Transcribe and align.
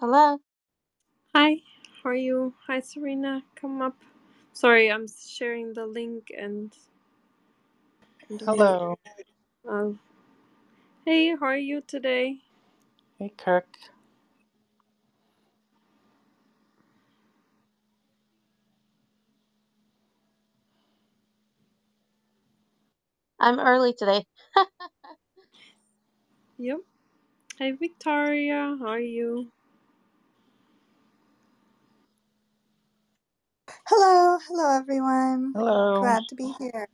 Hello. 0.00 0.38
Hi, 1.32 1.58
how 2.02 2.10
are 2.10 2.14
you? 2.16 2.54
Hi, 2.66 2.80
Serena. 2.80 3.44
Come 3.54 3.82
up. 3.82 3.94
Sorry, 4.52 4.90
I'm 4.90 5.06
sharing 5.08 5.74
the 5.74 5.86
link 5.86 6.32
and. 6.36 6.74
and 8.30 8.42
Hello. 8.44 8.96
Uh, 9.68 9.90
hey, 11.06 11.30
how 11.36 11.46
are 11.46 11.58
you 11.58 11.82
today? 11.86 12.38
Hey, 13.18 13.32
Kirk. 13.38 13.66
I'm 23.40 23.60
early 23.60 23.94
today. 23.94 24.24
Yep. 26.58 26.80
Hey, 27.58 27.72
Victoria. 27.72 28.76
How 28.80 28.88
are 28.88 29.00
you? 29.00 29.52
Hello, 33.86 34.38
hello 34.48 34.78
everyone. 34.78 35.54
Hello. 35.54 36.00
Glad 36.00 36.28
to 36.28 36.36
be 36.36 36.54
here. 36.58 36.88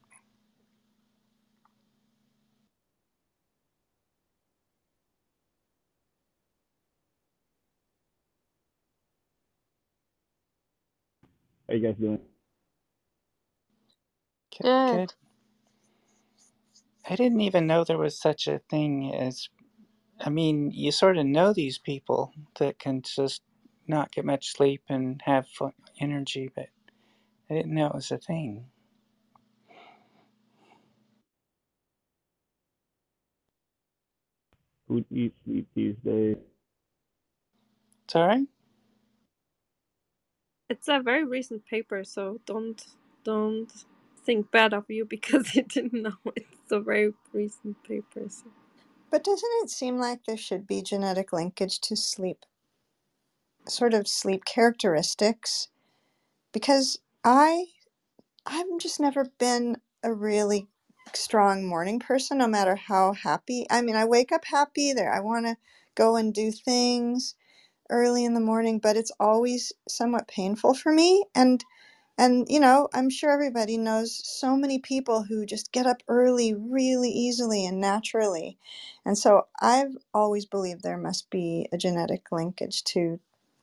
How 11.69 11.75
you 11.75 11.81
guys 11.89 11.97
doing? 12.01 12.21
Good, 14.59 14.73
Good. 14.87 14.91
good. 14.91 15.15
I 17.09 17.17
didn't 17.17 17.43
even 17.43 17.67
know 17.67 17.85
there 17.85 17.99
was 17.99 18.21
such 18.21 18.49
a 18.49 18.61
thing 18.71 19.15
as. 19.15 19.49
I 20.21 20.31
mean, 20.31 20.71
you 20.73 20.93
sort 20.93 21.19
of 21.19 21.27
know 21.27 21.53
these 21.53 21.79
people 21.79 22.33
that 22.59 22.79
can 22.79 23.03
just 23.03 23.43
not 23.89 24.13
get 24.13 24.25
much 24.25 24.53
sleep 24.53 24.83
and 24.89 25.23
have 25.27 25.49
fun, 25.49 25.73
energy, 26.01 26.51
but 26.55 26.69
I 27.53 27.57
didn't 27.57 27.75
know 27.75 27.89
it 27.89 27.97
was 27.97 28.11
a 28.13 28.19
thing. 28.19 28.65
Who 34.89 35.05
eats 35.11 35.37
sleep 35.45 35.69
these 35.75 35.97
days? 36.05 36.37
Sorry? 38.09 38.47
It's 40.71 40.89
a 40.89 41.01
very 41.01 41.25
recent 41.25 41.67
paper, 41.67 42.05
so 42.05 42.41
don't 42.47 42.83
don't 43.25 43.73
think 44.25 44.51
bad 44.51 44.75
of 44.75 44.91
you 44.91 45.05
because 45.17 45.55
you 45.55 45.63
didn't 45.65 46.03
know. 46.03 46.17
It's 46.37 46.73
a 46.73 46.81
very 46.81 47.15
recent 47.33 47.83
paper. 47.85 48.29
So. 48.29 48.47
But 49.11 49.25
doesn't 49.25 49.51
it 49.63 49.71
seem 49.71 49.99
like 49.99 50.25
there 50.27 50.39
should 50.39 50.67
be 50.67 50.83
genetic 50.83 51.33
linkage 51.33 51.81
to 51.83 51.97
sleep, 51.97 52.47
sort 53.69 53.95
of 53.95 54.09
sleep 54.09 54.45
characteristics? 54.47 55.69
Because 56.53 57.01
I 57.25 57.67
I've 58.47 58.79
just 58.81 59.01
never 59.01 59.27
been 59.39 59.79
a 60.03 60.13
really 60.15 60.69
strong 61.15 61.67
morning 61.67 62.01
person 62.01 62.39
no 62.39 62.49
matter 62.49 62.77
how 62.77 63.15
happy. 63.15 63.67
I 63.71 63.83
mean, 63.83 63.97
I 63.97 64.07
wake 64.07 64.33
up 64.33 64.45
happy 64.47 64.93
there. 64.95 65.13
I 65.13 65.21
want 65.21 65.47
to 65.47 65.57
go 65.97 66.17
and 66.17 66.35
do 66.35 66.53
things 66.53 67.35
early 67.91 68.25
in 68.25 68.35
the 68.35 68.41
morning, 68.41 68.79
but 68.81 68.97
it's 68.97 69.13
always 69.21 69.73
somewhat 69.89 70.29
painful 70.29 70.75
for 70.75 70.93
me 70.93 71.25
and 71.35 71.59
And, 72.17 72.47
you 72.49 72.61
know, 72.61 72.89
I'm 72.95 73.11
sure 73.11 73.31
everybody 73.33 73.77
knows 73.77 74.21
so 74.25 74.57
many 74.57 74.79
people 74.79 75.25
who 75.25 75.45
just 75.45 75.73
get 75.73 75.87
up 75.87 76.03
early 76.07 76.55
really 76.55 77.11
easily 77.11 77.67
and 77.67 77.81
naturally. 77.81 78.57
And 79.05 79.19
so 79.19 79.49
I've 79.61 79.97
always 80.13 80.47
believed 80.47 80.83
there 80.83 80.97
must 80.97 81.29
be 81.31 81.69
a 81.73 81.77
genetic 81.79 82.31
linkage 82.31 82.85
to, 82.85 83.19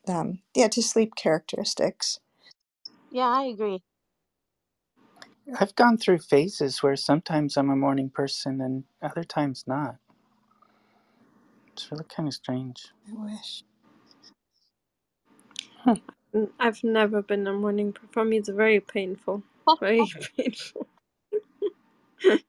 um, 0.07 0.39
yeah, 0.53 0.67
to 0.69 0.81
sleep 0.83 1.15
characteristics. 1.15 2.19
Yeah, 3.11 3.27
I 3.29 3.43
agree. 3.45 3.81
I've 5.59 5.75
gone 5.75 5.97
through 5.97 6.19
phases 6.19 6.83
where 6.83 6.95
sometimes 6.97 7.57
I'm 7.57 7.69
a 7.71 7.75
morning 7.77 8.09
person 8.09 8.61
and 8.61 8.85
other 9.01 9.23
times 9.23 9.65
not. 9.67 9.97
It's 11.73 11.91
really 11.91 12.05
kind 12.05 12.27
of 12.29 12.35
strange. 12.35 12.89
I 13.09 13.25
wish. 13.25 13.63
Mm, 16.35 16.51
I've 16.59 16.83
never 16.83 17.21
been 17.23 17.47
a 17.47 17.53
morning. 17.53 17.93
per- 17.93 18.07
For 18.11 18.25
me, 18.25 18.37
it's 18.37 18.49
very 18.49 18.79
painful. 18.81 19.43
Very 19.79 20.07
painful. 20.37 20.87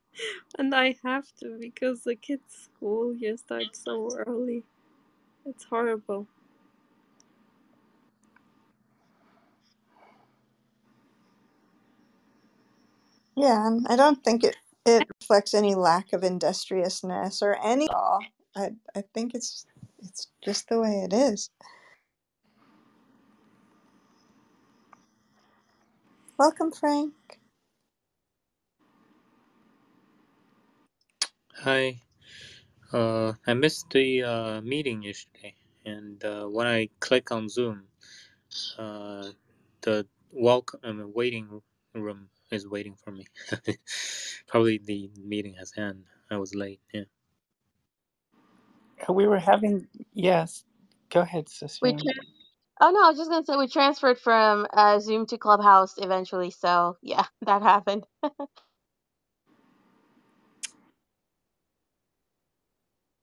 and 0.59 0.75
I 0.75 0.97
have 1.03 1.25
to 1.41 1.57
because 1.59 2.03
the 2.03 2.15
kids' 2.15 2.69
school 2.75 3.13
here 3.13 3.37
starts 3.37 3.83
so 3.83 4.15
early. 4.27 4.63
It's 5.45 5.65
horrible. 5.65 6.27
Yeah, 13.35 13.67
and 13.67 13.87
I 13.89 13.97
don't 13.97 14.23
think 14.23 14.43
it, 14.45 14.57
it 14.85 15.07
reflects 15.21 15.55
any 15.55 15.75
lack 15.75 16.13
of 16.13 16.23
industriousness 16.23 17.41
or 17.41 17.57
any 17.65 17.89
at 17.89 17.95
all. 17.95 18.19
I, 18.55 18.71
I 18.95 19.03
think 19.13 19.35
it's 19.35 19.65
it's 19.99 20.27
just 20.45 20.69
the 20.69 20.79
way 20.81 21.03
it 21.05 21.13
is. 21.13 21.49
Welcome, 26.39 26.71
Frank. 26.71 27.13
Hi. 31.63 32.01
Uh, 32.93 33.33
I 33.47 33.53
missed 33.55 33.91
the 33.91 34.23
uh, 34.23 34.61
meeting 34.61 35.03
yesterday, 35.03 35.55
and 35.85 36.23
uh, 36.25 36.45
when 36.47 36.67
I 36.67 36.89
click 37.01 37.31
on 37.31 37.49
Zoom, 37.49 37.83
uh, 38.77 39.29
the 39.81 40.07
welcome 40.31 40.81
I 40.83 40.91
mean, 40.93 41.13
waiting 41.15 41.61
room 41.95 42.29
is 42.51 42.67
waiting 42.67 42.95
for 42.95 43.11
me. 43.11 43.27
Probably 44.47 44.79
the 44.79 45.11
meeting 45.23 45.55
has 45.55 45.73
ended. 45.77 46.05
I 46.31 46.37
was 46.37 46.55
late. 46.55 46.81
Yeah. 46.93 47.03
We 49.09 49.27
were 49.27 49.39
having. 49.39 49.87
Yes. 50.13 50.65
Go 51.11 51.21
ahead, 51.21 51.49
We 51.81 51.93
tra- 51.93 52.13
oh 52.81 52.91
no, 52.91 53.05
I 53.05 53.09
was 53.09 53.17
just 53.17 53.29
gonna 53.31 53.45
say 53.45 53.57
we 53.57 53.67
transferred 53.67 54.19
from 54.19 54.67
uh, 54.73 54.99
Zoom 54.99 55.25
to 55.27 55.37
Clubhouse 55.39 55.95
eventually. 55.97 56.51
So 56.51 56.97
yeah, 57.03 57.25
that 57.43 57.61
happened. 57.63 58.05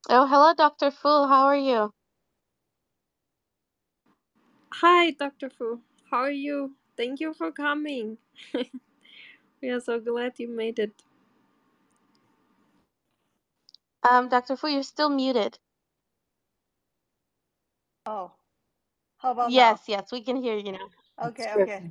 Oh, 0.09 0.27
hello, 0.27 0.55
Dr. 0.55 0.91
Fu. 0.93 1.09
How 1.09 1.47
are 1.47 1.57
you? 1.57 1.93
Hi, 4.75 5.13
Dr. 5.13 5.51
Fu. 5.51 5.81
How 6.11 6.19
are 6.19 6.31
you? 6.33 6.77
Thank 6.97 7.21
you 7.21 7.35
for 7.35 7.53
coming. 7.53 8.19
We 9.63 9.71
are 9.71 9.81
so 9.81 10.01
glad 10.01 10.35
you 10.39 10.49
made 10.49 10.79
it. 10.79 10.93
Um, 14.09 14.29
Dr. 14.31 14.57
Fu, 14.57 14.69
you're 14.69 14.83
still 14.85 15.11
muted. 15.11 15.59
Oh, 18.07 18.33
how 19.19 19.33
about 19.33 19.55
Yes, 19.55 19.81
now? 19.81 19.81
yes, 19.89 20.13
we 20.13 20.23
can 20.23 20.37
hear 20.37 20.57
you 20.59 20.73
now. 20.73 20.91
Okay, 21.23 21.53
okay. 21.57 21.85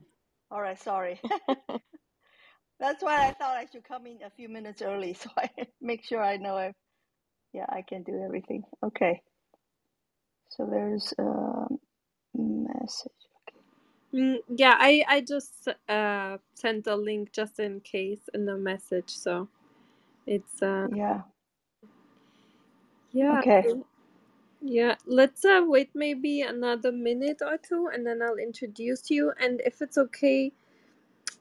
All 0.51 0.61
right, 0.61 0.79
sorry. 0.79 1.21
That's 2.79 3.03
why 3.03 3.29
I 3.29 3.33
thought 3.33 3.57
I 3.57 3.67
should 3.71 3.85
come 3.85 4.07
in 4.07 4.19
a 4.25 4.29
few 4.31 4.49
minutes 4.49 4.81
early 4.81 5.13
so 5.21 5.29
I 5.37 5.49
make 5.81 6.05
sure 6.05 6.21
I 6.23 6.37
know 6.37 6.57
if 6.57 6.75
yeah, 7.53 7.65
I 7.69 7.83
can 7.87 8.03
do 8.03 8.21
everything. 8.25 8.63
Okay. 8.83 9.21
So 10.51 10.67
there's 10.69 11.13
a 11.19 11.65
message. 12.35 13.11
Mm, 14.13 14.37
yeah, 14.55 14.75
I 14.79 15.03
I 15.07 15.21
just 15.21 15.69
uh 15.89 16.37
sent 16.55 16.87
a 16.87 16.95
link 16.95 17.31
just 17.33 17.59
in 17.59 17.81
case 17.81 18.29
in 18.33 18.45
the 18.45 18.57
message, 18.57 19.09
so 19.11 19.49
it's 20.27 20.61
uh 20.63 20.87
Yeah. 20.87 21.23
yeah 23.11 23.43
Okay. 23.43 23.65
yeah. 24.61 24.95
Let's 25.05 25.45
uh 25.45 25.61
wait 25.65 25.91
maybe 25.95 26.41
another 26.41 26.91
minute 26.91 27.41
or 27.41 27.57
two, 27.57 27.89
and 27.93 28.05
then 28.07 28.21
I'll 28.23 28.37
introduce 28.37 29.11
you. 29.11 29.33
And 29.41 29.61
if 29.65 29.81
it's 29.81 29.97
okay, 29.97 30.53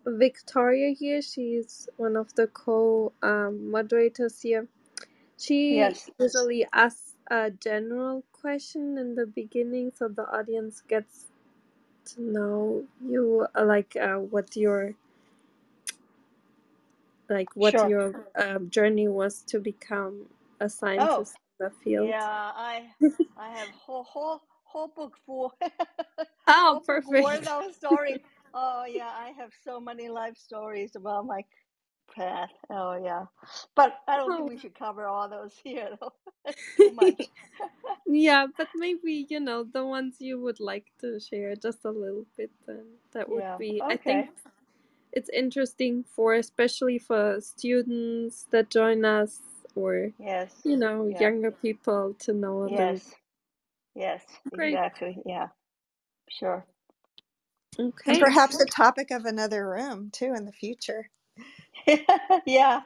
Victoria 0.06 0.94
here, 0.94 1.22
she's 1.22 1.88
one 1.96 2.16
of 2.16 2.34
the 2.36 2.48
co 2.48 3.12
um, 3.22 3.70
moderators 3.70 4.42
here. 4.42 4.68
She 5.38 5.92
Yes. 5.92 6.10
usually 6.20 6.66
asks 6.72 7.14
a 7.30 7.50
general 7.52 8.24
question 8.32 8.98
in 8.98 9.16
the 9.16 9.26
beginning, 9.26 9.92
so 9.96 10.08
the 10.08 10.24
audience 10.24 10.82
gets 10.88 11.26
know 12.19 12.85
you, 13.06 13.47
uh, 13.55 13.64
like 13.64 13.97
uh, 13.97 14.17
what 14.17 14.56
your 14.56 14.94
like 17.29 17.56
what 17.56 17.82
Sure. 17.82 17.85
your 17.85 18.14
um, 18.37 18.70
journey 18.70 19.08
was 19.08 19.43
to 19.49 19.61
become 19.61 20.26
a 20.61 20.69
Oh, 20.99 21.26
scientist 21.26 21.38
in 21.61 21.67
the 21.67 21.73
field. 21.85 22.17
yeah, 22.17 22.53
I 22.55 22.88
I 23.37 23.50
have 23.50 23.70
whole 23.70 24.05
whole 24.05 24.43
whole 24.64 24.88
book 24.94 25.17
full 25.26 25.55
Oh, 26.49 26.81
whole 26.81 26.87
book 26.88 27.06
worth 27.06 27.47
perfect. 27.47 27.49
of 27.49 27.75
story. 27.75 28.23
Oh 28.55 28.85
yeah, 28.87 29.11
I 29.11 29.32
have 29.38 29.50
so 29.64 29.81
many 29.81 30.09
life 30.09 30.37
stories 30.37 30.97
about 30.97 31.26
my 31.26 31.43
path. 32.14 32.50
Oh 32.70 33.00
yeah, 33.03 33.26
but 33.76 33.99
I 34.08 34.17
don't 34.17 34.37
think 34.37 34.47
Oh. 34.47 34.49
we 34.49 34.58
should 34.58 34.75
cover 34.79 35.06
all 35.06 35.29
those 35.29 35.55
here 35.64 35.91
though. 36.00 36.12
Too 36.76 36.91
much. 36.94 37.29
yeah, 38.06 38.47
but 38.56 38.69
maybe, 38.75 39.26
you 39.31 39.41
know, 39.41 39.64
the 39.64 39.87
ones 39.87 40.17
you 40.20 40.41
would 40.41 40.61
like 40.61 40.87
to 41.00 41.20
share 41.20 41.56
just 41.56 41.85
a 41.85 41.91
little 41.91 42.26
bit, 42.37 42.50
then 42.67 42.85
that 43.14 43.31
would 43.31 43.44
yeah. 43.44 43.58
be, 43.58 43.82
I 43.88 43.97
think 43.97 44.31
it's 45.12 45.31
interesting 45.31 46.05
for, 46.05 46.35
especially 46.35 46.99
for 46.99 47.41
students 47.41 48.47
that 48.52 48.70
join 48.70 49.05
us 49.05 49.41
or, 49.76 50.12
Yes. 50.19 50.52
you 50.64 50.76
know, 50.76 51.06
Yeah. 51.09 51.19
younger 51.19 51.50
people 51.52 52.14
to 52.20 52.32
know 52.35 52.64
a 52.64 52.69
little. 52.69 53.00
Yes. 53.00 53.14
Yes. 53.94 54.23
Great. 54.55 54.82
Exactly. 54.82 55.19
Yeah. 55.26 55.49
Sure. 56.31 56.67
And 58.09 58.19
Okay. 58.19 58.20
perhaps 58.20 58.59
the 58.59 58.67
topic 58.67 59.11
of 59.12 59.26
another 59.26 59.69
room 59.69 60.11
too 60.12 60.35
in 60.37 60.47
the 60.47 60.52
future. 60.52 61.11
yeah. 62.47 62.83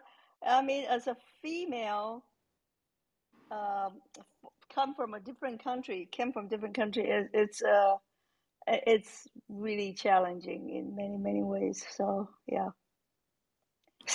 I 0.47 0.63
mean, 0.63 0.87
as 0.87 1.07
a 1.07 1.17
female, 1.43 2.25
um, 3.51 4.01
come 4.75 4.95
from 4.95 5.15
a 5.15 5.21
different 5.21 5.63
country, 5.63 6.09
came 6.11 6.33
from 6.33 6.49
different 6.49 6.75
country. 6.75 7.05
It, 7.09 7.31
it's 7.35 7.63
uh, 7.63 7.97
it's 8.67 9.29
really 9.49 9.93
challenging 9.95 10.71
in 10.71 10.97
many 10.97 11.17
many 11.19 11.43
ways. 11.43 11.85
So 11.97 12.29
yeah. 12.49 12.71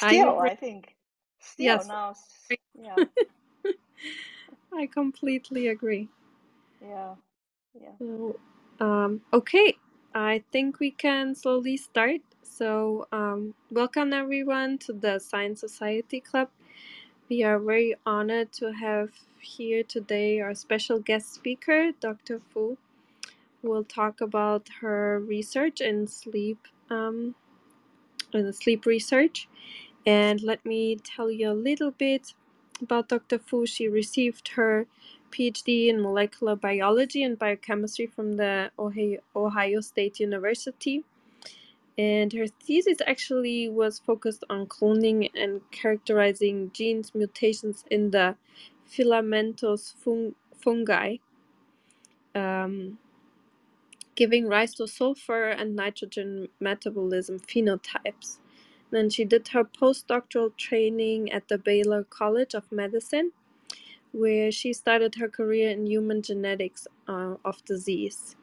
I 0.02 0.16
Still, 0.16 0.30
agree. 0.30 0.52
I 0.52 0.56
think. 0.56 0.96
Still 1.40 1.66
Yes. 1.66 1.86
now. 1.86 2.16
Yeah. 2.76 3.04
I 4.74 4.88
completely 4.88 5.68
agree. 5.68 6.10
Yeah. 6.82 7.16
Yeah. 7.80 7.96
So, 8.00 8.40
um, 8.80 9.22
okay, 9.34 9.78
I 10.14 10.44
think 10.52 10.80
we 10.80 10.92
can 10.92 11.36
slowly 11.36 11.78
start. 11.78 12.22
So, 12.58 13.06
um, 13.12 13.54
welcome 13.70 14.14
everyone 14.14 14.78
to 14.78 14.94
the 14.94 15.20
Science 15.20 15.60
Society 15.60 16.22
Club. 16.22 16.48
We 17.28 17.44
are 17.44 17.60
very 17.60 17.96
honored 18.06 18.54
to 18.54 18.72
have 18.72 19.10
here 19.42 19.84
today 19.84 20.40
our 20.40 20.56
special 20.56 21.00
guest 21.00 21.34
speaker, 21.34 21.92
Dr. 22.00 22.40
Fu, 22.40 22.78
who 23.62 23.70
will 23.70 23.84
talk 23.84 24.22
about 24.22 24.70
her 24.80 25.20
research 25.20 25.82
in 25.82 26.08
sleep, 26.08 26.66
um, 26.90 27.36
in 28.34 28.54
sleep 28.54 28.86
research. 28.86 29.50
And 30.06 30.42
let 30.42 30.66
me 30.66 30.96
tell 30.96 31.30
you 31.30 31.52
a 31.52 31.62
little 31.70 31.92
bit 31.92 32.36
about 32.82 33.10
Dr. 33.10 33.38
Fu. 33.38 33.66
She 33.66 33.90
received 33.90 34.48
her 34.56 34.88
PhD 35.30 35.90
in 35.90 36.02
molecular 36.02 36.56
biology 36.56 37.22
and 37.22 37.38
biochemistry 37.38 38.08
from 38.08 38.38
the 38.38 38.72
Ohio, 38.80 39.20
Ohio 39.36 39.82
State 39.82 40.22
University. 40.22 41.04
And 41.98 42.34
her 42.34 42.48
thesis 42.48 43.00
actually 43.08 43.70
was 43.70 44.00
focused 44.00 44.44
on 44.52 44.68
cloning 44.68 45.32
and 45.36 45.62
characterizing 45.72 46.72
genes 46.74 47.16
mutations 47.16 47.86
in 47.92 48.12
the 48.12 48.36
filamentous 48.86 49.92
fun- 50.04 50.36
fungi, 50.58 51.18
um, 52.36 53.00
giving 54.16 54.48
rise 54.48 54.74
to 54.76 54.88
sulfur 54.88 55.50
and 55.50 55.76
nitrogen 55.76 56.50
metabolism 56.60 57.40
phenotypes. 57.40 58.40
Then 58.92 59.10
she 59.10 59.26
did 59.26 59.50
her 59.50 59.66
postdoctoral 59.66 60.58
training 60.58 61.32
at 61.32 61.50
the 61.50 61.58
Baylor 61.58 62.04
College 62.06 62.56
of 62.56 62.72
Medicine, 62.72 63.32
where 64.14 64.52
she 64.52 64.74
started 64.74 65.16
her 65.16 65.30
career 65.30 65.72
in 65.72 65.88
human 65.88 66.22
genetics 66.24 66.88
uh, 67.08 67.36
of 67.46 67.64
disease. 67.66 68.36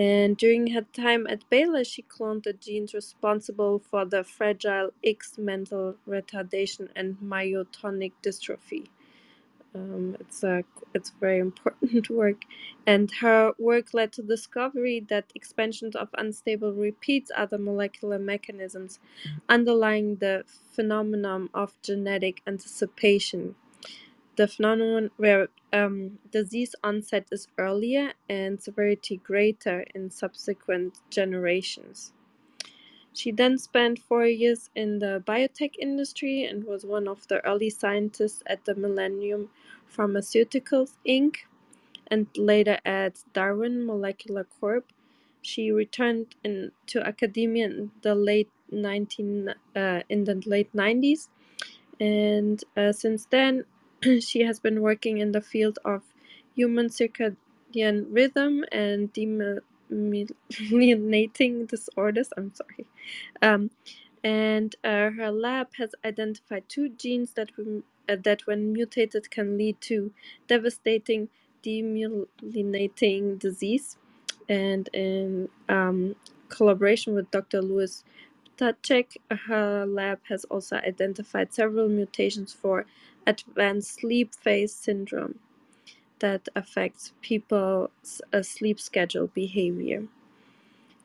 And 0.00 0.38
during 0.38 0.68
her 0.68 0.86
time 0.94 1.28
at 1.28 1.48
Baylor, 1.50 1.84
she 1.84 2.02
cloned 2.02 2.44
the 2.44 2.54
genes 2.54 2.94
responsible 2.94 3.80
for 3.80 4.06
the 4.06 4.24
Fragile 4.24 4.92
X 5.04 5.38
mental 5.38 5.96
retardation 6.08 6.88
and 6.96 7.18
myotonic 7.18 8.14
dystrophy. 8.24 8.88
Um, 9.74 10.16
it's 10.20 10.42
a 10.44 10.64
it's 10.94 11.10
very 11.20 11.38
important 11.40 12.10
work, 12.22 12.42
and 12.86 13.10
her 13.20 13.52
work 13.58 13.94
led 13.94 14.12
to 14.14 14.22
the 14.22 14.36
discovery 14.36 15.00
that 15.10 15.32
expansions 15.34 15.96
of 15.96 16.10
unstable 16.18 16.72
repeats 16.74 17.30
are 17.30 17.46
the 17.46 17.58
molecular 17.58 18.18
mechanisms 18.18 19.00
underlying 19.48 20.16
the 20.16 20.44
phenomenon 20.72 21.50
of 21.54 21.76
genetic 21.82 22.42
anticipation. 22.46 23.56
The 24.36 24.48
phenomenon 24.48 25.10
where 25.18 25.48
um, 25.72 26.18
disease 26.32 26.74
onset 26.84 27.28
is 27.32 27.48
earlier 27.58 28.14
and 28.28 28.60
severity 28.62 29.18
greater 29.18 29.84
in 29.94 30.10
subsequent 30.10 31.00
generations. 31.10 32.12
She 33.14 33.32
then 33.32 33.58
spent 33.58 33.98
four 33.98 34.26
years 34.26 34.70
in 34.76 35.00
the 35.00 35.22
biotech 35.26 35.74
industry 35.80 36.44
and 36.44 36.64
was 36.64 36.86
one 36.86 37.08
of 37.08 37.26
the 37.28 37.44
early 37.46 37.70
scientists 37.70 38.42
at 38.46 38.64
the 38.66 38.74
Millennium 38.76 39.50
Pharmaceuticals 39.94 40.92
Inc. 41.06 41.36
and 42.08 42.26
later 42.36 42.78
at 42.84 43.24
Darwin 43.34 43.86
Molecular 43.86 44.44
Corp. 44.60 44.92
She 45.42 45.72
returned 45.72 46.34
into 46.44 47.00
academia 47.06 47.66
in 47.66 47.92
the 48.02 48.14
late 48.14 48.50
19 48.70 49.54
uh, 49.76 50.02
in 50.08 50.24
the 50.24 50.42
late 50.46 50.72
90s, 50.74 51.28
and 52.00 52.62
uh, 52.76 52.92
since 52.92 53.26
then 53.26 53.64
she 54.20 54.40
has 54.42 54.60
been 54.60 54.80
working 54.82 55.18
in 55.18 55.32
the 55.32 55.40
field 55.42 55.78
of 55.84 56.02
human 56.54 56.88
circadian 56.88 58.06
rhythm 58.10 58.64
and 58.72 59.12
demyelinating 59.14 59.60
disorders. 61.68 62.28
I'm 62.36 62.52
sorry. 62.54 62.86
Um, 63.42 63.70
and 64.24 64.74
uh, 64.84 65.10
her 65.10 65.30
lab 65.30 65.68
has 65.78 65.94
identified 66.04 66.64
two 66.68 66.88
genes 66.90 67.32
that, 67.34 67.50
uh, 68.08 68.16
that, 68.24 68.46
when 68.46 68.72
mutated, 68.72 69.30
can 69.30 69.56
lead 69.58 69.80
to 69.82 70.12
devastating 70.48 71.28
demyelinating 71.64 73.38
disease. 73.38 73.96
And 74.48 74.88
in 74.92 75.48
um, 75.68 76.16
collaboration 76.48 77.14
with 77.14 77.30
Dr. 77.30 77.62
Louis 77.62 78.02
Ptacek, 78.58 79.16
her 79.48 79.86
lab 79.86 80.18
has 80.28 80.44
also 80.46 80.76
identified 80.76 81.52
several 81.54 81.88
mutations 81.88 82.52
for 82.52 82.86
advanced 83.30 83.94
sleep 84.00 84.34
phase 84.34 84.74
syndrome 84.74 85.38
that 86.20 86.48
affects 86.56 87.12
people's 87.22 88.22
uh, 88.32 88.42
sleep 88.42 88.80
schedule 88.80 89.28
behavior. 89.28 90.04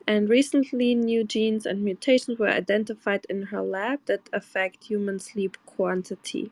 And 0.08 0.30
recently, 0.30 0.96
new 0.96 1.24
genes 1.24 1.66
and 1.66 1.84
mutations 1.84 2.38
were 2.40 2.50
identified 2.50 3.26
in 3.30 3.44
her 3.44 3.62
lab 3.62 4.00
that 4.06 4.30
affect 4.34 4.86
human 4.86 5.20
sleep 5.20 5.58
quantity. 5.66 6.52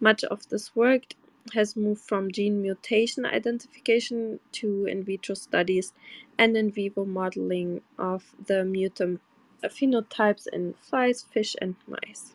Much 0.00 0.24
of 0.24 0.48
this 0.48 0.76
work 0.76 1.14
has 1.54 1.76
moved 1.76 2.02
from 2.02 2.30
gene 2.32 2.62
mutation 2.62 3.24
identification 3.26 4.40
to 4.52 4.86
in 4.86 5.04
vitro 5.04 5.34
studies 5.34 5.92
and 6.38 6.56
in 6.56 6.70
vivo 6.70 7.04
modeling 7.04 7.80
of 7.98 8.34
the 8.46 8.64
mutant 8.64 9.20
phenotypes 9.64 10.46
in 10.52 10.74
flies, 10.74 11.22
fish, 11.22 11.56
and 11.60 11.74
mice. 11.86 12.34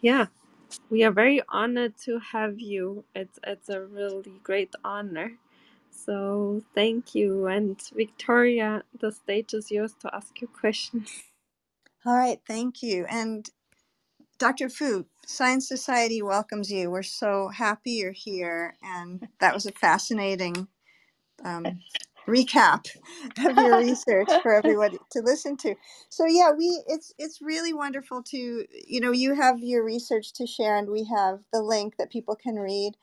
Yeah, 0.00 0.26
we 0.90 1.04
are 1.04 1.12
very 1.12 1.42
honored 1.48 1.94
to 2.04 2.20
have 2.20 2.60
you. 2.60 3.04
It's 3.14 3.38
it's 3.46 3.68
a 3.70 3.82
really 3.82 4.40
great 4.42 4.74
honor. 4.84 5.32
So 5.90 6.62
thank 6.74 7.14
you. 7.14 7.46
And 7.48 7.80
Victoria, 7.94 8.84
the 9.00 9.12
stage 9.12 9.54
is 9.54 9.70
yours 9.70 9.94
to 10.02 10.14
ask 10.14 10.40
your 10.40 10.50
questions. 10.50 11.10
All 12.06 12.16
right, 12.16 12.40
thank 12.46 12.82
you. 12.82 13.06
And 13.10 13.48
Dr. 14.38 14.68
Fu, 14.70 15.06
Science 15.26 15.68
Society 15.68 16.22
welcomes 16.22 16.70
you. 16.72 16.90
We're 16.90 17.02
so 17.04 17.48
happy 17.48 17.92
you're 17.92 18.12
here. 18.12 18.76
And 18.82 19.28
that 19.40 19.54
was 19.54 19.66
a 19.66 19.72
fascinating 19.72 20.68
um, 21.44 21.80
recap 22.28 22.86
of 23.44 23.58
your 23.58 23.76
research 23.76 24.32
for 24.42 24.54
everybody 24.54 24.98
to 25.12 25.20
listen 25.22 25.56
to. 25.58 25.76
So 26.10 26.26
yeah, 26.26 26.52
we 26.56 26.82
it's 26.88 27.14
it's 27.18 27.42
really 27.42 27.74
wonderful 27.74 28.22
to 28.24 28.66
you 28.88 29.00
know 29.00 29.12
you 29.12 29.34
have 29.34 29.60
your 29.60 29.84
research 29.84 30.32
to 30.34 30.46
share 30.46 30.76
and 30.76 30.90
we 30.90 31.04
have 31.04 31.40
the 31.52 31.62
link 31.62 31.96
that 31.98 32.12
people 32.12 32.36
can 32.36 32.56
read. 32.56 32.94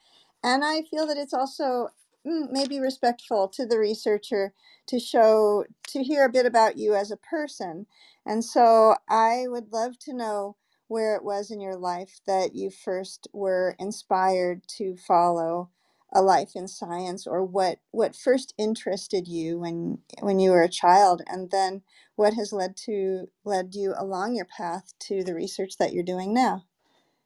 And 0.44 0.66
I 0.66 0.84
feel 0.84 1.08
that 1.08 1.18
it's 1.18 1.34
also 1.36 1.90
mm, 2.28 2.52
maybe 2.52 2.80
respectful 2.82 3.50
to 3.50 3.66
the 3.68 3.80
researcher 3.80 4.54
to 4.88 5.00
show 5.00 5.66
to 5.90 6.04
hear 6.04 6.26
a 6.26 6.30
bit 6.32 6.48
about 6.48 6.78
you 6.78 6.96
as 6.96 7.12
a 7.12 7.18
person. 7.18 7.88
And 8.26 8.46
so 8.46 8.96
I 9.10 9.46
would 9.48 9.74
love 9.74 10.00
to 10.02 10.14
know 10.14 10.58
where 10.90 11.16
it 11.16 11.24
was 11.26 11.52
in 11.52 11.62
your 11.62 11.78
life 11.78 12.22
that 12.28 12.56
you 12.56 12.70
first 12.72 13.28
were 13.34 13.76
inspired 13.80 14.64
to 14.78 14.98
follow 14.98 15.70
a 16.14 16.22
life 16.22 16.54
in 16.56 16.68
science 16.68 17.28
or 17.28 17.44
what 17.44 17.80
what 17.92 18.16
first 18.16 18.54
interested 18.58 19.28
you 19.28 19.60
when 19.60 20.00
when 20.22 20.40
you 20.40 20.52
were 20.52 20.64
a 20.64 20.70
child 20.70 21.22
and 21.28 21.52
then 21.52 21.84
what 22.16 22.34
has 22.36 22.54
led 22.54 22.78
to 22.78 23.28
led 23.46 23.76
you 23.76 23.94
along 23.98 24.36
your 24.36 24.46
path 24.48 24.94
to 25.00 25.24
the 25.24 25.36
research 25.36 25.78
that 25.80 25.94
you're 25.94 26.04
doing 26.04 26.34
now 26.34 26.66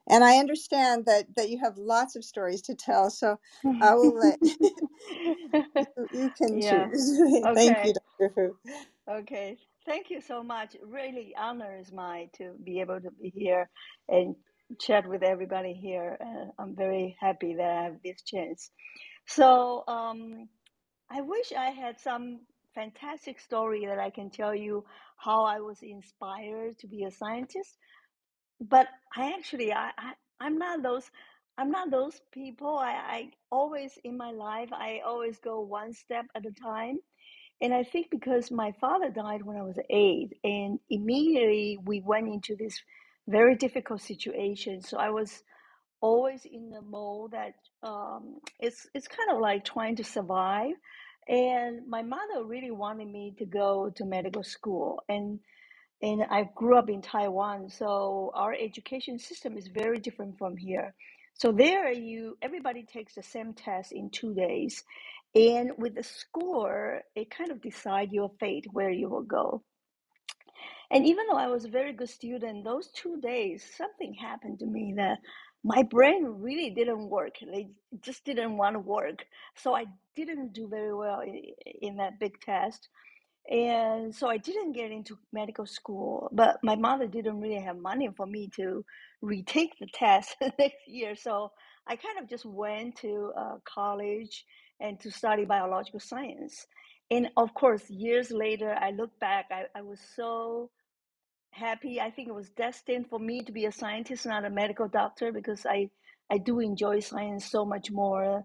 and 0.10 0.24
i 0.24 0.38
understand 0.38 1.06
that 1.06 1.26
that 1.36 1.50
you 1.50 1.60
have 1.60 1.78
lots 1.78 2.16
of 2.16 2.26
stories 2.26 2.62
to 2.62 2.76
tell 2.76 3.10
so 3.10 3.40
i 3.82 3.94
will 3.96 4.16
let 4.18 4.40
you, 6.12 6.32
can 6.38 6.60
yeah. 6.60 6.90
choose 6.92 7.20
thank 7.56 7.80
you 7.84 7.94
Okay. 7.94 7.98
dr 8.20 8.34
fu 8.36 8.58
Okay, 9.10 9.60
thank 9.86 10.10
you 10.10 10.22
so 10.22 10.44
much. 10.44 10.78
Really, 10.84 11.36
honors 11.38 11.92
my 11.94 12.30
to 12.38 12.56
be 12.66 12.82
able 12.82 13.02
to 13.02 13.12
be 13.22 13.32
here 13.36 13.70
and 14.10 14.36
chat 14.80 15.08
with 15.08 15.24
everybody 15.24 15.74
here. 15.74 16.18
Uh, 16.22 16.52
I'm 16.62 16.76
very 16.76 17.18
happy 17.20 17.56
that 17.56 17.70
I 17.72 17.84
have 17.84 17.98
this 18.04 18.22
chance. 18.24 18.72
So, 19.28 19.84
um, 19.88 20.50
I 21.12 21.22
wish 21.22 21.54
I 21.58 21.72
had 21.72 22.00
some 22.02 22.42
fantastic 22.76 23.40
story 23.40 23.88
that 23.88 24.00
I 24.00 24.12
can 24.12 24.32
tell 24.32 24.56
you 24.56 24.86
how 25.18 25.46
I 25.46 25.62
was 25.62 25.80
inspired 25.84 26.80
to 26.80 26.88
be 26.88 27.06
a 27.06 27.12
scientist. 27.12 27.78
But 28.62 28.88
I 29.16 29.34
actually, 29.34 29.74
I, 29.74 29.92
I 29.98 30.14
I'm 30.42 30.58
not 30.58 30.84
those. 30.84 31.10
I'm 31.58 31.72
not 31.72 31.92
those 31.92 32.22
people. 32.34 32.78
I, 32.78 32.92
I 32.94 33.32
always 33.52 33.94
in 34.04 34.18
my 34.18 34.32
life, 34.32 34.70
I 34.74 35.02
always 35.06 35.40
go 35.40 35.62
one 35.62 35.94
step 35.94 36.26
at 36.36 36.46
a 36.46 36.52
time 36.52 37.00
and 37.62 37.74
I 37.74 37.84
think 37.84 38.10
because 38.12 38.52
my 38.52 38.72
father 38.80 39.10
died 39.10 39.42
when 39.44 39.58
I 39.58 39.64
was 39.64 39.80
eight, 39.90 40.38
and 40.44 40.80
immediately 40.90 41.80
we 41.84 42.02
went 42.02 42.28
into 42.28 42.56
this 42.56 42.80
very 43.28 43.56
difficult 43.56 44.02
situation. 44.02 44.82
So 44.82 44.98
I 44.98 45.10
was 45.10 45.44
always 46.02 46.46
in 46.46 46.70
the 46.70 46.82
mode 46.82 47.32
that 47.32 47.54
um, 47.84 48.40
it's 48.60 48.88
it's 48.94 49.08
kind 49.08 49.32
of 49.32 49.40
like 49.42 49.66
trying 49.66 49.96
to 49.98 50.04
survive. 50.04 50.74
And 51.28 51.88
my 51.88 52.02
mother 52.02 52.44
really 52.46 52.72
wanted 52.72 53.08
me 53.08 53.36
to 53.38 53.46
go 53.46 53.92
to 53.96 54.06
medical 54.06 54.44
school, 54.44 55.04
and 55.08 55.40
and 56.02 56.24
I 56.30 56.50
grew 56.56 56.78
up 56.78 56.90
in 56.90 57.02
Taiwan, 57.02 57.70
so 57.70 58.32
our 58.34 58.54
education 58.54 59.20
system 59.20 59.58
is 59.58 59.68
very 59.68 60.00
different 60.00 60.38
from 60.38 60.58
here. 60.58 60.96
So 61.36 61.52
there, 61.52 61.92
you 61.92 62.38
everybody 62.42 62.84
takes 62.84 63.16
the 63.16 63.24
same 63.24 63.54
test 63.54 63.92
in 63.92 64.10
two 64.10 64.34
days, 64.34 64.84
and 65.36 65.72
with 65.78 65.96
the 65.96 66.04
score, 66.04 67.02
it 67.16 67.30
kind 67.30 67.52
of 67.52 67.62
decide 67.62 68.12
your 68.12 68.32
fate 68.40 68.66
where 68.74 68.90
you 68.90 69.10
will 69.10 69.24
go. 69.24 69.64
And 70.92 71.08
even 71.08 71.26
though 71.28 71.38
I 71.38 71.48
was 71.48 71.66
a 71.66 71.70
very 71.70 71.94
good 71.94 72.10
student, 72.10 72.66
those 72.66 72.90
two 72.92 73.22
days 73.22 73.66
something 73.78 74.14
happened 74.16 74.60
to 74.60 74.68
me 74.68 74.94
that 74.98 75.20
my 75.64 75.84
brain 75.84 76.26
really 76.40 76.72
didn't 76.72 77.10
work. 77.10 77.36
They 77.42 77.70
just 78.02 78.26
didn't 78.26 78.58
want 78.58 78.76
to 78.76 78.80
work, 78.80 79.26
so 79.56 79.76
I 79.76 79.86
didn't 80.16 80.54
do 80.54 80.68
very 80.70 80.94
well 80.96 81.22
in, 81.22 81.98
that 81.98 82.20
big 82.20 82.40
test 82.42 82.90
and 83.50 84.16
so 84.16 84.30
I 84.30 84.38
didn't 84.38 84.74
get 84.74 84.92
into 84.92 85.20
medical 85.34 85.68
school, 85.68 86.30
but 86.34 86.60
my 86.64 86.76
mother 86.76 87.08
didn't 87.08 87.42
really 87.42 87.62
have 87.62 87.78
money 87.78 88.10
for 88.18 88.26
me 88.26 88.50
to 88.58 88.86
retake 89.22 89.74
the 89.80 89.88
test 89.94 90.36
next 90.60 90.88
year. 90.88 91.16
So 91.16 91.52
I 91.88 91.98
kind 91.98 92.20
of 92.20 92.30
just 92.30 92.46
went 92.46 92.98
to 92.98 93.34
uh, 93.38 93.58
college 93.66 94.46
and 94.82 95.00
to 95.02 95.12
study 95.12 95.46
biological 95.46 96.00
science. 96.02 96.68
And 97.12 97.30
of 97.38 97.54
course, 97.54 97.90
years 97.90 98.32
later, 98.32 98.76
I 98.80 98.92
look 98.92 99.12
back, 99.20 99.48
I, 99.52 99.66
I 99.78 99.84
was 99.84 100.00
so 100.16 100.72
happy. 101.52 102.02
I 102.02 102.12
think 102.12 102.28
it 102.28 102.36
was 102.36 102.50
destined 102.50 103.08
for 103.10 103.20
me 103.20 103.42
to 103.44 103.52
be 103.52 103.66
a 103.66 103.72
scientist, 103.72 104.26
not 104.26 104.46
a 104.46 104.50
medical 104.50 104.88
doctor, 104.88 105.32
because 105.32 105.66
I, 105.66 105.90
I 106.32 106.38
do 106.38 106.60
enjoy 106.60 107.00
science 107.00 107.46
so 107.46 107.66
much 107.66 107.92
more 107.92 108.44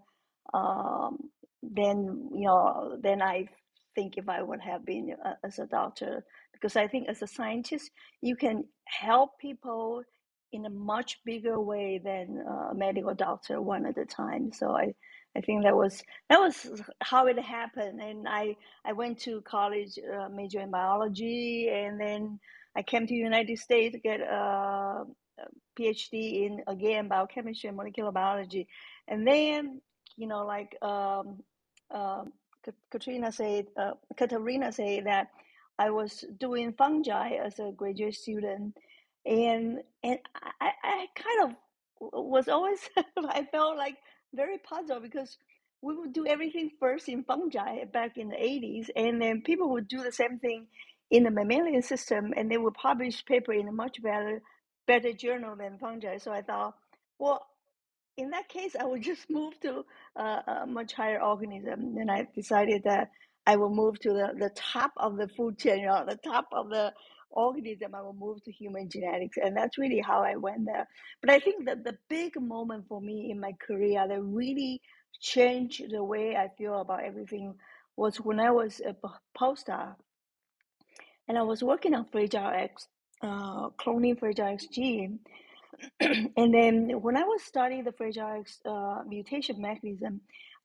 um, 0.53 1.17
than 1.61 2.29
you 2.33 2.47
know 2.47 2.97
than 3.01 3.21
I 3.21 3.47
think 3.95 4.17
if 4.17 4.29
I 4.29 4.41
would 4.41 4.61
have 4.61 4.85
been 4.85 5.15
a, 5.23 5.37
as 5.45 5.59
a 5.59 5.65
doctor. 5.65 6.23
Because 6.53 6.75
I 6.75 6.87
think 6.87 7.07
as 7.07 7.21
a 7.21 7.27
scientist, 7.27 7.91
you 8.21 8.35
can 8.35 8.65
help 8.85 9.37
people 9.39 10.03
in 10.53 10.65
a 10.65 10.69
much 10.69 11.19
bigger 11.25 11.59
way 11.61 11.99
than 12.03 12.43
a 12.71 12.73
medical 12.75 13.13
doctor 13.13 13.61
one 13.61 13.85
at 13.85 13.97
a 13.97 14.05
time. 14.05 14.51
So 14.53 14.71
I, 14.71 14.93
I 15.35 15.41
think 15.41 15.63
that 15.63 15.75
was 15.75 16.01
that 16.29 16.39
was 16.39 16.81
how 17.01 17.27
it 17.27 17.39
happened. 17.39 18.01
And 18.01 18.27
I 18.27 18.55
I 18.85 18.93
went 18.93 19.19
to 19.21 19.41
college, 19.41 19.99
uh, 19.99 20.29
major 20.29 20.61
in 20.61 20.71
biology, 20.71 21.69
and 21.71 21.99
then 21.99 22.39
I 22.77 22.83
came 22.83 23.07
to 23.07 23.13
the 23.13 23.19
United 23.19 23.57
States 23.57 23.93
to 23.93 23.99
get 23.99 24.21
a, 24.21 25.05
PhD 25.79 26.45
in 26.47 26.63
again 26.67 27.07
biochemistry 27.07 27.67
and 27.67 27.77
molecular 27.77 28.11
biology, 28.11 28.67
and 29.07 29.27
then 29.27 29.81
you 30.15 30.27
know 30.27 30.45
like 30.45 30.75
um, 30.81 31.43
um, 31.91 32.33
Katrina 32.91 33.31
said, 33.31 33.67
uh, 33.77 33.91
Katarina 34.17 34.71
said 34.71 35.05
that 35.05 35.27
I 35.77 35.91
was 35.91 36.25
doing 36.39 36.73
fungi 36.73 37.33
as 37.33 37.59
a 37.59 37.71
graduate 37.71 38.15
student, 38.15 38.75
and 39.25 39.79
and 40.03 40.19
I, 40.59 40.71
I 40.83 41.05
kind 41.15 41.51
of 41.51 41.55
was 42.11 42.47
always 42.47 42.79
I 43.29 43.47
felt 43.51 43.77
like 43.77 43.97
very 44.33 44.57
puzzled 44.57 45.03
because 45.03 45.37
we 45.83 45.95
would 45.95 46.13
do 46.13 46.25
everything 46.25 46.71
first 46.79 47.07
in 47.07 47.23
fungi 47.23 47.85
back 47.85 48.17
in 48.17 48.29
the 48.29 48.35
80s, 48.35 48.89
and 48.95 49.21
then 49.21 49.41
people 49.41 49.69
would 49.69 49.87
do 49.87 50.01
the 50.01 50.11
same 50.11 50.39
thing 50.39 50.65
in 51.09 51.23
the 51.23 51.31
mammalian 51.31 51.81
system, 51.81 52.33
and 52.35 52.51
they 52.51 52.57
will 52.57 52.71
publish 52.71 53.25
paper 53.25 53.53
in 53.53 53.67
a 53.67 53.71
much 53.71 54.01
better 54.01 54.41
better 54.87 55.11
journal 55.11 55.55
than 55.55 55.77
fungi. 55.77 56.17
So 56.17 56.31
I 56.31 56.41
thought, 56.41 56.73
well, 57.19 57.45
in 58.15 58.31
that 58.31 58.49
case, 58.49 58.75
I 58.79 58.85
would 58.85 59.03
just 59.11 59.29
move 59.29 59.59
to 59.61 59.83
a 60.15 60.65
much 60.67 60.93
higher 60.93 61.21
organism. 61.21 61.97
And 61.97 62.09
I 62.09 62.27
decided 62.33 62.83
that 62.85 63.11
I 63.45 63.55
will 63.55 63.73
move 63.73 63.99
to 64.01 64.09
the, 64.09 64.33
the 64.37 64.49
top 64.55 64.91
of 64.97 65.17
the 65.17 65.27
food 65.27 65.57
chain, 65.57 65.81
you 65.81 65.85
know, 65.87 66.05
the 66.07 66.17
top 66.17 66.47
of 66.51 66.69
the 66.69 66.93
organism. 67.29 67.95
I 67.95 68.01
will 68.01 68.13
move 68.13 68.43
to 68.43 68.51
human 68.51 68.89
genetics. 68.89 69.37
And 69.41 69.55
that's 69.55 69.77
really 69.77 69.99
how 69.99 70.21
I 70.21 70.35
went 70.35 70.65
there. 70.65 70.87
But 71.21 71.29
I 71.29 71.39
think 71.39 71.65
that 71.65 71.83
the 71.83 71.97
big 72.09 72.39
moment 72.41 72.85
for 72.87 72.99
me 72.99 73.29
in 73.31 73.39
my 73.39 73.53
career 73.65 74.05
that 74.07 74.21
really 74.21 74.81
changed 75.21 75.83
the 75.89 76.03
way 76.03 76.35
I 76.35 76.49
feel 76.57 76.79
about 76.81 77.03
everything 77.03 77.55
was 77.95 78.17
when 78.17 78.39
I 78.39 78.51
was 78.51 78.81
a 78.81 78.95
postdoc 79.37 79.95
and 81.27 81.37
I 81.37 81.41
was 81.41 81.63
working 81.63 81.93
on 81.93 82.05
Fragile 82.05 82.51
X, 82.53 82.87
uh, 83.21 83.69
cloning 83.71 84.19
Fragile 84.19 84.47
X 84.47 84.67
gene. 84.67 85.19
and 85.99 86.53
then 86.53 86.89
when 87.01 87.17
I 87.17 87.23
was 87.23 87.43
studying 87.43 87.83
the 87.83 87.91
Fragile 87.91 88.39
X 88.39 88.59
uh, 88.65 89.03
mutation 89.07 89.61
mechanism, 89.61 90.21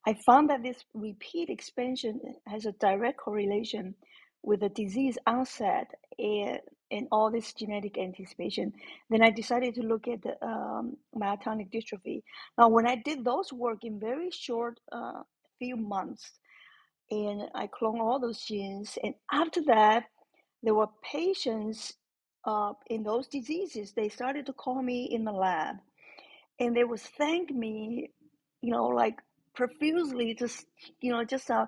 I 0.06 0.14
found 0.14 0.50
that 0.50 0.62
this 0.62 0.84
repeat 0.94 1.48
expansion 1.48 2.20
has 2.46 2.66
a 2.66 2.72
direct 2.72 3.18
correlation 3.18 3.94
with 4.42 4.60
the 4.60 4.68
disease 4.68 5.16
onset 5.26 5.88
and, 6.18 6.58
and 6.90 7.06
all 7.12 7.30
this 7.30 7.52
genetic 7.52 7.98
anticipation. 7.98 8.72
Then 9.10 9.22
I 9.22 9.30
decided 9.30 9.74
to 9.76 9.82
look 9.82 10.08
at 10.08 10.22
the 10.22 10.44
um, 10.44 10.96
myotonic 11.16 11.70
dystrophy. 11.72 12.22
Now, 12.58 12.68
when 12.68 12.86
I 12.86 12.96
did 12.96 13.24
those 13.24 13.52
work 13.52 13.84
in 13.84 14.00
very 14.00 14.30
short 14.30 14.80
uh, 14.90 15.22
few 15.58 15.76
months, 15.76 16.32
and 17.10 17.42
I 17.54 17.68
cloned 17.68 18.00
all 18.00 18.18
those 18.18 18.40
genes, 18.40 18.98
and 19.02 19.14
after 19.30 19.62
that, 19.66 20.04
there 20.62 20.74
were 20.74 20.88
patients 21.02 21.94
uh, 22.46 22.72
in 22.88 23.02
those 23.04 23.28
diseases. 23.28 23.92
They 23.92 24.08
started 24.08 24.46
to 24.46 24.52
call 24.52 24.82
me 24.82 25.08
in 25.12 25.24
the 25.24 25.32
lab, 25.32 25.76
and 26.60 26.76
they 26.76 26.84
would 26.84 27.00
thank 27.00 27.50
me, 27.50 28.10
you 28.62 28.72
know, 28.72 28.86
like 28.88 29.16
profusely, 29.54 30.34
just 30.34 30.66
you 31.00 31.12
know, 31.12 31.24
just 31.24 31.50
uh, 31.50 31.66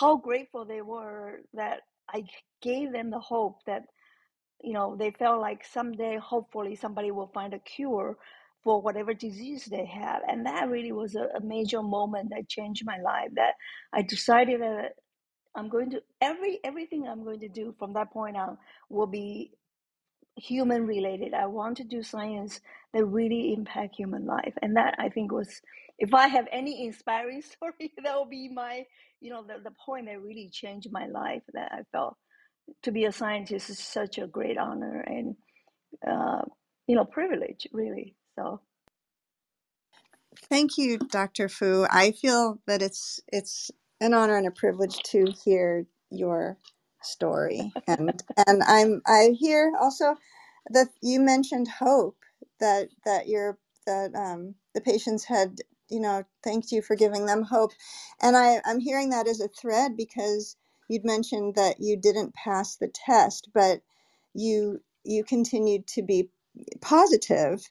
how 0.00 0.16
grateful 0.16 0.64
they 0.64 0.82
were 0.82 1.40
that 1.54 1.80
I 2.12 2.24
gave 2.62 2.92
them 2.92 3.10
the 3.10 3.20
hope 3.20 3.58
that 3.66 3.84
you 4.62 4.72
know 4.74 4.96
they 4.96 5.12
felt 5.12 5.40
like 5.40 5.64
someday, 5.64 6.18
hopefully, 6.18 6.76
somebody 6.76 7.10
will 7.10 7.30
find 7.34 7.54
a 7.54 7.58
cure 7.60 8.16
for 8.64 8.82
whatever 8.82 9.14
disease 9.14 9.66
they 9.66 9.86
have, 9.86 10.22
and 10.28 10.46
that 10.46 10.68
really 10.68 10.92
was 10.92 11.14
a, 11.16 11.28
a 11.36 11.40
major 11.42 11.82
moment 11.82 12.30
that 12.30 12.48
changed 12.48 12.84
my 12.86 12.98
life. 13.00 13.30
That 13.34 13.54
I 13.94 14.02
decided 14.02 14.60
that 14.62 14.94
I'm 15.54 15.68
going 15.68 15.90
to 15.90 16.02
every 16.20 16.60
everything 16.64 17.06
I'm 17.08 17.24
going 17.24 17.40
to 17.40 17.48
do 17.48 17.74
from 17.78 17.92
that 17.94 18.12
point 18.12 18.36
on 18.36 18.58
will 18.88 19.06
be 19.06 19.52
human 20.36 20.86
related. 20.86 21.34
I 21.34 21.46
want 21.46 21.76
to 21.78 21.84
do 21.84 22.02
science 22.02 22.60
that 22.94 23.04
really 23.04 23.52
impact 23.54 23.96
human 23.96 24.26
life, 24.26 24.54
and 24.62 24.76
that 24.76 24.94
I 24.98 25.08
think 25.08 25.32
was 25.32 25.60
if 25.98 26.14
I 26.14 26.28
have 26.28 26.46
any 26.52 26.86
inspiring 26.86 27.42
story, 27.52 27.92
that 28.02 28.14
will 28.14 28.26
be 28.26 28.48
my 28.48 28.84
you 29.20 29.30
know 29.30 29.42
the 29.42 29.62
the 29.62 29.74
point 29.84 30.06
that 30.06 30.20
really 30.20 30.50
changed 30.52 30.88
my 30.92 31.06
life. 31.06 31.42
That 31.54 31.72
I 31.72 31.82
felt 31.92 32.16
to 32.82 32.92
be 32.92 33.04
a 33.06 33.12
scientist 33.12 33.70
is 33.70 33.78
such 33.78 34.18
a 34.18 34.26
great 34.26 34.58
honor 34.58 35.00
and 35.00 35.36
uh, 36.06 36.42
you 36.86 36.96
know 36.96 37.04
privilege, 37.04 37.66
really. 37.72 38.14
So 38.36 38.60
Thank 40.48 40.78
you, 40.78 40.98
Dr. 40.98 41.48
Fu. 41.48 41.86
I 41.90 42.12
feel 42.12 42.60
that 42.66 42.82
it's 42.82 43.20
it's 43.28 43.70
an 44.00 44.14
honor 44.14 44.36
and 44.38 44.48
a 44.48 44.52
privilege 44.52 44.98
to 45.04 45.26
hear 45.44 45.86
your 46.10 46.58
story, 47.02 47.72
and 47.88 48.22
and 48.46 48.64
I'm 48.64 49.02
I 49.06 49.36
hear 49.38 49.72
also 49.80 50.16
that 50.70 50.88
you 51.02 51.20
mentioned 51.20 51.68
hope 51.68 52.18
that 52.60 52.90
that 53.06 53.28
your 53.28 53.58
that 53.86 54.14
um, 54.16 54.56
the 54.74 54.82
patients 54.82 55.24
had 55.24 55.58
you 55.90 56.00
know 56.00 56.24
thanked 56.44 56.72
you 56.72 56.82
for 56.82 56.96
giving 56.96 57.26
them 57.26 57.42
hope, 57.44 57.72
and 58.22 58.36
I 58.36 58.60
I'm 58.66 58.80
hearing 58.80 59.10
that 59.10 59.28
as 59.28 59.40
a 59.40 59.48
thread 59.48 59.96
because 59.96 60.56
you'd 60.88 61.04
mentioned 61.06 61.56
that 61.56 61.76
you 61.80 61.96
didn't 61.96 62.34
pass 62.34 62.76
the 62.76 62.88
test, 62.88 63.50
but 63.54 63.82
you 64.34 64.82
you 65.04 65.24
continued 65.24 65.86
to 65.88 66.02
be 66.02 66.30
positive 66.82 67.70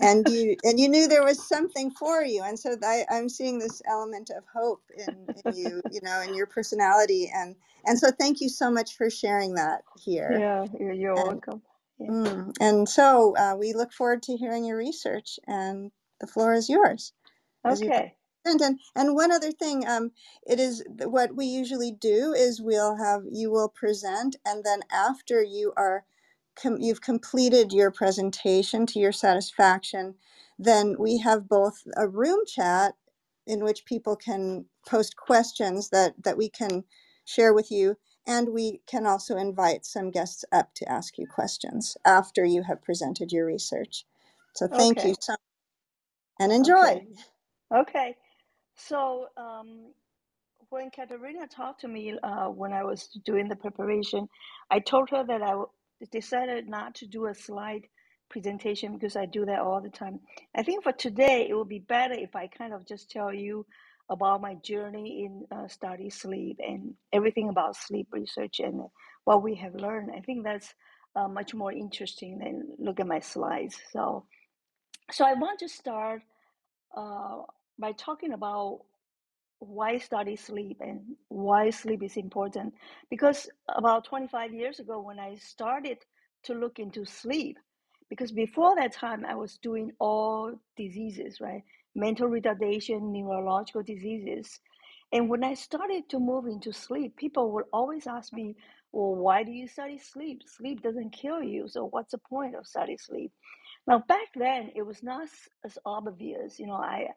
and 0.00 0.28
you 0.28 0.56
and 0.64 0.80
you 0.80 0.88
knew 0.88 1.08
there 1.08 1.24
was 1.24 1.46
something 1.48 1.90
for 1.92 2.22
you 2.22 2.42
and 2.44 2.58
so 2.58 2.76
I, 2.84 3.04
i'm 3.10 3.28
seeing 3.28 3.58
this 3.58 3.82
element 3.88 4.30
of 4.30 4.44
hope 4.54 4.82
in, 4.96 5.28
in 5.36 5.54
you 5.54 5.82
you 5.90 6.00
know 6.02 6.22
in 6.22 6.34
your 6.34 6.46
personality 6.46 7.30
and 7.34 7.56
and 7.86 7.98
so 7.98 8.10
thank 8.10 8.40
you 8.40 8.48
so 8.50 8.70
much 8.70 8.96
for 8.96 9.10
sharing 9.10 9.54
that 9.54 9.82
here 9.98 10.40
Yeah, 10.40 10.66
you're, 10.78 10.92
you're 10.92 11.16
and 11.16 11.26
welcome. 11.26 11.62
Yeah. 11.98 12.10
mm, 12.10 12.52
and 12.60 12.88
so 12.88 13.36
uh, 13.36 13.56
we 13.58 13.74
look 13.74 13.92
forward 13.92 14.22
to 14.24 14.36
hearing 14.36 14.64
your 14.66 14.78
research 14.78 15.38
and 15.46 15.92
the 16.20 16.26
floor 16.28 16.54
is 16.54 16.68
yours 16.68 17.12
Okay. 17.66 18.14
and 18.46 18.60
and 18.62 18.80
and 18.96 19.14
one 19.16 19.32
other 19.32 19.52
thing, 19.52 19.88
um, 19.88 20.12
it 20.46 20.60
is 20.60 20.84
what 21.04 21.36
we 21.36 21.46
usually 21.46 21.92
do 21.92 22.34
is 22.36 22.62
we'll 22.62 22.96
have 22.98 23.24
you 23.32 23.52
will 23.52 23.70
present, 23.70 24.36
and 24.46 24.64
then 24.64 24.82
after 24.92 25.44
you 25.44 25.74
are 25.78 26.04
com- 26.62 26.78
you've 26.80 27.02
completed 27.02 27.72
your 27.72 27.90
presentation 27.92 28.86
to 28.88 29.00
your 29.00 29.12
satisfaction, 29.12 30.16
then 30.58 30.96
we 30.98 31.18
have 31.20 31.48
both 31.48 31.84
a 31.96 32.08
room 32.08 32.40
chat 32.46 32.94
in 33.46 33.64
which 33.64 33.86
people 33.86 34.16
can 34.16 34.66
post 34.88 35.16
questions 35.16 35.90
that 35.90 36.14
that 36.24 36.38
we 36.38 36.48
can 36.50 36.84
share 37.26 37.54
with 37.54 37.70
you, 37.72 37.96
and 38.26 38.50
we 38.50 38.82
can 38.86 39.06
also 39.06 39.36
invite 39.36 39.86
some 39.86 40.10
guests 40.12 40.44
up 40.52 40.74
to 40.74 40.90
ask 40.90 41.18
you 41.18 41.26
questions 41.26 41.96
after 42.06 42.44
you 42.44 42.64
have 42.64 42.82
presented 42.82 43.32
your 43.32 43.46
research. 43.46 44.06
So 44.54 44.68
thank 44.68 45.04
you 45.04 45.14
Okay. 45.14 45.18
so 45.20 45.36
and 46.40 46.52
enjoy. 46.52 47.02
Okay. 47.02 47.08
Okay. 47.74 48.16
So, 48.76 49.28
um, 49.36 49.92
when 50.70 50.90
Katerina 50.90 51.46
talked 51.48 51.82
to 51.82 51.88
me 51.88 52.18
uh, 52.22 52.46
when 52.48 52.72
I 52.72 52.84
was 52.84 53.08
doing 53.24 53.48
the 53.48 53.56
preparation, 53.56 54.28
I 54.70 54.80
told 54.80 55.10
her 55.10 55.24
that 55.26 55.42
I 55.42 55.54
decided 56.10 56.68
not 56.68 56.94
to 56.96 57.06
do 57.06 57.26
a 57.26 57.34
slide 57.34 57.86
presentation 58.30 58.92
because 58.92 59.16
I 59.16 59.26
do 59.26 59.44
that 59.46 59.60
all 59.60 59.80
the 59.80 59.88
time. 59.88 60.20
I 60.54 60.62
think 60.62 60.82
for 60.84 60.92
today, 60.92 61.46
it 61.48 61.54
would 61.54 61.68
be 61.68 61.78
better 61.80 62.14
if 62.14 62.36
I 62.36 62.46
kind 62.46 62.72
of 62.72 62.86
just 62.86 63.10
tell 63.10 63.32
you 63.32 63.66
about 64.10 64.40
my 64.40 64.54
journey 64.56 65.24
in 65.24 65.44
uh, 65.56 65.68
study 65.68 66.10
sleep 66.10 66.58
and 66.66 66.94
everything 67.12 67.48
about 67.48 67.76
sleep 67.76 68.08
research 68.10 68.60
and 68.60 68.82
what 69.24 69.42
we 69.42 69.54
have 69.56 69.74
learned. 69.74 70.10
I 70.16 70.20
think 70.20 70.44
that's 70.44 70.74
uh, 71.14 71.28
much 71.28 71.54
more 71.54 71.72
interesting 71.72 72.38
than 72.38 72.68
look 72.78 73.00
at 73.00 73.06
my 73.06 73.20
slides. 73.20 73.76
So, 73.92 74.24
so 75.10 75.26
I 75.26 75.34
want 75.34 75.58
to 75.60 75.68
start 75.68 76.22
uh, 76.96 77.42
by 77.78 77.92
talking 77.92 78.32
about 78.32 78.80
why 79.60 79.98
study 79.98 80.36
sleep 80.36 80.78
and 80.80 81.00
why 81.28 81.70
sleep 81.70 82.02
is 82.02 82.16
important. 82.16 82.74
Because 83.10 83.48
about 83.76 84.04
25 84.04 84.54
years 84.54 84.78
ago, 84.78 85.00
when 85.00 85.18
I 85.18 85.36
started 85.36 85.98
to 86.44 86.54
look 86.54 86.78
into 86.78 87.04
sleep, 87.04 87.58
because 88.08 88.32
before 88.32 88.74
that 88.76 88.92
time, 88.92 89.24
I 89.24 89.34
was 89.34 89.58
doing 89.58 89.92
all 89.98 90.52
diseases, 90.76 91.40
right? 91.40 91.62
Mental 91.94 92.28
retardation, 92.28 93.12
neurological 93.12 93.82
diseases. 93.82 94.60
And 95.12 95.28
when 95.28 95.42
I 95.44 95.54
started 95.54 96.08
to 96.10 96.18
move 96.18 96.46
into 96.46 96.72
sleep, 96.72 97.16
people 97.16 97.52
would 97.52 97.64
always 97.72 98.06
ask 98.06 98.32
me, 98.32 98.56
well, 98.92 99.14
why 99.16 99.42
do 99.42 99.52
you 99.52 99.68
study 99.68 99.98
sleep? 99.98 100.42
Sleep 100.46 100.82
doesn't 100.82 101.10
kill 101.12 101.42
you. 101.42 101.68
So 101.68 101.86
what's 101.86 102.12
the 102.12 102.18
point 102.18 102.54
of 102.54 102.66
study 102.66 102.96
sleep? 102.96 103.32
Now, 103.86 104.04
back 104.06 104.28
then, 104.34 104.70
it 104.74 104.82
was 104.82 105.02
not 105.02 105.28
as 105.64 105.78
obvious. 105.84 106.58
You 106.58 106.66
know, 106.66 106.74
I 106.74 107.08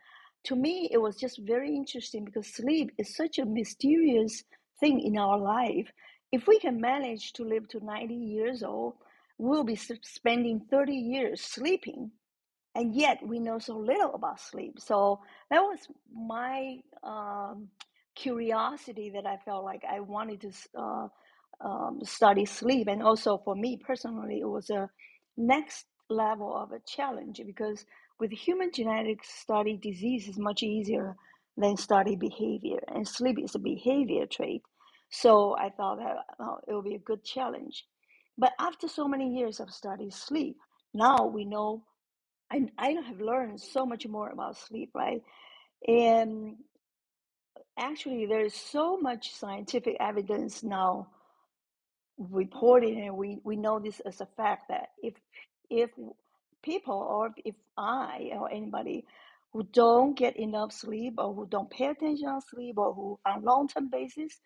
to 0.45 0.56
me, 0.56 0.89
it 0.91 0.97
was 0.99 1.17
just 1.17 1.39
very 1.39 1.75
interesting 1.75 2.25
because 2.25 2.47
sleep 2.47 2.91
is 2.97 3.15
such 3.15 3.39
a 3.39 3.45
mysterious 3.45 4.43
thing 4.80 4.99
in 5.01 5.17
our 5.17 5.38
life. 5.38 5.91
If 6.32 6.47
we 6.47 6.60
can 6.60 6.82
manage 6.82 7.34
to 7.34 7.43
live 7.43 7.67
to 7.69 7.86
90 7.86 8.15
years 8.15 8.63
old, 8.63 8.95
we'll 9.38 9.63
be 9.63 9.75
spending 9.75 10.62
30 10.69 10.93
years 10.93 11.41
sleeping 11.41 12.12
and 12.75 12.95
yet 12.95 13.19
we 13.25 13.39
know 13.39 13.60
so 13.60 13.77
little 13.77 14.13
about 14.13 14.39
sleep. 14.39 14.80
So 14.80 15.19
that 15.49 15.62
was 15.62 15.80
my 16.13 16.77
um, 17.04 17.67
curiosity 18.15 19.12
that 19.15 19.25
I 19.25 19.38
felt 19.43 19.63
like 19.65 19.84
I 19.89 19.99
wanted 19.99 20.41
to 20.41 20.51
uh, 20.80 21.08
um, 21.62 21.99
study 22.04 22.45
sleep, 22.45 22.88
and 22.88 23.04
also 23.04 23.38
for 23.43 23.56
me 23.56 23.77
personally, 23.77 24.39
it 24.39 24.49
was 24.49 24.69
a 24.69 24.89
next 25.38 25.86
level 26.10 26.56
of 26.56 26.71
a 26.71 26.80
challenge 26.88 27.41
because 27.45 27.86
with 28.21 28.31
human 28.31 28.71
genetics, 28.71 29.29
study 29.34 29.79
disease 29.81 30.27
is 30.27 30.38
much 30.38 30.62
easier 30.62 31.15
than 31.57 31.75
study 31.75 32.15
behavior, 32.15 32.79
and 32.89 33.07
sleep 33.07 33.39
is 33.43 33.55
a 33.55 33.60
behavior 33.60 34.27
trait. 34.27 34.62
So 35.10 35.57
I 35.57 35.71
thought 35.71 35.97
that 35.97 36.17
uh, 36.39 36.57
it 36.67 36.75
would 36.75 36.86
be 36.86 36.95
a 36.95 36.99
good 36.99 37.25
challenge. 37.25 37.84
But 38.38 38.53
after 38.60 38.88
so 38.88 39.07
many 39.07 39.36
years 39.36 39.60
of 39.60 39.71
studying 39.71 40.12
sleep, 40.12 40.55
now 40.93 41.25
we 41.25 41.45
know 41.45 41.84
I, 42.53 42.67
I 42.77 42.89
have 43.07 43.19
learned 43.19 43.60
so 43.60 43.88
much 43.88 44.05
more 44.07 44.29
about 44.29 44.57
sleep, 44.57 44.91
right? 44.93 45.23
And 45.88 46.57
actually, 47.79 48.27
there's 48.27 48.53
so 48.53 48.97
much 48.97 49.34
scientific 49.34 49.97
evidence 49.99 50.62
now 50.62 51.07
reported, 52.19 52.97
and 52.97 53.17
we, 53.17 53.39
we 53.43 53.55
know 53.55 53.79
this 53.79 53.99
as 54.01 54.21
a 54.21 54.27
fact 54.38 54.69
that 54.69 54.89
if 55.01 55.15
if 55.71 55.89
people 56.63 56.95
or 56.95 57.32
if 57.45 57.56
I 57.78 58.32
or 58.34 58.52
anybody 58.52 59.06
who 59.54 59.63
don't 59.74 60.17
get 60.17 60.38
enough 60.38 60.74
sleep 60.74 61.15
or 61.17 61.34
who 61.34 61.47
don't 61.47 61.69
pay 61.71 61.88
attention 61.88 62.28
on 62.28 62.41
sleep 62.41 62.78
or 62.78 62.93
who 62.93 63.19
on 63.26 63.43
long 63.43 63.67
term 63.69 63.89
basis 63.91 64.39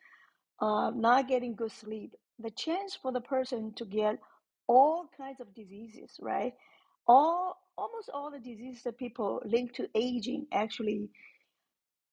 uh, 0.62 0.92
not 0.96 1.28
getting 1.30 1.56
good 1.56 1.72
sleep, 1.72 2.14
the 2.40 2.52
chance 2.52 2.98
for 3.02 3.12
the 3.14 3.22
person 3.22 3.74
to 3.76 3.86
get 3.86 4.20
all 4.68 5.08
kinds 5.18 5.40
of 5.42 5.54
diseases, 5.56 6.18
right? 6.22 6.54
All 7.08 7.58
almost 7.78 8.10
all 8.14 8.32
the 8.32 8.40
diseases 8.40 8.84
that 8.84 8.98
people 8.98 9.42
link 9.46 9.74
to 9.76 9.88
aging 9.96 10.48
actually 10.52 11.10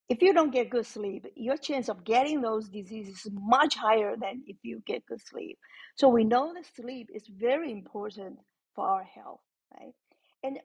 if 0.08 0.22
you 0.22 0.34
don't 0.34 0.52
get 0.52 0.70
good 0.70 0.86
sleep 0.86 1.26
your 1.36 1.56
chance 1.56 1.88
of 1.88 2.04
getting 2.04 2.42
those 2.42 2.68
diseases 2.68 3.26
is 3.26 3.32
much 3.34 3.76
higher 3.76 4.16
than 4.20 4.42
if 4.46 4.56
you 4.62 4.82
get 4.86 5.06
good 5.06 5.20
sleep 5.26 5.58
so 5.96 6.08
we 6.08 6.24
know 6.24 6.54
that 6.54 6.66
sleep 6.76 7.08
is 7.14 7.24
very 7.40 7.72
important 7.72 8.38
for 8.74 8.86
our 8.88 9.04
health 9.04 9.40
right 9.78 9.94
and 10.44 10.58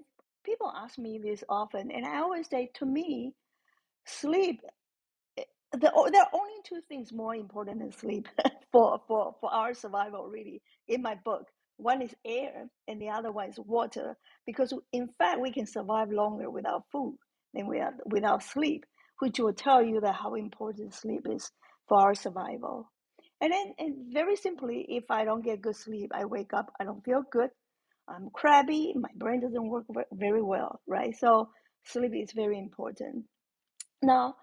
people 0.46 0.72
ask 0.76 0.98
me 0.98 1.20
this 1.24 1.44
often 1.50 1.92
and 1.92 2.06
i 2.06 2.20
always 2.20 2.48
say 2.50 2.70
to 2.74 2.86
me 2.86 3.34
sleep 4.06 4.62
eh, 5.38 5.44
the, 5.74 5.92
there 6.12 6.22
are 6.22 6.30
only 6.34 6.54
two 6.64 6.82
things 6.88 7.12
more 7.14 7.36
important 7.36 7.80
than 7.80 7.92
sleep 7.92 8.28
for, 8.72 9.02
for, 9.08 9.36
for 9.40 9.54
our 9.54 9.74
survival, 9.74 10.28
really, 10.28 10.62
in 10.88 11.02
my 11.02 11.16
book. 11.26 11.48
One 11.78 12.02
is 12.02 12.14
air, 12.26 12.68
and 12.88 13.02
the 13.02 13.10
other 13.10 13.32
one 13.32 13.50
is 13.50 13.60
water. 13.60 14.18
Because 14.46 14.74
in 14.94 15.10
fact, 15.20 15.42
we 15.42 15.52
can 15.52 15.68
survive 15.68 16.10
longer 16.12 16.50
without 16.50 16.84
food 16.92 17.18
than 17.54 17.68
without, 17.68 17.94
without 18.06 18.44
sleep, 18.44 18.86
which 19.20 19.40
will 19.40 19.54
tell 19.54 19.84
you 19.84 20.00
that 20.02 20.16
how 20.16 20.36
important 20.36 20.94
sleep 20.94 21.28
is 21.30 21.52
for 21.88 22.02
our 22.02 22.16
survival. 22.16 22.92
And 23.42 23.54
then, 23.54 23.74
and 23.78 24.14
very 24.14 24.36
simply, 24.36 24.86
if 24.90 25.06
I 25.12 25.26
don't 25.26 25.46
get 25.46 25.62
good 25.62 25.76
sleep, 25.76 26.12
I 26.14 26.26
wake 26.26 26.54
up, 26.54 26.72
I 26.80 26.84
don't 26.84 27.04
feel 27.04 27.24
good, 27.32 27.50
I'm 28.08 28.30
crabby, 28.34 28.94
my 28.96 29.10
brain 29.16 29.42
doesn't 29.42 29.70
work 29.70 29.86
very 30.14 30.42
well, 30.42 30.82
right? 30.88 31.16
So 31.18 31.50
sleep 31.84 32.14
is 32.16 32.32
very 32.32 32.58
important. 32.58 33.26
Now, 34.02 34.36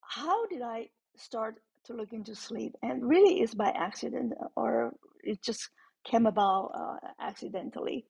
how 0.00 0.46
did 0.46 0.62
I 0.62 0.88
start 1.16 1.56
to 1.84 1.92
look 1.94 2.12
into 2.12 2.34
sleep? 2.34 2.74
And 2.82 3.06
really, 3.08 3.40
it's 3.40 3.54
by 3.54 3.70
accident, 3.70 4.32
or 4.56 4.94
it 5.22 5.42
just 5.42 5.68
came 6.04 6.26
about 6.26 6.72
uh, 6.74 7.08
accidentally. 7.20 8.06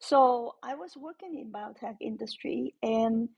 So 0.00 0.56
I 0.62 0.74
was 0.74 0.96
working 0.96 1.38
in 1.38 1.52
biotech 1.52 1.96
industry, 2.00 2.74
and 2.82 3.28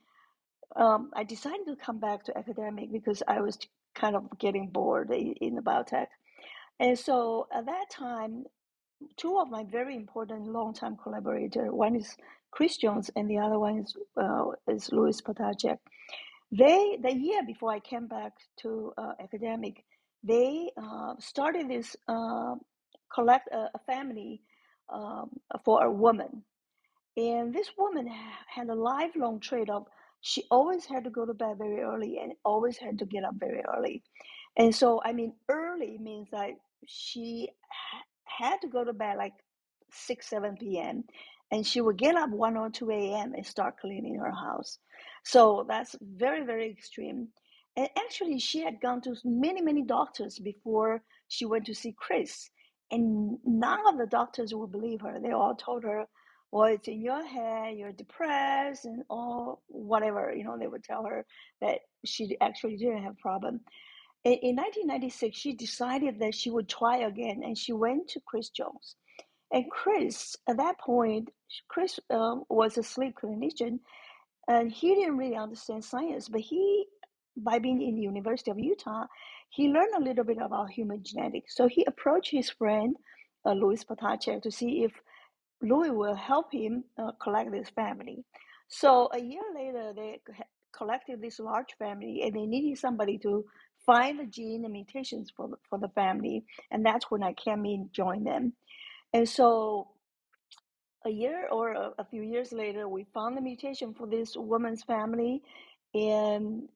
um, 0.76 1.10
I 1.14 1.24
decided 1.24 1.66
to 1.66 1.76
come 1.76 1.98
back 1.98 2.24
to 2.24 2.38
academic 2.38 2.92
because 2.92 3.22
I 3.28 3.40
was 3.40 3.58
kind 3.94 4.16
of 4.16 4.24
getting 4.38 4.68
bored 4.68 5.10
in, 5.10 5.34
in 5.40 5.54
the 5.54 5.62
biotech. 5.62 6.06
And 6.80 6.98
so 6.98 7.46
at 7.54 7.66
that 7.66 7.90
time, 7.90 8.44
two 9.16 9.38
of 9.38 9.50
my 9.50 9.64
very 9.64 9.96
important 9.96 10.46
long-time 10.48 10.96
collaborators, 11.02 11.70
one 11.70 11.96
is 11.96 12.16
Chris 12.50 12.76
Jones, 12.76 13.10
and 13.16 13.30
the 13.30 13.38
other 13.38 13.58
one 13.58 13.78
is 13.78 13.96
uh, 14.16 14.46
is 14.68 14.92
Louis 14.92 15.20
Ptacek 15.20 15.78
they, 16.52 16.98
the 17.02 17.12
year 17.14 17.42
before 17.44 17.72
I 17.72 17.80
came 17.80 18.06
back 18.06 18.32
to 18.62 18.92
uh, 18.96 19.12
academic, 19.20 19.84
they 20.22 20.70
uh, 20.80 21.14
started 21.18 21.68
this 21.68 21.96
uh, 22.08 22.54
collect 23.12 23.48
a, 23.52 23.70
a 23.74 23.78
family 23.86 24.40
um, 24.92 25.30
for 25.64 25.84
a 25.84 25.90
woman, 25.90 26.44
and 27.16 27.54
this 27.54 27.70
woman 27.76 28.08
had 28.48 28.68
a 28.68 28.74
lifelong 28.74 29.40
trade 29.40 29.70
of 29.70 29.86
she 30.20 30.44
always 30.50 30.86
had 30.86 31.04
to 31.04 31.10
go 31.10 31.26
to 31.26 31.34
bed 31.34 31.58
very 31.58 31.80
early 31.80 32.18
and 32.22 32.32
always 32.44 32.78
had 32.78 32.98
to 32.98 33.04
get 33.04 33.24
up 33.24 33.34
very 33.36 33.62
early. 33.76 34.02
And 34.56 34.74
so, 34.74 35.02
I 35.04 35.12
mean, 35.12 35.34
early 35.50 35.98
means 35.98 36.28
that 36.32 36.52
she 36.86 37.50
had 38.38 38.60
to 38.62 38.68
go 38.68 38.84
to 38.84 38.92
bed 38.92 39.16
like 39.18 39.34
6, 39.92 40.28
7 40.28 40.56
p.m. 40.58 41.04
And 41.50 41.66
she 41.66 41.80
would 41.80 41.98
get 41.98 42.16
up 42.16 42.30
1 42.30 42.56
or 42.56 42.70
2 42.70 42.90
a.m. 42.90 43.34
and 43.34 43.46
start 43.46 43.78
cleaning 43.80 44.16
her 44.16 44.32
house. 44.32 44.78
So 45.24 45.64
that's 45.68 45.94
very, 46.02 46.44
very 46.44 46.70
extreme. 46.70 47.28
And 47.76 47.88
actually, 47.98 48.38
she 48.38 48.60
had 48.62 48.80
gone 48.80 49.00
to 49.02 49.14
many, 49.24 49.60
many 49.60 49.82
doctors 49.82 50.38
before 50.38 51.02
she 51.28 51.44
went 51.46 51.66
to 51.66 51.74
see 51.74 51.94
Chris. 51.96 52.50
And 52.90 53.38
none 53.44 53.80
of 53.88 53.98
the 53.98 54.06
doctors 54.06 54.54
would 54.54 54.72
believe 54.72 55.00
her. 55.02 55.18
They 55.20 55.32
all 55.32 55.54
told 55.56 55.84
her, 55.84 56.06
well, 56.52 56.68
it's 56.72 56.86
in 56.86 57.00
your 57.00 57.24
head, 57.26 57.76
you're 57.76 57.92
depressed 57.92 58.84
and 58.84 59.02
all 59.10 59.62
whatever, 59.66 60.32
you 60.32 60.44
know, 60.44 60.56
they 60.56 60.68
would 60.68 60.84
tell 60.84 61.04
her 61.04 61.26
that 61.60 61.80
she 62.04 62.36
actually 62.40 62.76
didn't 62.76 63.02
have 63.02 63.14
a 63.14 63.22
problem. 63.22 63.60
In, 64.24 64.32
in 64.32 64.56
1996, 64.56 65.36
she 65.36 65.52
decided 65.52 66.18
that 66.20 66.34
she 66.34 66.50
would 66.50 66.68
try 66.68 66.98
again 66.98 67.42
and 67.44 67.56
she 67.56 67.72
went 67.72 68.08
to 68.08 68.20
Chris 68.26 68.48
Jones. 68.48 68.96
And 69.52 69.70
Chris, 69.70 70.36
at 70.48 70.56
that 70.56 70.78
point, 70.80 71.28
Chris 71.68 72.00
um, 72.10 72.44
was 72.48 72.78
a 72.78 72.82
sleep 72.82 73.14
clinician 73.22 73.78
and 74.48 74.70
he 74.70 74.94
didn't 74.94 75.16
really 75.16 75.36
understand 75.36 75.84
science, 75.84 76.28
but 76.28 76.40
he, 76.40 76.86
by 77.36 77.58
being 77.58 77.80
in 77.80 77.94
the 77.96 78.02
University 78.02 78.50
of 78.50 78.58
Utah, 78.58 79.06
he 79.50 79.68
learned 79.68 79.94
a 79.96 80.02
little 80.02 80.24
bit 80.24 80.38
about 80.40 80.70
human 80.70 81.02
genetics. 81.02 81.54
So 81.54 81.68
he 81.68 81.84
approached 81.86 82.30
his 82.30 82.50
friend, 82.50 82.96
uh, 83.46 83.52
Louis 83.52 83.84
Ptacek, 83.84 84.42
to 84.42 84.50
see 84.50 84.84
if 84.84 84.92
Louis 85.62 85.90
will 85.90 86.14
help 86.14 86.52
him 86.52 86.84
uh, 86.98 87.12
collect 87.22 87.52
this 87.52 87.70
family. 87.70 88.24
So 88.68 89.08
a 89.12 89.20
year 89.20 89.42
later, 89.54 89.92
they 89.94 90.20
collected 90.76 91.22
this 91.22 91.38
large 91.38 91.74
family, 91.78 92.22
and 92.22 92.34
they 92.34 92.46
needed 92.46 92.78
somebody 92.78 93.18
to 93.18 93.44
find 93.84 94.18
the 94.18 94.26
gene 94.26 94.64
and 94.64 94.72
mutations 94.72 95.30
for 95.36 95.48
the, 95.48 95.56
for 95.68 95.78
the 95.78 95.88
family, 95.88 96.44
and 96.70 96.84
that's 96.84 97.10
when 97.10 97.22
I 97.22 97.32
came 97.32 97.64
in, 97.64 97.90
joined 97.92 98.26
them. 98.26 98.52
And 99.12 99.28
so 99.28 99.88
a 101.04 101.10
year 101.10 101.48
or 101.50 101.72
a, 101.72 101.92
a 101.98 102.04
few 102.04 102.22
years 102.22 102.52
later, 102.52 102.88
we 102.88 103.06
found 103.14 103.36
the 103.36 103.40
mutation 103.40 103.94
for 103.94 104.06
this 104.06 104.36
woman's 104.36 104.82
family, 104.82 105.42
and 105.94 106.68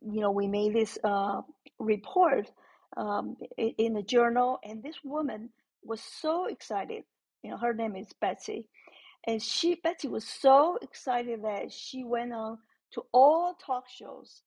you 0.00 0.20
know 0.20 0.30
we 0.30 0.48
made 0.48 0.74
this 0.74 0.98
uh, 1.04 1.42
report 1.78 2.50
um, 2.96 3.36
in, 3.56 3.94
the 3.94 4.02
journal, 4.02 4.58
and 4.64 4.82
this 4.82 4.96
woman 5.04 5.50
was 5.84 6.00
so 6.00 6.46
excited. 6.46 7.04
You 7.42 7.52
know, 7.52 7.58
her 7.58 7.72
name 7.72 7.96
is 7.96 8.08
Betsy, 8.20 8.66
and 9.26 9.42
she 9.42 9.76
Betsy 9.76 10.08
was 10.08 10.24
so 10.24 10.78
excited 10.82 11.42
that 11.44 11.72
she 11.72 12.04
went 12.04 12.32
on 12.32 12.58
to 12.92 13.02
all 13.12 13.54
talk 13.64 13.84
shows 13.88 14.42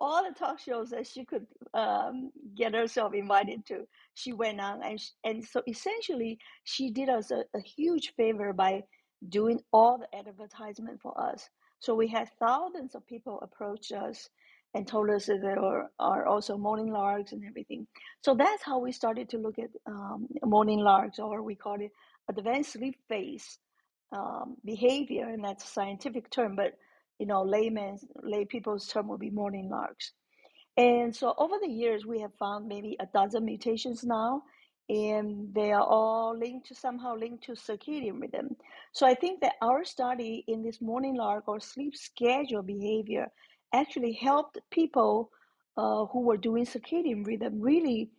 all 0.00 0.24
the 0.24 0.34
talk 0.38 0.58
shows 0.60 0.90
that 0.90 1.06
she 1.06 1.24
could 1.24 1.46
um, 1.74 2.30
get 2.56 2.74
herself 2.74 3.14
invited 3.14 3.66
to, 3.66 3.86
she 4.14 4.32
went 4.32 4.60
on, 4.60 4.82
and 4.82 5.00
sh- 5.00 5.10
and 5.24 5.44
so 5.44 5.62
essentially 5.68 6.38
she 6.64 6.90
did 6.90 7.08
us 7.08 7.30
a, 7.30 7.44
a 7.54 7.60
huge 7.60 8.14
favor 8.16 8.52
by 8.52 8.82
doing 9.28 9.60
all 9.72 9.98
the 9.98 10.18
advertisement 10.18 11.00
for 11.00 11.18
us. 11.20 11.48
So 11.80 11.94
we 11.94 12.08
had 12.08 12.28
thousands 12.38 12.94
of 12.94 13.06
people 13.06 13.38
approach 13.42 13.92
us 13.92 14.28
and 14.74 14.86
told 14.86 15.10
us 15.10 15.26
that 15.26 15.40
there 15.42 15.58
are, 15.58 15.90
are 15.98 16.26
also 16.26 16.56
morning 16.58 16.92
larks 16.92 17.32
and 17.32 17.44
everything. 17.46 17.86
So 18.22 18.34
that's 18.34 18.62
how 18.62 18.78
we 18.78 18.92
started 18.92 19.28
to 19.30 19.38
look 19.38 19.58
at 19.58 19.70
um, 19.86 20.28
morning 20.44 20.80
larks, 20.80 21.18
or 21.18 21.42
we 21.42 21.54
call 21.54 21.80
it 21.80 21.90
advanced 22.28 22.72
sleep 22.74 22.96
phase 23.08 23.58
um, 24.12 24.56
behavior, 24.64 25.26
and 25.26 25.42
that's 25.44 25.64
a 25.64 25.68
scientific 25.68 26.30
term, 26.30 26.56
but 26.56 26.74
you 27.18 27.26
know, 27.26 27.42
layman's 27.42 28.04
lay 28.22 28.44
people's 28.44 28.86
term 28.86 29.08
would 29.08 29.20
be 29.20 29.30
morning 29.30 29.68
larks. 29.70 30.12
And 30.76 31.14
so 31.14 31.34
over 31.38 31.56
the 31.60 31.70
years, 31.70 32.04
we 32.04 32.20
have 32.20 32.34
found 32.38 32.68
maybe 32.68 32.96
a 33.00 33.06
dozen 33.06 33.44
mutations 33.46 34.04
now, 34.04 34.42
and 34.88 35.52
they 35.54 35.72
are 35.72 35.82
all 35.82 36.36
linked 36.38 36.68
to 36.68 36.74
somehow 36.74 37.14
linked 37.16 37.44
to 37.44 37.52
circadian 37.52 38.20
rhythm. 38.20 38.56
So 38.92 39.06
I 39.06 39.14
think 39.14 39.40
that 39.40 39.54
our 39.62 39.84
study 39.84 40.44
in 40.46 40.62
this 40.62 40.80
morning 40.80 41.16
lark 41.16 41.48
or 41.48 41.60
sleep 41.60 41.96
schedule 41.96 42.62
behavior 42.62 43.28
actually 43.72 44.12
helped 44.12 44.58
people 44.70 45.30
uh, 45.76 46.04
who 46.06 46.20
were 46.20 46.36
doing 46.36 46.66
circadian 46.66 47.26
rhythm 47.26 47.60
really 47.60 48.10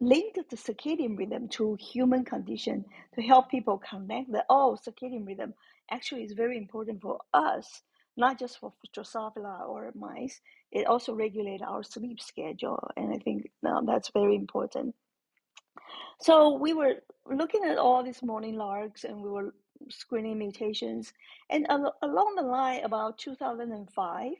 linked 0.00 0.38
the 0.48 0.56
circadian 0.56 1.16
rhythm 1.16 1.48
to 1.48 1.76
human 1.78 2.24
condition 2.24 2.84
to 3.14 3.22
help 3.22 3.50
people 3.50 3.78
connect 3.78 4.32
that 4.32 4.46
oh 4.48 4.76
circadian 4.86 5.26
rhythm 5.26 5.52
actually 5.90 6.22
is 6.22 6.32
very 6.32 6.56
important 6.56 7.00
for 7.02 7.18
us 7.34 7.82
not 8.16 8.38
just 8.38 8.58
for 8.60 8.72
Drosophila 8.96 9.68
or 9.68 9.92
mice. 9.94 10.40
It 10.72 10.86
also 10.86 11.14
regulates 11.14 11.64
our 11.66 11.82
sleep 11.84 12.20
schedule, 12.20 12.90
and 12.96 13.14
I 13.14 13.18
think 13.18 13.50
um, 13.66 13.86
that's 13.86 14.10
very 14.14 14.36
important. 14.36 14.94
So 16.20 16.54
we 16.54 16.74
were 16.74 16.96
looking 17.30 17.64
at 17.64 17.78
all 17.78 18.02
these 18.04 18.22
morning 18.22 18.56
larks, 18.56 19.04
and 19.04 19.22
we 19.22 19.30
were 19.30 19.54
screening 19.90 20.38
mutations. 20.38 21.12
And 21.50 21.70
al- 21.70 21.96
along 22.02 22.36
the 22.36 22.42
line, 22.44 22.84
about 22.84 23.18
2005, 23.18 24.32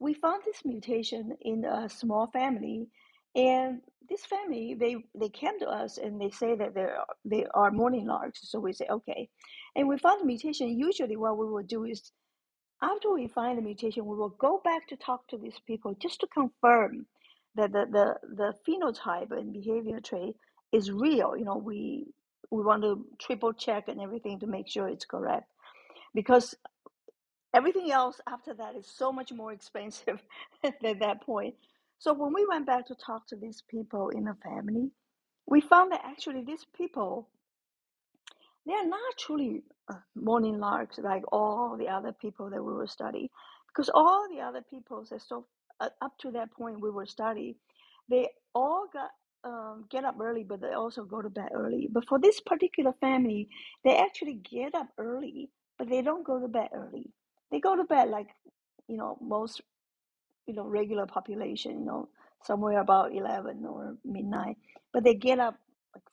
we 0.00 0.14
found 0.14 0.42
this 0.44 0.64
mutation 0.64 1.36
in 1.42 1.64
a 1.64 1.88
small 1.88 2.28
family, 2.28 2.88
and 3.34 3.80
this 4.08 4.24
family 4.26 4.74
they 4.78 4.96
they 5.18 5.28
came 5.30 5.58
to 5.60 5.66
us 5.68 5.98
and 5.98 6.20
they 6.20 6.30
say 6.30 6.54
that 6.56 6.74
they 6.74 6.82
are 6.82 7.06
they 7.24 7.46
are 7.54 7.70
morning 7.72 8.06
larks. 8.06 8.40
So 8.50 8.60
we 8.60 8.72
say 8.74 8.86
okay, 8.90 9.28
and 9.76 9.88
we 9.88 9.98
found 9.98 10.20
the 10.22 10.26
mutation. 10.26 10.78
Usually, 10.78 11.16
what 11.16 11.38
we 11.38 11.46
would 11.48 11.68
do 11.68 11.84
is 11.84 12.12
after 12.82 13.12
we 13.12 13.28
find 13.28 13.58
the 13.58 13.62
mutation, 13.62 14.06
we 14.06 14.16
will 14.16 14.30
go 14.30 14.60
back 14.64 14.88
to 14.88 14.96
talk 14.96 15.28
to 15.28 15.38
these 15.38 15.58
people 15.66 15.94
just 16.00 16.20
to 16.20 16.28
confirm 16.28 17.06
that 17.56 17.72
the, 17.72 17.86
the, 17.90 18.14
the 18.36 18.54
phenotype 18.68 19.32
and 19.32 19.52
behavior 19.52 20.00
trait 20.00 20.36
is 20.72 20.90
real. 20.92 21.36
You 21.36 21.44
know, 21.46 21.56
we 21.58 22.06
we 22.50 22.62
want 22.62 22.82
to 22.82 23.04
triple 23.20 23.52
check 23.52 23.88
and 23.88 24.00
everything 24.00 24.40
to 24.40 24.46
make 24.46 24.68
sure 24.68 24.88
it's 24.88 25.04
correct 25.04 25.50
because 26.14 26.54
everything 27.54 27.90
else 27.92 28.20
after 28.28 28.54
that 28.54 28.76
is 28.76 28.86
so 28.86 29.12
much 29.12 29.32
more 29.32 29.52
expensive 29.54 30.22
at 30.64 30.74
that 31.00 31.22
point. 31.22 31.54
So 31.98 32.14
when 32.14 32.34
we 32.34 32.46
went 32.48 32.66
back 32.66 32.86
to 32.88 32.96
talk 32.96 33.26
to 33.28 33.36
these 33.36 33.62
people 33.68 34.10
in 34.10 34.24
the 34.24 34.36
family, 34.42 34.90
we 35.46 35.60
found 35.60 35.92
that 35.92 36.02
actually 36.04 36.44
these 36.44 36.66
people 36.76 37.28
they 38.66 38.74
are 38.74 38.86
not 38.86 39.00
truly 39.18 39.62
uh, 39.90 39.96
morning 40.16 40.58
larks 40.58 40.98
like 40.98 41.24
all 41.32 41.76
the 41.78 41.88
other 41.88 42.12
people 42.12 42.50
that 42.50 42.62
we 42.64 42.72
were 42.72 42.86
study, 42.86 43.30
because 43.68 43.90
all 43.94 44.28
the 44.34 44.40
other 44.42 44.62
people 44.70 45.04
that 45.10 45.22
so 45.22 45.46
uh, 45.80 45.88
up 46.02 46.12
to 46.20 46.30
that 46.32 46.52
point 46.52 46.80
we 46.80 46.90
were 46.90 47.06
study, 47.06 47.56
they 48.10 48.28
all 48.54 48.86
got 48.92 49.10
um, 49.44 49.86
get 49.90 50.04
up 50.04 50.16
early, 50.20 50.44
but 50.44 50.60
they 50.60 50.72
also 50.72 51.04
go 51.04 51.22
to 51.22 51.30
bed 51.30 51.50
early. 51.54 51.88
But 51.92 52.06
for 52.08 52.20
this 52.20 52.40
particular 52.40 52.94
family, 53.00 53.48
they 53.84 53.96
actually 53.96 54.34
get 54.34 54.74
up 54.74 54.88
early, 54.98 55.50
but 55.78 55.88
they 55.90 56.02
don't 56.02 56.24
go 56.26 56.40
to 56.40 56.48
bed 56.48 56.68
early. 56.74 57.10
They 57.50 57.60
go 57.60 57.76
to 57.76 57.84
bed 57.84 58.10
like 58.10 58.28
you 58.88 58.96
know 58.98 59.18
most 59.20 59.62
you 60.46 60.54
know 60.54 60.66
regular 60.66 61.06
population, 61.06 61.80
you 61.80 61.86
know 61.86 62.08
somewhere 62.46 62.80
about 62.80 63.14
eleven 63.14 63.64
or 63.66 63.96
midnight, 64.04 64.56
but 64.92 65.04
they 65.04 65.14
get 65.14 65.38
up 65.40 65.56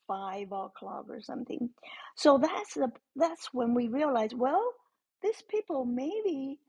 five 0.07 0.51
o'clock 0.51 1.05
or 1.09 1.21
something. 1.21 1.69
So 2.15 2.37
that's 2.37 2.73
the 2.75 2.91
that's 3.15 3.49
when 3.53 3.73
we 3.73 3.87
realize, 3.87 4.31
well, 4.35 4.63
these 5.21 5.41
people 5.49 5.85
maybe 5.85 6.59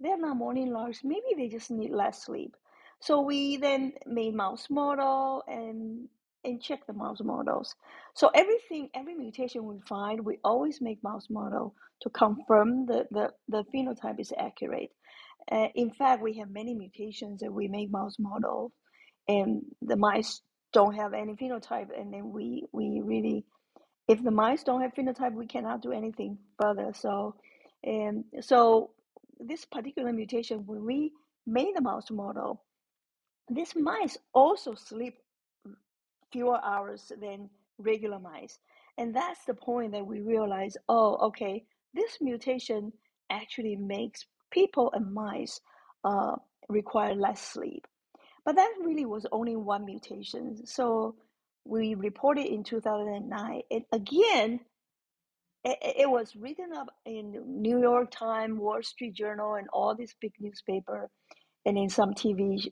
they're 0.00 0.18
not 0.18 0.36
morning 0.36 0.72
larks, 0.72 1.00
maybe 1.04 1.34
they 1.36 1.48
just 1.48 1.70
need 1.70 1.92
less 1.92 2.24
sleep. 2.24 2.56
So 3.00 3.20
we 3.20 3.56
then 3.56 3.92
made 4.06 4.34
mouse 4.34 4.68
model 4.70 5.42
and 5.46 6.08
and 6.44 6.62
check 6.62 6.86
the 6.86 6.92
mouse 6.92 7.20
models. 7.22 7.74
So 8.14 8.30
everything, 8.34 8.90
every 8.94 9.14
mutation 9.14 9.64
we 9.64 9.80
find, 9.88 10.24
we 10.24 10.38
always 10.44 10.80
make 10.80 11.02
mouse 11.02 11.28
model 11.30 11.74
to 12.02 12.10
confirm 12.10 12.86
the, 12.86 13.06
the, 13.10 13.30
the 13.48 13.64
phenotype 13.72 14.18
is 14.18 14.32
accurate. 14.36 14.90
Uh, 15.50 15.68
in 15.74 15.90
fact, 15.92 16.22
we 16.22 16.38
have 16.38 16.50
many 16.50 16.74
mutations 16.74 17.40
that 17.40 17.52
we 17.52 17.68
make 17.68 17.90
mouse 17.90 18.16
model, 18.18 18.72
and 19.28 19.62
the 19.80 19.96
mice 19.96 20.40
don't 20.72 20.94
have 20.94 21.14
any 21.14 21.34
phenotype, 21.34 21.88
and 21.98 22.12
then 22.12 22.32
we 22.32 22.64
we 22.72 23.00
really, 23.04 23.44
if 24.08 24.22
the 24.22 24.30
mice 24.30 24.62
don't 24.62 24.82
have 24.82 24.94
phenotype, 24.94 25.34
we 25.34 25.46
cannot 25.46 25.82
do 25.82 25.92
anything 25.92 26.38
further. 26.60 26.92
So, 26.94 27.36
and 27.84 28.24
so 28.40 28.90
this 29.38 29.64
particular 29.64 30.12
mutation, 30.12 30.64
when 30.66 30.84
we 30.84 31.12
made 31.46 31.74
the 31.74 31.82
mouse 31.82 32.10
model, 32.10 32.62
these 33.50 33.74
mice 33.76 34.16
also 34.32 34.74
sleep 34.74 35.14
fewer 36.32 36.58
hours 36.64 37.12
than 37.20 37.50
regular 37.78 38.18
mice, 38.18 38.58
and 38.98 39.14
that's 39.14 39.44
the 39.44 39.54
point 39.54 39.92
that 39.92 40.06
we 40.06 40.20
realize. 40.20 40.76
Oh, 40.88 41.16
okay, 41.28 41.64
this 41.94 42.18
mutation 42.20 42.92
actually 43.30 43.76
makes 43.76 44.24
people 44.50 44.92
and 44.94 45.12
mice 45.12 45.60
uh, 46.04 46.36
require 46.68 47.14
less 47.14 47.40
sleep. 47.40 47.86
But 48.44 48.56
that 48.56 48.72
really 48.80 49.06
was 49.06 49.26
only 49.32 49.56
one 49.56 49.84
mutation. 49.84 50.66
So 50.66 51.16
we 51.64 51.94
reported 51.94 52.46
in 52.46 52.64
2009. 52.64 53.62
And 53.70 53.84
again, 53.92 54.60
it, 55.64 55.78
it 56.00 56.10
was 56.10 56.34
written 56.36 56.72
up 56.76 56.88
in 57.06 57.62
New 57.62 57.80
York 57.80 58.10
Times, 58.10 58.58
Wall 58.58 58.82
Street 58.82 59.14
Journal, 59.14 59.54
and 59.54 59.68
all 59.72 59.94
these 59.94 60.14
big 60.20 60.32
newspaper, 60.40 61.08
and 61.64 61.78
in 61.78 61.88
some 61.88 62.14
TV, 62.14 62.66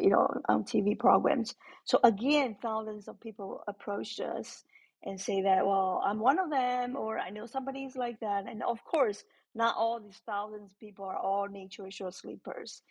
you 0.00 0.10
know, 0.10 0.28
on 0.48 0.64
TV 0.64 0.98
programs. 0.98 1.54
So 1.84 2.00
again, 2.02 2.56
thousands 2.60 3.06
of 3.08 3.20
people 3.20 3.62
approached 3.68 4.20
us 4.20 4.64
and 5.04 5.20
say 5.20 5.42
that, 5.42 5.66
well, 5.66 6.02
I'm 6.04 6.18
one 6.20 6.38
of 6.40 6.50
them, 6.50 6.96
or 6.96 7.18
I 7.18 7.30
know 7.30 7.46
somebody's 7.46 7.96
like 7.96 8.18
that. 8.20 8.46
And 8.48 8.62
of 8.62 8.82
course, 8.84 9.22
not 9.54 9.76
all 9.76 10.00
these 10.00 10.20
thousands 10.26 10.72
of 10.72 10.80
people 10.80 11.04
are 11.04 11.18
all 11.18 11.46
nature 11.48 11.90
short 11.90 12.14
sleepers 12.14 12.82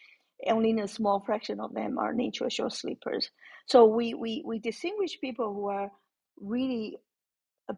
only 0.48 0.72
in 0.72 0.80
a 0.80 0.88
small 0.88 1.20
fraction 1.20 1.60
of 1.60 1.74
them 1.74 1.98
are 1.98 2.14
nature 2.14 2.50
short 2.50 2.74
sleepers. 2.74 3.30
So 3.66 3.86
we, 3.86 4.14
we, 4.14 4.44
we 4.46 4.60
distinguish 4.60 5.20
people 5.20 5.54
who 5.54 5.68
are 5.68 5.92
really 6.40 6.98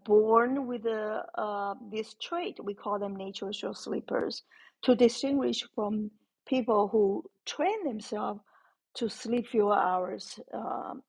born 0.06 0.68
with 0.68 0.86
a, 0.86 1.24
uh, 1.36 1.76
this 1.92 2.16
trait. 2.22 2.58
We 2.64 2.74
call 2.74 3.00
them 3.00 3.16
natural 3.16 3.52
short 3.52 3.78
sleepers 3.78 4.44
to 4.84 4.96
distinguish 4.96 5.64
from 5.76 6.12
people 6.48 6.88
who 6.88 7.24
train 7.46 7.84
themselves 7.86 8.42
to 8.96 9.10
sleep 9.10 9.48
fewer 9.48 9.76
hours 9.76 10.40
um, 10.54 11.02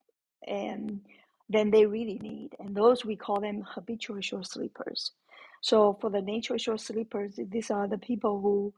and 0.46 1.00
than 1.48 1.70
they 1.70 1.86
really 1.86 2.18
need. 2.18 2.50
And 2.58 2.74
those 2.74 3.04
we 3.04 3.16
call 3.16 3.40
them 3.40 3.62
habitual 3.66 4.20
short 4.20 4.46
sleepers. 4.46 5.12
So 5.60 5.96
for 6.00 6.10
the 6.10 6.22
natural 6.22 6.58
short 6.58 6.80
sleepers, 6.80 7.38
these 7.50 7.70
are 7.70 7.88
the 7.88 7.98
people 7.98 8.40
who 8.40 8.72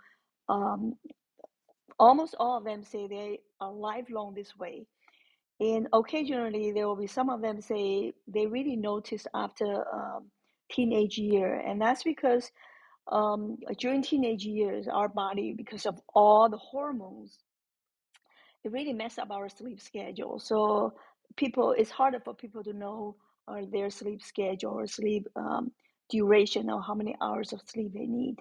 um, 0.52 0.94
almost 1.98 2.34
all 2.38 2.58
of 2.58 2.64
them 2.64 2.84
say 2.84 3.06
they 3.06 3.40
are 3.60 3.72
lifelong 3.72 4.34
this 4.34 4.56
way. 4.56 4.86
And 5.60 5.88
occasionally 5.92 6.72
there 6.72 6.86
will 6.86 6.96
be 6.96 7.06
some 7.06 7.30
of 7.30 7.40
them 7.40 7.60
say 7.60 8.12
they 8.28 8.46
really 8.46 8.76
notice 8.76 9.26
after 9.34 9.84
um, 9.92 10.30
teenage 10.70 11.16
year, 11.16 11.54
and 11.54 11.80
that's 11.80 12.02
because 12.02 12.50
um, 13.10 13.58
during 13.78 14.02
teenage 14.02 14.44
years, 14.44 14.88
our 14.88 15.08
body, 15.08 15.54
because 15.56 15.86
of 15.86 15.98
all 16.14 16.48
the 16.48 16.58
hormones, 16.58 17.38
it 18.64 18.72
really 18.72 18.92
mess 18.92 19.18
up 19.18 19.30
our 19.30 19.48
sleep 19.48 19.80
schedule. 19.80 20.38
So 20.40 20.94
people, 21.36 21.74
it's 21.78 21.90
harder 21.90 22.20
for 22.20 22.34
people 22.34 22.64
to 22.64 22.72
know 22.72 23.16
uh, 23.48 23.62
their 23.72 23.90
sleep 23.90 24.22
schedule 24.22 24.72
or 24.72 24.86
sleep 24.86 25.28
um, 25.36 25.70
duration 26.10 26.68
or 26.68 26.82
how 26.82 26.94
many 26.94 27.16
hours 27.22 27.52
of 27.52 27.60
sleep 27.66 27.92
they 27.94 28.06
need. 28.06 28.36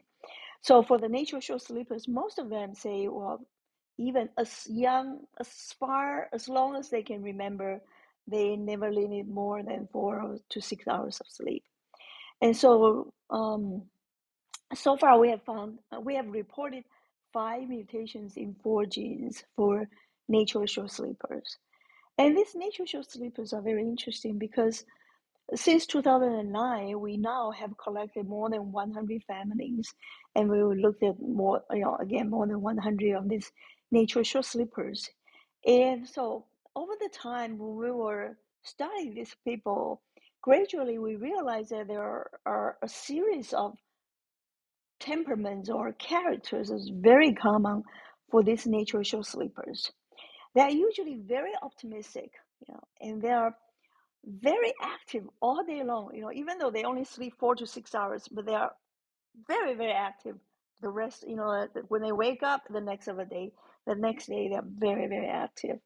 So 0.65 0.81
for 0.81 0.97
the 0.97 1.07
natural 1.07 1.41
show 1.41 1.59
sleepers, 1.59 2.07
most 2.07 2.39
of 2.39 2.49
them 2.49 2.73
say, 2.73 3.07
well, 3.07 3.39
even 3.99 4.29
as 4.35 4.65
young, 4.67 5.19
as 5.39 5.47
far, 5.79 6.27
as 6.33 6.49
long 6.49 6.75
as 6.75 6.89
they 6.89 7.03
can 7.03 7.21
remember, 7.21 7.81
they 8.27 8.55
never 8.55 8.89
really 8.89 9.07
need 9.07 9.29
more 9.29 9.61
than 9.61 9.87
four 9.93 10.37
to 10.49 10.61
six 10.61 10.87
hours 10.87 11.19
of 11.19 11.27
sleep. 11.29 11.63
And 12.41 12.57
so, 12.57 13.13
um, 13.29 13.83
so 14.73 14.97
far 14.97 15.19
we 15.19 15.29
have 15.29 15.43
found, 15.43 15.77
uh, 15.95 15.99
we 16.01 16.15
have 16.15 16.29
reported 16.29 16.83
five 17.31 17.69
mutations 17.69 18.35
in 18.35 18.55
four 18.63 18.87
genes 18.87 19.43
for 19.55 19.87
natural 20.27 20.65
short 20.65 20.89
sleepers. 20.89 21.59
And 22.17 22.35
these 22.35 22.55
natural 22.55 22.87
short 22.87 23.11
sleepers 23.11 23.53
are 23.53 23.61
very 23.61 23.83
interesting 23.83 24.39
because 24.39 24.83
since 25.53 25.85
2009, 25.85 26.99
we 26.99 27.17
now 27.17 27.51
have 27.51 27.77
collected 27.77 28.27
more 28.27 28.49
than 28.49 28.71
100 28.71 29.23
families, 29.23 29.93
and 30.33 30.49
we 30.49 30.61
looked 30.63 31.03
at 31.03 31.19
more, 31.21 31.61
you 31.71 31.81
know, 31.81 31.97
again, 32.01 32.29
more 32.29 32.47
than 32.47 32.61
100 32.61 33.15
of 33.15 33.29
these 33.29 33.51
nature 33.91 34.23
short 34.23 34.45
sleepers. 34.45 35.09
And 35.65 36.07
so 36.07 36.45
over 36.75 36.93
the 36.99 37.09
time 37.09 37.57
when 37.57 37.75
we 37.75 37.91
were 37.91 38.37
studying 38.63 39.13
these 39.13 39.35
people, 39.45 40.01
gradually 40.41 40.97
we 40.97 41.15
realized 41.15 41.69
that 41.69 41.87
there 41.87 42.29
are, 42.45 42.77
a 42.81 42.87
series 42.87 43.53
of 43.53 43.77
temperaments 44.99 45.69
or 45.69 45.91
characters 45.93 46.69
is 46.71 46.89
very 46.93 47.33
common 47.33 47.83
for 48.31 48.43
these 48.43 48.65
nature 48.65 49.03
short 49.03 49.25
sleepers. 49.25 49.91
They 50.55 50.61
are 50.61 50.71
usually 50.71 51.17
very 51.27 51.51
optimistic, 51.61 52.31
you 52.61 52.73
know, 52.73 52.79
and 53.01 53.21
they 53.21 53.29
are 53.29 53.55
very 54.25 54.73
active 54.81 55.23
all 55.41 55.63
day 55.63 55.83
long. 55.83 56.11
You 56.13 56.21
know, 56.21 56.31
even 56.33 56.57
though 56.57 56.71
they 56.71 56.83
only 56.83 57.03
sleep 57.05 57.33
four 57.39 57.55
to 57.55 57.67
six 57.67 57.95
hours, 57.95 58.27
but 58.31 58.45
they 58.45 58.55
are 58.55 58.71
very, 59.47 59.75
very 59.75 59.93
active. 59.93 60.35
The 60.81 60.89
rest, 60.89 61.25
you 61.27 61.35
know, 61.35 61.67
when 61.87 62.01
they 62.01 62.11
wake 62.11 62.43
up 62.43 62.61
the 62.69 62.81
next 62.81 63.07
of 63.07 63.17
the 63.17 63.25
day, 63.25 63.51
the 63.87 63.95
next 63.95 64.27
day 64.27 64.49
they're 64.49 64.63
very, 64.65 65.07
very 65.07 65.27
active. 65.27 65.77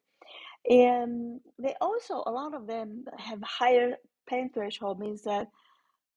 And 0.69 1.39
they 1.61 1.75
also, 1.81 2.23
a 2.25 2.31
lot 2.31 2.53
of 2.53 2.67
them 2.67 3.05
have 3.17 3.41
higher 3.43 3.95
pain 4.27 4.49
threshold, 4.53 4.99
means 4.99 5.23
that 5.23 5.47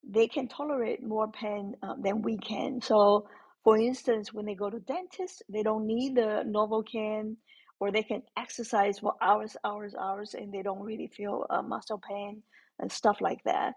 they 0.08 0.28
can 0.28 0.48
tolerate 0.48 1.02
more 1.02 1.30
pain 1.30 1.74
um, 1.82 2.02
than 2.02 2.22
we 2.22 2.37
can. 2.38 2.80
So, 2.82 3.28
for 3.64 3.78
instance, 3.78 4.32
when 4.32 4.46
they 4.46 4.54
go 4.54 4.68
to 4.68 4.80
dentist, 4.80 5.42
they 5.48 5.62
don't 5.62 5.87
need 5.87 6.16
the 6.16 6.44
Novocaine, 6.46 7.37
or 7.83 7.90
they 7.90 8.05
can 8.05 8.23
exercise 8.38 9.01
for 9.01 9.14
hours, 9.21 9.57
hours, 9.64 9.92
hours, 9.97 10.35
and 10.35 10.53
they 10.55 10.62
don't 10.62 10.85
really 10.85 11.09
feel 11.09 11.45
uh, 11.51 11.61
muscle 11.61 12.01
pain 12.09 12.40
and 12.79 12.92
stuff 12.92 13.21
like 13.21 13.42
that. 13.42 13.75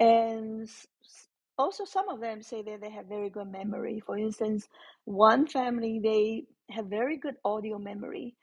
And 0.00 0.66
also, 1.58 1.84
some 1.84 2.08
of 2.08 2.20
them 2.20 2.40
say 2.40 2.62
that 2.62 2.80
they 2.80 2.88
have 2.88 3.04
very 3.04 3.28
good 3.28 3.52
memory. 3.52 4.00
For 4.00 4.16
instance, 4.16 4.66
one 5.04 5.46
family 5.46 6.00
they 6.02 6.46
have 6.70 6.86
very 6.86 7.18
good 7.18 7.34
audio 7.44 7.78
memory. 7.78 8.34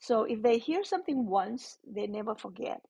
So 0.00 0.24
if 0.24 0.42
they 0.42 0.58
hear 0.58 0.82
something 0.82 1.28
once, 1.28 1.78
they 1.86 2.08
never 2.08 2.34
forget. 2.34 2.80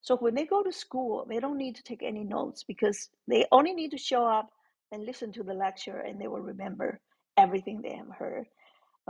So 0.00 0.16
when 0.16 0.34
they 0.34 0.46
go 0.46 0.62
to 0.62 0.72
school, 0.72 1.26
they 1.28 1.38
don't 1.38 1.58
need 1.58 1.76
to 1.76 1.82
take 1.82 2.02
any 2.02 2.24
notes 2.24 2.64
because 2.64 3.10
they 3.28 3.44
only 3.52 3.74
need 3.74 3.90
to 3.90 3.98
show 3.98 4.24
up 4.24 4.48
and 4.90 5.04
listen 5.04 5.32
to 5.32 5.42
the 5.42 5.52
lecture 5.52 5.98
and 5.98 6.18
they 6.18 6.28
will 6.28 6.40
remember 6.40 6.98
everything 7.36 7.82
they 7.82 7.96
have 7.96 8.08
heard, 8.18 8.46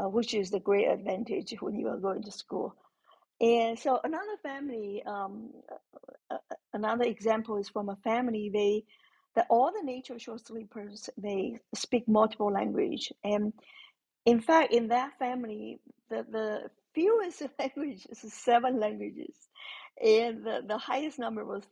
uh, 0.01 0.09
which 0.09 0.35
is 0.35 0.51
the 0.51 0.61
great 0.61 0.87
advantage 0.87 1.55
when 1.61 1.75
you 1.77 1.89
are 1.89 1.99
going 1.99 2.23
to 2.23 2.33
school. 2.33 2.75
And 3.41 3.79
so 3.79 4.01
another 4.05 4.37
family, 4.43 5.03
um, 5.07 5.51
uh, 6.31 6.35
uh, 6.35 6.55
another 6.75 7.05
example 7.05 7.57
is 7.57 7.69
from 7.69 7.89
a 7.89 7.97
family. 7.97 8.51
They, 8.53 8.85
that 9.35 9.47
all 9.51 9.73
the 9.73 9.85
nature 9.85 10.19
short 10.19 10.47
sleepers, 10.47 11.11
they 11.19 11.59
speak 11.75 12.09
multiple 12.09 12.53
language, 12.53 13.13
and 13.25 13.53
in 14.27 14.41
fact, 14.41 14.73
in 14.73 14.89
that 14.89 15.19
family, 15.19 15.81
the 16.11 16.27
the 16.31 16.71
fewest 16.95 17.43
language 17.59 18.07
is 18.11 18.33
seven 18.33 18.81
languages, 18.81 19.35
and 20.05 20.45
the, 20.45 20.63
the 20.67 20.79
highest 20.79 21.19
number 21.19 21.45
was 21.45 21.65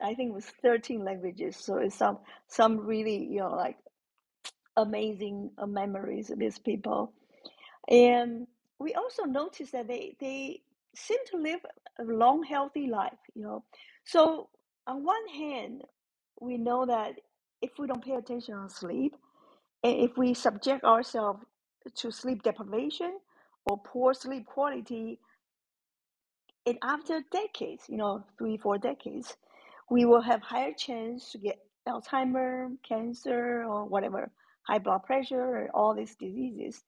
I 0.00 0.14
think 0.14 0.34
was 0.34 0.46
thirteen 0.62 1.04
languages. 1.04 1.56
So 1.56 1.78
it's 1.78 1.96
some 1.96 2.18
some 2.48 2.78
really 2.78 3.26
you 3.26 3.40
know 3.40 3.50
like 3.50 3.76
amazing 4.76 5.50
uh, 5.58 5.66
memories 5.66 6.30
of 6.30 6.38
these 6.38 6.58
people. 6.58 7.12
And 7.88 8.46
we 8.78 8.94
also 8.94 9.24
noticed 9.24 9.72
that 9.72 9.88
they, 9.88 10.16
they 10.20 10.62
seem 10.96 11.18
to 11.32 11.38
live 11.38 11.60
a 12.00 12.04
long, 12.04 12.44
healthy 12.44 12.88
life, 12.88 13.18
you 13.34 13.42
know. 13.42 13.64
So 14.04 14.48
on 14.86 15.04
one 15.04 15.28
hand, 15.28 15.82
we 16.40 16.58
know 16.58 16.86
that 16.86 17.14
if 17.62 17.72
we 17.78 17.86
don't 17.86 18.04
pay 18.04 18.14
attention 18.14 18.54
on 18.54 18.68
sleep, 18.68 19.16
and 19.84 19.98
if 20.00 20.16
we 20.16 20.34
subject 20.34 20.84
ourselves 20.84 21.40
to 21.96 22.10
sleep 22.10 22.42
deprivation 22.42 23.18
or 23.66 23.78
poor 23.78 24.14
sleep 24.14 24.46
quality, 24.46 25.20
and 26.66 26.78
after 26.82 27.22
decades, 27.32 27.84
you 27.88 27.96
know, 27.96 28.24
three, 28.38 28.56
four 28.58 28.78
decades, 28.78 29.36
we 29.90 30.04
will 30.04 30.22
have 30.22 30.42
higher 30.42 30.72
chance 30.72 31.32
to 31.32 31.38
get 31.38 31.58
Alzheimer, 31.88 32.70
cancer, 32.88 33.64
or 33.64 33.84
whatever, 33.86 34.30
high 34.62 34.78
blood 34.78 35.02
pressure, 35.04 35.68
all 35.74 35.94
these 35.94 36.14
diseases. 36.16 36.82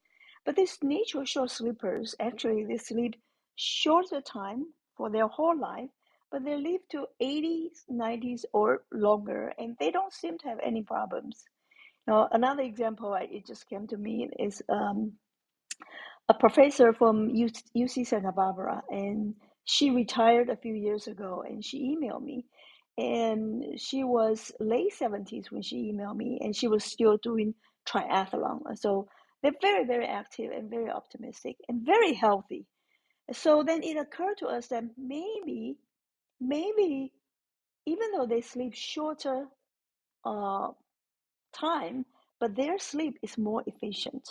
But 0.47 0.55
these 0.57 0.79
natural 0.83 1.25
short 1.25 1.51
sleepers, 1.51 2.15
actually, 2.21 2.65
they 2.65 2.79
sleep 2.79 3.17
shorter 3.57 4.21
time 4.21 4.67
for 4.97 5.11
their 5.11 5.27
whole 5.27 5.59
life, 5.59 5.91
but 6.31 6.45
they 6.45 6.57
live 6.57 6.83
to 6.93 7.07
80s, 7.21 7.85
90s, 7.91 8.45
or 8.53 8.85
longer, 8.93 9.53
and 9.59 9.77
they 9.81 9.91
don't 9.91 10.13
seem 10.13 10.39
to 10.39 10.49
have 10.49 10.61
any 10.63 10.83
problems. 10.83 11.45
Now, 12.07 12.29
another 12.31 12.63
example, 12.63 13.13
I, 13.13 13.23
it 13.23 13.47
just 13.47 13.69
came 13.69 13.89
to 13.89 13.97
me, 13.97 14.31
is 14.39 14.63
um, 14.69 15.15
a 16.29 16.35
professor 16.35 16.93
from 16.93 17.33
UC 17.33 18.07
Santa 18.07 18.31
Barbara, 18.33 18.83
and 18.89 19.35
she 19.65 19.91
retired 19.91 20.49
a 20.49 20.57
few 20.57 20.75
years 20.75 21.09
ago, 21.09 21.43
and 21.47 21.65
she 21.65 21.97
emailed 21.97 22.23
me. 22.23 22.45
And 22.99 23.79
she 23.79 24.05
was 24.05 24.53
late 24.61 24.93
70s 24.99 25.51
when 25.51 25.63
she 25.63 25.93
emailed 25.93 26.17
me, 26.17 26.39
and 26.41 26.55
she 26.55 26.69
was 26.69 26.85
still 26.85 27.17
doing 27.19 27.55
triathlon. 27.87 28.61
So 28.79 29.09
they're 29.47 29.55
very, 29.63 29.87
very 29.87 30.07
active 30.07 30.51
and 30.51 30.69
very 30.69 30.91
optimistic 30.91 31.57
and 31.69 31.87
very 31.87 32.15
healthy. 32.15 32.67
So 33.33 33.63
then 33.63 33.83
it 33.85 33.97
occurred 33.97 34.39
to 34.39 34.47
us 34.49 34.69
that 34.69 34.85
maybe, 34.99 35.79
maybe, 36.41 37.13
even 37.87 38.09
though 38.13 38.27
they 38.27 38.41
sleep 38.41 38.75
shorter 38.75 39.47
uh, 40.25 40.69
time, 41.55 42.07
but 42.41 42.57
their 42.57 42.79
sleep 42.79 43.19
is 43.23 43.39
more 43.39 43.63
efficient 43.67 44.29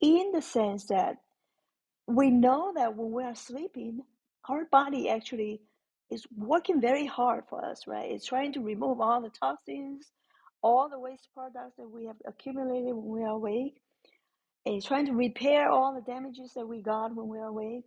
in 0.00 0.32
the 0.32 0.42
sense 0.42 0.86
that 0.86 1.16
we 2.06 2.30
know 2.30 2.72
that 2.76 2.96
when 2.96 3.12
we 3.12 3.24
are 3.24 3.34
sleeping, 3.34 4.00
our 4.48 4.64
body 4.72 5.10
actually 5.10 5.60
is 6.10 6.24
working 6.36 6.80
very 6.80 7.06
hard 7.06 7.44
for 7.50 7.64
us, 7.64 7.82
right? 7.86 8.10
It's 8.12 8.26
trying 8.26 8.54
to 8.54 8.60
remove 8.60 9.00
all 9.00 9.20
the 9.20 9.30
toxins, 9.30 10.10
all 10.62 10.88
the 10.88 10.98
waste 10.98 11.28
products 11.34 11.76
that 11.78 11.90
we 11.90 12.06
have 12.06 12.16
accumulated 12.26 12.94
when 12.94 13.20
we 13.20 13.22
are 13.22 13.34
awake. 13.34 13.80
It's 14.66 14.86
trying 14.86 15.06
to 15.06 15.14
repair 15.14 15.70
all 15.70 15.94
the 15.94 16.02
damages 16.02 16.54
that 16.54 16.66
we 16.68 16.82
got 16.82 17.14
when 17.14 17.28
we 17.28 17.38
are 17.38 17.46
awake. 17.46 17.86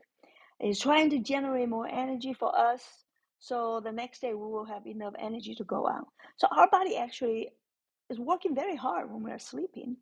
It's 0.59 0.79
trying 0.81 1.11
to 1.11 1.19
generate 1.19 1.69
more 1.69 1.87
energy 1.87 2.33
for 2.33 2.57
us. 2.57 2.83
So 3.39 3.81
the 3.83 3.91
next 3.91 4.21
day 4.21 4.33
we 4.33 4.47
will 4.47 4.65
have 4.65 4.87
enough 4.87 5.13
energy 5.19 5.55
to 5.55 5.65
go 5.65 5.87
out. 5.87 6.07
So 6.37 6.47
our 6.51 6.69
body 6.69 6.97
actually 6.97 7.51
is 8.09 8.19
working 8.19 8.55
very 8.55 8.77
hard 8.77 9.11
when 9.11 9.23
we 9.23 9.31
are 9.31 9.39
sleeping. 9.39 9.97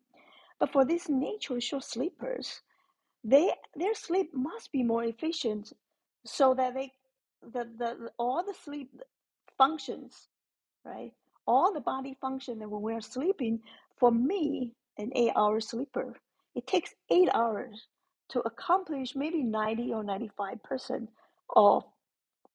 But 0.60 0.72
for 0.72 0.84
these 0.84 1.08
natural 1.08 1.60
short 1.60 1.84
sleepers, 1.84 2.62
they 3.24 3.52
their 3.76 3.94
sleep 3.94 4.30
must 4.34 4.72
be 4.72 4.84
more 4.84 5.04
efficient 5.04 5.72
so 6.26 6.54
that 6.54 6.74
they 6.74 6.92
the, 7.42 7.68
the 7.78 8.10
all 8.18 8.44
the 8.44 8.54
sleep 8.54 8.90
functions 9.58 10.28
right 10.84 11.12
all 11.48 11.72
the 11.72 11.80
body 11.80 12.16
function 12.20 12.58
that 12.60 12.70
when 12.70 12.82
we're 12.82 13.00
sleeping, 13.00 13.60
for 13.98 14.12
me, 14.12 14.74
an 14.98 15.10
eight 15.16 15.32
hour 15.36 15.60
sleeper, 15.60 16.14
it 16.54 16.66
takes 16.66 16.94
eight 17.10 17.28
hours 17.34 17.86
to 18.30 18.40
accomplish 18.40 19.14
maybe 19.16 19.42
90 19.42 19.92
or 19.92 20.04
95% 20.04 21.08
of 21.56 21.84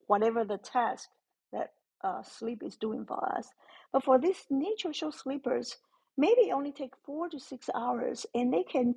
whatever 0.08 0.46
the 0.46 0.58
task 0.58 1.10
that 1.52 1.72
uh, 2.04 2.22
sleep 2.22 2.62
is 2.64 2.76
doing 2.78 3.06
for 3.06 3.24
us. 3.38 3.48
But 3.92 4.04
for 4.04 4.20
these 4.20 4.46
nature 4.50 4.94
show 4.94 5.12
sleepers, 5.12 5.78
maybe 6.18 6.52
only 6.54 6.72
take 6.72 6.94
four 7.06 7.30
to 7.30 7.40
six 7.40 7.70
hours 7.74 8.26
and 8.34 8.54
they 8.54 8.64
can 8.64 8.96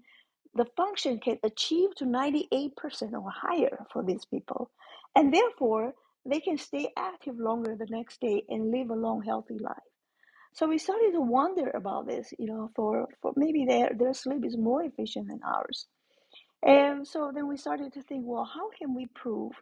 the 0.54 0.66
function 0.76 1.18
can 1.20 1.38
achieve 1.42 1.94
to 1.96 2.04
98% 2.06 2.72
or 3.12 3.30
higher 3.30 3.86
for 3.92 4.02
these 4.02 4.24
people. 4.24 4.70
And 5.14 5.32
therefore, 5.32 5.92
they 6.24 6.40
can 6.40 6.56
stay 6.56 6.90
active 6.96 7.38
longer 7.38 7.76
the 7.76 7.86
next 7.90 8.20
day 8.22 8.42
and 8.48 8.70
live 8.70 8.90
a 8.90 8.94
long, 8.94 9.22
healthy 9.22 9.58
life. 9.58 9.76
So 10.56 10.66
we 10.66 10.78
started 10.78 11.12
to 11.12 11.20
wonder 11.20 11.68
about 11.74 12.06
this, 12.06 12.32
you 12.38 12.46
know, 12.46 12.70
for, 12.74 13.06
for 13.20 13.34
maybe 13.36 13.66
their, 13.68 13.90
their 13.94 14.14
sleep 14.14 14.42
is 14.42 14.56
more 14.56 14.82
efficient 14.82 15.28
than 15.28 15.40
ours. 15.44 15.86
And 16.62 17.06
so 17.06 17.30
then 17.34 17.46
we 17.46 17.58
started 17.58 17.92
to 17.92 18.02
think, 18.02 18.24
well, 18.26 18.46
how 18.46 18.70
can 18.70 18.94
we 18.94 19.04
prove 19.14 19.52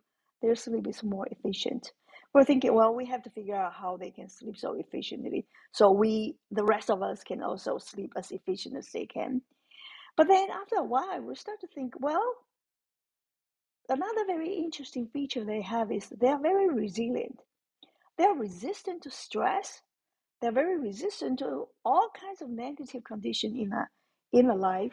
their 0.40 0.54
sleep 0.54 0.86
is 0.86 1.02
more 1.02 1.26
efficient? 1.32 1.90
We're 2.32 2.44
thinking, 2.44 2.72
well, 2.72 2.94
we 2.94 3.06
have 3.06 3.24
to 3.24 3.30
figure 3.30 3.56
out 3.56 3.72
how 3.72 3.96
they 3.96 4.12
can 4.12 4.28
sleep 4.28 4.56
so 4.56 4.74
efficiently. 4.74 5.46
So 5.72 5.90
we, 5.90 6.36
the 6.52 6.64
rest 6.64 6.90
of 6.90 7.02
us, 7.02 7.24
can 7.24 7.42
also 7.42 7.78
sleep 7.78 8.12
as 8.16 8.30
efficient 8.30 8.76
as 8.76 8.88
they 8.94 9.06
can. 9.06 9.42
But 10.16 10.28
then 10.28 10.46
after 10.50 10.76
a 10.76 10.84
while, 10.84 11.22
we 11.22 11.34
start 11.34 11.58
to 11.62 11.68
think, 11.74 11.94
well, 11.98 12.34
another 13.88 14.26
very 14.28 14.54
interesting 14.54 15.08
feature 15.12 15.44
they 15.44 15.62
have 15.62 15.90
is 15.90 16.08
they're 16.20 16.40
very 16.40 16.68
resilient. 16.68 17.40
They're 18.16 18.34
resistant 18.34 19.02
to 19.02 19.10
stress. 19.10 19.82
They're 20.44 20.52
very 20.52 20.78
resistant 20.78 21.40
to 21.40 21.68
all 21.86 22.10
kinds 22.20 22.42
of 22.42 22.50
negative 22.50 23.02
condition 23.04 23.56
in 23.56 23.72
a 23.72 23.88
in 24.30 24.50
a 24.50 24.54
life, 24.54 24.92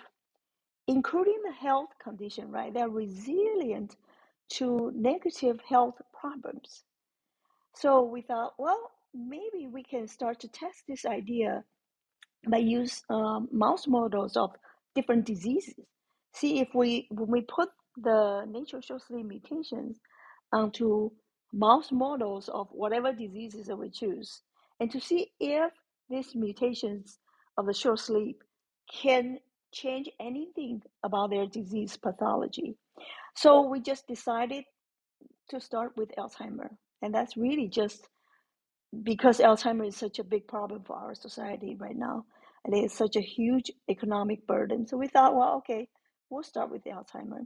including 0.87 1.39
the 1.43 1.51
health 1.51 1.89
condition. 2.01 2.51
Right? 2.51 2.73
They're 2.73 2.89
resilient 2.89 3.97
to 4.53 4.93
negative 4.95 5.59
health 5.67 5.95
problems. 6.13 6.85
So 7.75 8.03
we 8.03 8.21
thought, 8.21 8.53
well, 8.57 8.91
maybe 9.13 9.67
we 9.67 9.83
can 9.83 10.07
start 10.07 10.39
to 10.41 10.47
test 10.47 10.83
this 10.87 11.05
idea 11.05 11.65
by 12.47 12.59
use 12.59 13.03
um, 13.09 13.49
mouse 13.51 13.87
models 13.87 14.37
of 14.37 14.51
different 14.95 15.25
diseases. 15.25 15.85
See 16.33 16.61
if 16.61 16.69
we 16.73 17.07
when 17.11 17.29
we 17.29 17.41
put 17.41 17.69
the 17.97 18.45
nature 18.47 18.81
show 18.81 18.99
sleep 18.99 19.25
mutations 19.27 19.99
onto 20.53 21.11
mouse 21.53 21.91
models 21.91 22.49
of 22.49 22.69
whatever 22.71 23.13
diseases 23.13 23.67
that 23.67 23.77
we 23.77 23.89
choose, 23.89 24.43
and 24.82 24.91
to 24.91 25.00
see 25.00 25.32
if 25.39 25.72
these 26.10 26.34
mutations 26.36 27.20
of 27.58 27.67
the 27.67 27.74
short 27.74 28.00
sleep 28.00 28.44
can 28.91 29.38
change 29.72 30.10
anything 30.20 30.82
about 31.04 31.30
their 31.30 31.46
disease 31.46 31.96
pathology. 31.96 32.76
So 33.36 33.62
we 33.67 33.80
just 33.80 34.08
decided 34.08 34.65
to 35.50 35.62
start 35.62 35.91
with 35.96 36.10
Alzheimer, 36.17 36.70
and 37.04 37.13
that's 37.13 37.38
really 37.38 37.67
just 37.67 38.08
because 39.04 39.38
Alzheimer 39.38 39.88
is 39.88 39.96
such 39.96 40.17
a 40.17 40.24
big 40.24 40.48
problem 40.48 40.84
for 40.84 40.96
our 40.96 41.13
society 41.13 41.78
right 41.80 41.96
now, 41.96 42.26
and 42.65 42.76
it's 42.76 42.98
such 42.98 43.15
a 43.15 43.22
huge 43.22 43.72
economic 43.88 44.48
burden. 44.48 44.88
So 44.88 44.98
we 44.98 45.08
thought, 45.08 45.36
well, 45.36 45.58
okay, 45.58 45.88
we'll 46.32 46.44
start 46.44 46.72
with 46.72 46.84
the 46.84 46.89
Alzheimer. 46.89 47.46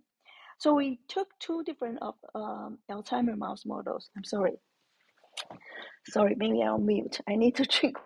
So 0.58 0.74
we 0.74 1.02
took 1.10 1.28
two 1.40 1.64
different 1.66 2.00
of 2.02 2.16
um, 2.34 2.80
Alzheimer 2.90 3.38
mouse 3.38 3.66
models. 3.66 4.10
I'm 4.16 4.24
sorry, 4.24 4.54
sorry, 6.10 6.36
maybe 6.38 6.64
I'll 6.64 6.80
mute. 6.80 7.20
I 7.28 7.36
need 7.36 7.56
to 7.58 7.66
drink. 7.70 7.98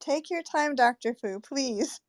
Take 0.00 0.30
your 0.30 0.42
time, 0.42 0.74
Dr. 0.76 1.14
Fu, 1.14 1.40
please. 1.40 2.00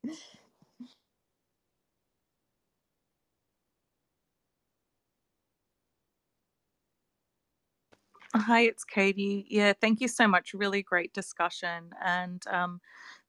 Hi, 8.36 8.62
it's 8.62 8.86
Katie. 8.86 9.46
Yeah, 9.50 9.74
thank 9.82 10.02
you 10.02 10.08
so 10.08 10.28
much. 10.28 10.54
Really 10.54 10.84
great 10.84 11.14
discussion. 11.14 11.92
And 12.04 12.42
um, 12.48 12.82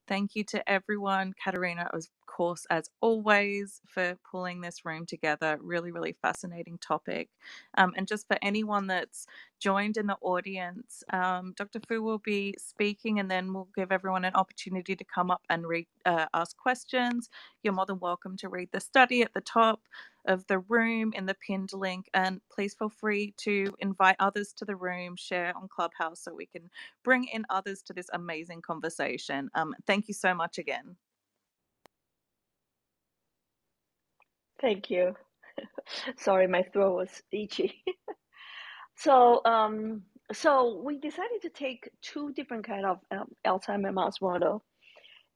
thank 0.08 0.36
you 0.36 0.44
to 0.46 0.68
everyone. 0.70 1.34
Katerina, 1.42 1.90
of 1.92 2.06
course, 2.40 2.66
as 2.70 2.90
always, 3.02 3.82
for 3.86 4.16
pulling 4.30 4.62
this 4.62 4.84
room 4.86 5.06
together. 5.06 5.58
Really, 5.62 5.92
really 5.92 6.16
fascinating 6.22 6.78
topic. 6.78 7.30
Um, 7.78 7.94
and 7.96 8.08
just 8.08 8.28
for 8.28 8.38
anyone 8.42 8.88
that's 8.88 9.26
joined 9.60 9.98
in 9.98 10.06
the 10.08 10.18
audience, 10.22 11.04
um, 11.12 11.54
Dr. 11.56 11.80
Fu 11.88 12.02
will 12.02 12.18
be 12.20 12.54
speaking 12.58 13.20
and 13.20 13.30
then 13.30 13.54
we'll 13.54 13.68
give 13.76 13.92
everyone 13.92 14.24
an 14.24 14.34
opportunity 14.36 14.96
to 14.96 15.04
come 15.04 15.30
up 15.30 15.42
and 15.50 15.66
read, 15.66 15.88
uh, 16.06 16.26
ask 16.34 16.56
questions. 16.56 17.30
You're 17.62 17.74
more 17.74 17.86
than 17.86 18.00
welcome 18.00 18.38
to 18.38 18.50
read 18.50 18.70
the 18.72 18.80
study 18.80 19.22
at 19.22 19.34
the 19.34 19.42
top 19.42 19.82
of 20.26 20.46
the 20.48 20.60
room 20.60 21.12
in 21.16 21.26
the 21.26 21.34
pinned 21.46 21.72
link. 21.74 22.06
And 22.14 22.40
please 22.52 22.74
feel 22.74 22.90
free 22.90 23.34
to 23.38 23.74
invite 23.80 24.16
others 24.20 24.54
to 24.58 24.66
the 24.66 24.76
room, 24.76 25.16
share 25.16 25.54
on 25.56 25.68
Clubhouse 25.68 26.22
so 26.24 26.34
we 26.34 26.46
can 26.46 26.70
bring 27.04 27.26
in 27.26 27.46
others 27.50 27.82
to 27.84 27.94
this 27.94 28.08
amazing 28.14 28.62
conversation. 28.62 29.50
Um, 29.56 29.74
thank 29.86 30.08
you 30.08 30.14
so 30.14 30.34
much 30.34 30.58
again. 30.58 30.96
Thank 34.60 34.90
you. 34.90 35.14
Sorry, 36.18 36.46
my 36.46 36.62
throat 36.62 36.96
was 36.96 37.22
itchy. 37.32 37.84
so, 38.96 39.42
um, 39.44 40.02
so 40.32 40.80
we 40.84 40.98
decided 40.98 41.42
to 41.42 41.50
take 41.50 41.90
two 42.02 42.32
different 42.32 42.66
kind 42.66 42.86
of 42.86 42.98
um, 43.10 43.28
Alzheimer 43.46 43.92
mouse 43.92 44.20
model, 44.20 44.64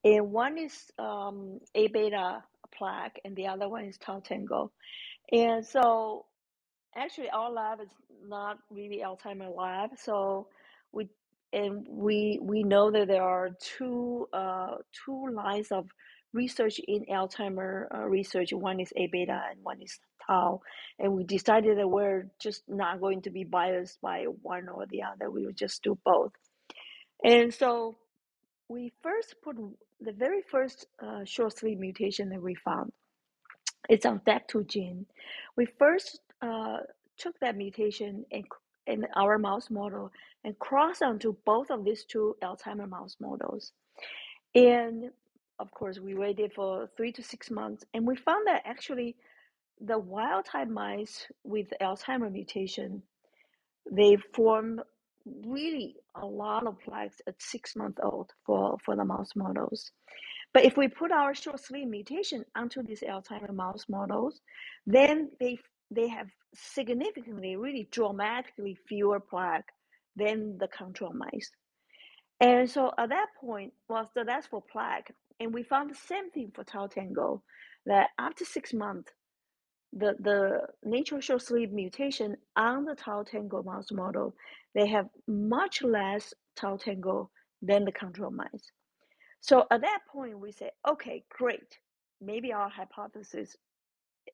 and 0.04 0.30
one 0.32 0.58
is 0.58 0.90
um, 0.98 1.60
A 1.74 1.88
beta 1.88 2.42
plaque, 2.74 3.20
and 3.24 3.36
the 3.36 3.46
other 3.46 3.68
one 3.68 3.84
is 3.84 3.98
tau 3.98 4.20
tangle. 4.20 4.72
And 5.32 5.64
so 5.66 6.26
actually 6.96 7.30
our 7.30 7.50
lab 7.50 7.80
is 7.80 7.90
not 8.26 8.58
really 8.70 9.02
Alzheimer 9.04 9.54
lab, 9.56 9.90
so 9.96 10.48
we 10.92 11.08
and 11.52 11.86
we 11.88 12.38
we 12.42 12.62
know 12.62 12.90
that 12.90 13.08
there 13.08 13.22
are 13.22 13.50
two 13.60 14.28
uh, 14.32 14.76
two 15.04 15.28
lines 15.32 15.72
of 15.72 15.88
research 16.34 16.80
in 16.86 17.06
Alzheimer 17.06 17.86
uh, 17.94 18.06
research. 18.06 18.52
One 18.52 18.80
is 18.80 18.92
A 18.96 19.06
beta 19.10 19.40
and 19.50 19.62
one 19.62 19.80
is 19.80 19.98
tau, 20.26 20.60
and 20.98 21.12
we 21.14 21.24
decided 21.24 21.78
that 21.78 21.88
we're 21.88 22.26
just 22.38 22.62
not 22.68 23.00
going 23.00 23.22
to 23.22 23.30
be 23.30 23.44
biased 23.44 24.00
by 24.02 24.24
one 24.42 24.68
or 24.68 24.84
the 24.86 25.02
other. 25.02 25.30
We 25.30 25.46
would 25.46 25.56
just 25.56 25.82
do 25.82 25.96
both. 26.04 26.32
And 27.22 27.54
so 27.54 27.96
we 28.68 28.92
first 29.02 29.36
put 29.42 29.56
the 30.00 30.12
very 30.12 30.42
first 30.42 30.86
uh, 31.02 31.24
short 31.24 31.56
sleep 31.56 31.78
mutation 31.78 32.28
that 32.30 32.42
we 32.42 32.54
found 32.54 32.92
it's 33.88 34.06
on 34.06 34.20
DEC2 34.20 34.66
gene. 34.68 35.06
We 35.56 35.66
first 35.78 36.20
uh, 36.42 36.78
took 37.18 37.38
that 37.40 37.56
mutation 37.56 38.24
in, 38.30 38.44
in 38.86 39.06
our 39.16 39.38
mouse 39.38 39.70
model 39.70 40.10
and 40.44 40.58
crossed 40.58 41.02
onto 41.02 41.36
both 41.44 41.70
of 41.70 41.84
these 41.84 42.04
two 42.04 42.36
Alzheimer 42.42 42.88
mouse 42.88 43.16
models. 43.20 43.72
And 44.54 45.10
of 45.58 45.70
course, 45.70 45.98
we 45.98 46.14
waited 46.14 46.52
for 46.52 46.88
three 46.96 47.12
to 47.12 47.22
six 47.22 47.50
months, 47.50 47.84
and 47.94 48.06
we 48.06 48.16
found 48.16 48.46
that 48.46 48.62
actually 48.64 49.16
the 49.80 49.98
wild 49.98 50.44
type 50.46 50.68
mice 50.68 51.26
with 51.44 51.66
Alzheimer 51.80 52.30
mutation, 52.30 53.02
they 53.90 54.16
form 54.34 54.80
really 55.46 55.96
a 56.14 56.26
lot 56.26 56.66
of 56.66 56.78
plaques 56.80 57.20
at 57.26 57.34
six 57.40 57.76
months 57.76 57.98
old 58.02 58.30
for, 58.44 58.76
for 58.84 58.96
the 58.96 59.04
mouse 59.04 59.30
models. 59.34 59.90
But 60.52 60.64
if 60.64 60.76
we 60.76 60.88
put 60.88 61.10
our 61.10 61.34
short 61.34 61.60
sleep 61.60 61.88
mutation 61.88 62.44
onto 62.54 62.82
these 62.82 63.00
Alzheimer 63.00 63.52
mouse 63.52 63.86
models, 63.88 64.40
then 64.86 65.30
they 65.40 65.58
they 65.90 66.08
have 66.08 66.28
significantly, 66.54 67.56
really 67.56 67.88
dramatically 67.90 68.76
fewer 68.88 69.20
plaque 69.20 69.68
than 70.16 70.58
the 70.58 70.68
control 70.68 71.12
mice. 71.12 71.50
And 72.40 72.70
so 72.70 72.92
at 72.98 73.10
that 73.10 73.26
point, 73.40 73.72
well, 73.88 74.10
so 74.14 74.24
that's 74.24 74.46
for 74.46 74.62
plaque. 74.72 75.12
And 75.40 75.52
we 75.52 75.62
found 75.62 75.90
the 75.90 75.94
same 75.94 76.30
thing 76.30 76.52
for 76.54 76.64
tau 76.64 76.86
tangle, 76.86 77.42
that 77.86 78.10
after 78.18 78.44
six 78.44 78.72
months, 78.72 79.12
the, 79.92 80.14
the 80.20 80.60
nature 80.84 81.20
short 81.20 81.42
sleep 81.42 81.72
mutation 81.72 82.36
on 82.56 82.84
the 82.84 82.94
tau 82.94 83.22
tangle 83.22 83.62
mouse 83.62 83.92
model, 83.92 84.34
they 84.74 84.86
have 84.88 85.06
much 85.28 85.82
less 85.82 86.34
tau 86.56 86.76
tangle 86.76 87.30
than 87.62 87.84
the 87.84 87.92
control 87.92 88.30
mice. 88.30 88.70
So 89.40 89.66
at 89.70 89.82
that 89.82 90.00
point, 90.10 90.38
we 90.38 90.52
say, 90.52 90.70
okay, 90.88 91.24
great. 91.30 91.78
Maybe 92.20 92.52
our 92.52 92.68
hypothesis 92.68 93.56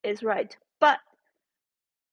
is 0.05 0.23
right. 0.23 0.55
But 0.81 0.99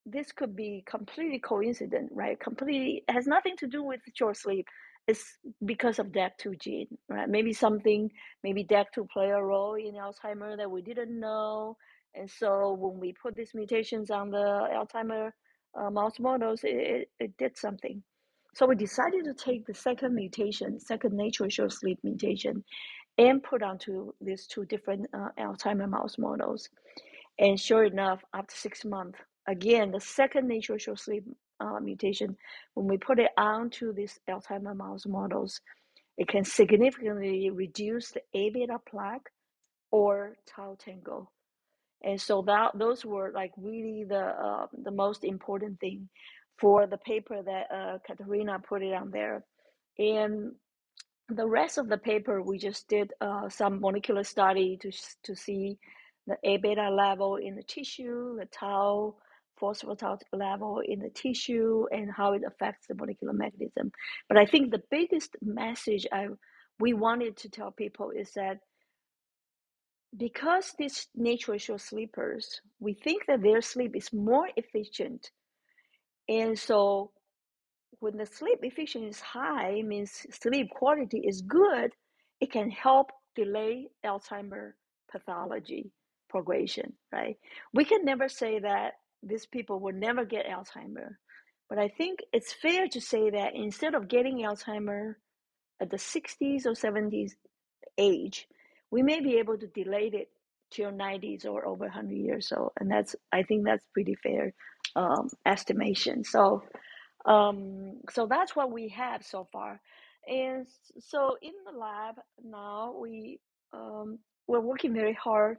this 0.05 0.31
could 0.31 0.55
be 0.55 0.83
completely 0.89 1.39
coincident, 1.39 2.09
right? 2.13 2.39
Completely 2.39 3.03
has 3.09 3.27
nothing 3.27 3.55
to 3.57 3.67
do 3.67 3.83
with 3.83 3.99
short 4.13 4.37
sleep. 4.37 4.65
It's 5.07 5.37
because 5.65 5.99
of 5.99 6.07
DEC2 6.07 6.59
gene, 6.59 6.97
right? 7.07 7.29
Maybe 7.29 7.53
something, 7.53 8.11
maybe 8.43 8.65
DEC2 8.65 9.09
play 9.09 9.29
a 9.29 9.41
role 9.41 9.75
in 9.75 9.93
Alzheimer 9.93 10.57
that 10.57 10.69
we 10.69 10.81
didn't 10.81 11.17
know. 11.17 11.77
And 12.13 12.29
so 12.29 12.73
when 12.73 12.99
we 12.99 13.13
put 13.13 13.35
these 13.35 13.53
mutations 13.53 14.11
on 14.11 14.31
the 14.31 14.37
Alzheimer 14.37 15.31
uh, 15.79 15.89
mouse 15.89 16.19
models, 16.19 16.61
it, 16.63 16.75
it, 16.75 17.09
it 17.19 17.37
did 17.37 17.57
something. 17.57 18.03
So 18.53 18.65
we 18.65 18.75
decided 18.75 19.23
to 19.25 19.33
take 19.33 19.65
the 19.65 19.73
second 19.73 20.15
mutation, 20.15 20.79
second 20.79 21.15
natural 21.15 21.49
short 21.49 21.71
sleep 21.71 21.99
mutation, 22.03 22.63
and 23.17 23.41
put 23.41 23.63
onto 23.63 24.11
these 24.19 24.47
two 24.47 24.65
different 24.65 25.07
uh, 25.13 25.29
Alzheimer 25.39 25.87
mouse 25.87 26.17
models. 26.17 26.67
And 27.39 27.59
sure 27.59 27.83
enough, 27.83 28.23
after 28.33 28.55
six 28.55 28.83
months, 28.83 29.19
again, 29.47 29.91
the 29.91 30.01
second 30.01 30.47
natural 30.47 30.79
short 30.79 30.99
sleep 30.99 31.23
uh, 31.59 31.79
mutation, 31.79 32.37
when 32.73 32.87
we 32.87 32.97
put 32.97 33.19
it 33.19 33.31
onto 33.37 33.93
these 33.93 34.19
Alzheimer 34.29 34.75
mouse 34.75 35.05
models, 35.05 35.61
it 36.17 36.27
can 36.27 36.43
significantly 36.43 37.49
reduce 37.49 38.11
the 38.11 38.21
A 38.33 38.49
beta 38.49 38.79
plaque 38.89 39.29
or 39.91 40.35
tau 40.47 40.75
tangle. 40.79 41.31
And 42.03 42.19
so 42.21 42.43
that 42.43 42.71
those 42.77 43.05
were 43.05 43.31
like 43.33 43.51
really 43.57 44.05
the 44.07 44.19
uh, 44.19 44.67
the 44.83 44.91
most 44.91 45.23
important 45.23 45.79
thing 45.79 46.09
for 46.59 46.87
the 46.87 46.97
paper 46.97 47.41
that 47.41 47.71
uh, 47.73 47.97
Katerina 48.05 48.59
put 48.59 48.83
it 48.83 48.93
on 48.93 49.11
there. 49.11 49.43
And 49.97 50.53
the 51.29 51.47
rest 51.47 51.77
of 51.77 51.87
the 51.89 51.97
paper, 51.97 52.41
we 52.41 52.57
just 52.57 52.87
did 52.87 53.11
uh, 53.19 53.49
some 53.49 53.81
molecular 53.81 54.23
study 54.23 54.77
to 54.81 54.91
to 55.23 55.35
see 55.35 55.77
the 56.27 56.37
A 56.43 56.57
beta 56.57 56.89
level 56.89 57.37
in 57.37 57.55
the 57.55 57.63
tissue, 57.63 58.37
the 58.37 58.45
tau 58.45 59.15
phospho-tau 59.61 60.17
level 60.33 60.81
in 60.85 60.99
the 60.99 61.09
tissue, 61.09 61.85
and 61.91 62.11
how 62.11 62.33
it 62.33 62.41
affects 62.45 62.87
the 62.87 62.95
molecular 62.95 63.33
mechanism. 63.33 63.91
But 64.29 64.37
I 64.37 64.45
think 64.45 64.71
the 64.71 64.83
biggest 64.91 65.35
message 65.41 66.05
I 66.11 66.27
we 66.79 66.93
wanted 66.93 67.37
to 67.37 67.49
tell 67.49 67.71
people 67.71 68.11
is 68.11 68.31
that 68.35 68.59
because 70.15 70.73
these 70.77 71.07
natural 71.15 71.57
short 71.57 71.81
sleepers, 71.81 72.61
we 72.79 72.93
think 72.93 73.23
that 73.27 73.41
their 73.41 73.61
sleep 73.61 73.95
is 73.95 74.13
more 74.13 74.47
efficient, 74.55 75.31
and 76.29 76.57
so 76.57 77.11
when 77.99 78.17
the 78.17 78.25
sleep 78.25 78.59
efficiency 78.61 79.07
is 79.07 79.19
high, 79.19 79.81
means 79.83 80.25
sleep 80.31 80.69
quality 80.69 81.21
is 81.25 81.41
good, 81.41 81.91
it 82.39 82.51
can 82.51 82.69
help 82.69 83.09
delay 83.35 83.87
Alzheimer 84.05 84.73
pathology 85.11 85.91
progression, 86.29 86.93
right? 87.11 87.37
We 87.73 87.85
can 87.85 88.05
never 88.05 88.29
say 88.29 88.59
that 88.59 88.93
these 89.23 89.45
people 89.45 89.79
will 89.79 89.93
never 89.93 90.25
get 90.25 90.45
Alzheimer, 90.47 91.15
but 91.69 91.79
I 91.79 91.89
think 91.89 92.19
it's 92.33 92.53
fair 92.53 92.87
to 92.89 93.01
say 93.01 93.29
that 93.31 93.55
instead 93.55 93.95
of 93.95 94.07
getting 94.07 94.39
Alzheimer 94.39 95.15
at 95.81 95.89
the 95.89 95.97
60s 95.97 96.65
or 96.65 96.71
70s 96.71 97.31
age, 97.97 98.47
we 98.91 99.03
may 99.03 99.19
be 99.19 99.37
able 99.37 99.57
to 99.57 99.67
delay 99.67 100.09
it 100.13 100.29
till 100.71 100.91
90s 100.91 101.45
or 101.45 101.65
over 101.65 101.85
100 101.85 102.13
years 102.15 102.51
old, 102.55 102.71
and 102.79 102.89
that's 102.89 103.15
I 103.31 103.43
think 103.43 103.65
that's 103.65 103.85
pretty 103.93 104.15
fair 104.15 104.53
um, 104.95 105.29
estimation. 105.45 106.23
So 106.23 106.63
um, 107.25 107.99
so 108.11 108.25
that's 108.27 108.55
what 108.55 108.71
we 108.71 108.89
have 108.89 109.25
so 109.25 109.47
far. 109.51 109.79
And 110.27 110.67
so 110.99 111.37
in 111.41 111.53
the 111.65 111.77
lab 111.77 112.15
now, 112.43 112.95
we 112.99 113.39
um, 113.73 114.19
we're 114.47 114.61
working 114.61 114.93
very 114.93 115.13
hard 115.13 115.57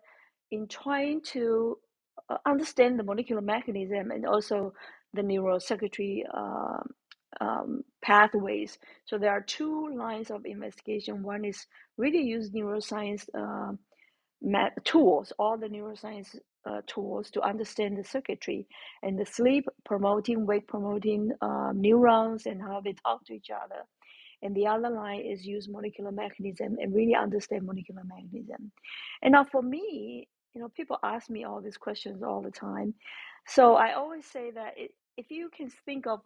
in 0.51 0.67
trying 0.67 1.21
to 1.23 1.79
understand 2.47 2.99
the 2.99 3.05
molecular 3.05 3.43
mechanism 3.43 4.11
and 4.11 4.27
also 4.27 4.73
the 5.15 5.23
neurocircuitry 5.23 6.23
uh, 6.33 6.81
um, 7.41 7.83
pathways. 8.03 8.79
So 9.05 9.19
there 9.19 9.31
are 9.31 9.43
two 9.43 9.95
lines 9.95 10.31
of 10.31 10.45
investigation. 10.45 11.23
One 11.23 11.45
is 11.45 11.67
really 11.97 12.23
use 12.23 12.51
neuroscience 12.51 13.29
uh, 13.37 13.73
tools, 14.85 15.33
all 15.39 15.59
the 15.59 15.69
neuroscience 15.69 16.37
uh, 16.67 16.81
tools 16.87 17.31
to 17.31 17.41
understand 17.43 17.97
the 17.97 18.05
circuitry 18.05 18.67
and 19.03 19.19
the 19.19 19.27
sleep 19.27 19.65
promoting, 19.85 20.47
wake 20.47 20.67
promoting 20.67 21.33
uh, 21.41 21.73
neurons 21.75 22.47
and 22.47 22.61
how 22.61 22.81
they 22.81 22.95
talk 23.05 23.25
to 23.27 23.35
each 23.35 23.51
other. 23.51 23.83
And 24.43 24.55
the 24.55 24.67
other 24.69 24.91
line 24.91 25.21
is 25.21 25.45
use 25.45 25.69
molecular 25.69 26.13
mechanism 26.13 26.77
and 26.81 26.95
really 26.95 27.15
understand 27.15 27.67
molecular 27.67 28.03
mechanism. 28.05 28.71
And 29.23 29.33
now 29.33 29.45
for 29.45 29.63
me, 29.63 30.29
you 30.55 30.61
know, 30.61 30.69
people 30.69 30.99
ask 31.03 31.31
me 31.31 31.45
all 31.45 31.61
these 31.61 31.77
questions 31.77 32.23
all 32.23 32.43
the 32.43 32.51
time. 32.51 32.95
So 33.47 33.75
I 33.77 33.95
always 33.95 34.27
say 34.27 34.51
that 34.53 34.75
it, 34.77 34.93
if 35.17 35.31
you 35.31 35.51
can 35.57 35.71
think 35.85 36.07
of 36.07 36.21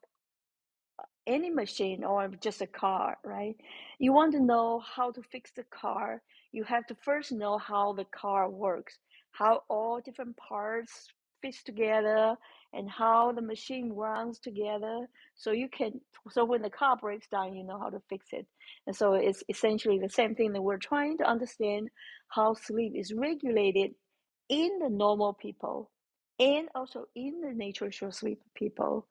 uh, 0.98 1.04
any 1.26 1.50
machine 1.50 2.04
or 2.04 2.28
just 2.40 2.62
a 2.62 2.66
car, 2.66 3.18
right? 3.24 3.56
You 3.98 4.12
want 4.12 4.32
to 4.32 4.40
know 4.40 4.80
how 4.80 5.12
to 5.12 5.22
fix 5.22 5.52
the 5.52 5.64
car. 5.64 6.22
You 6.52 6.64
have 6.64 6.86
to 6.86 6.96
first 7.04 7.32
know 7.32 7.58
how 7.58 7.92
the 7.92 8.06
car 8.06 8.50
works, 8.50 8.98
how 9.32 9.62
all 9.68 10.00
different 10.04 10.36
parts 10.36 11.08
fit 11.42 11.56
together, 11.64 12.36
and 12.72 12.88
how 12.90 13.32
the 13.32 13.42
machine 13.42 13.92
runs 13.92 14.38
together. 14.38 15.08
So 15.34 15.52
you 15.52 15.68
can, 15.68 16.00
so 16.30 16.44
when 16.44 16.62
the 16.62 16.70
car 16.70 16.96
breaks 16.96 17.28
down, 17.28 17.54
you 17.54 17.64
know 17.64 17.78
how 17.78 17.90
to 17.90 18.00
fix 18.08 18.26
it. 18.32 18.46
And 18.86 18.96
so 18.96 19.14
it's 19.14 19.42
essentially 19.48 19.98
the 19.98 20.08
same 20.08 20.34
thing 20.34 20.52
that 20.52 20.62
we're 20.62 20.78
trying 20.78 21.18
to 21.18 21.24
understand 21.28 21.88
how 22.28 22.54
sleep 22.54 22.92
is 22.96 23.12
regulated 23.12 23.92
in 24.48 24.78
the 24.80 24.88
normal 24.88 25.32
people 25.34 25.90
and 26.38 26.68
also 26.74 27.06
in 27.14 27.40
the 27.40 27.52
natural 27.52 27.90
short 27.90 28.14
sleep 28.14 28.40
people 28.54 29.06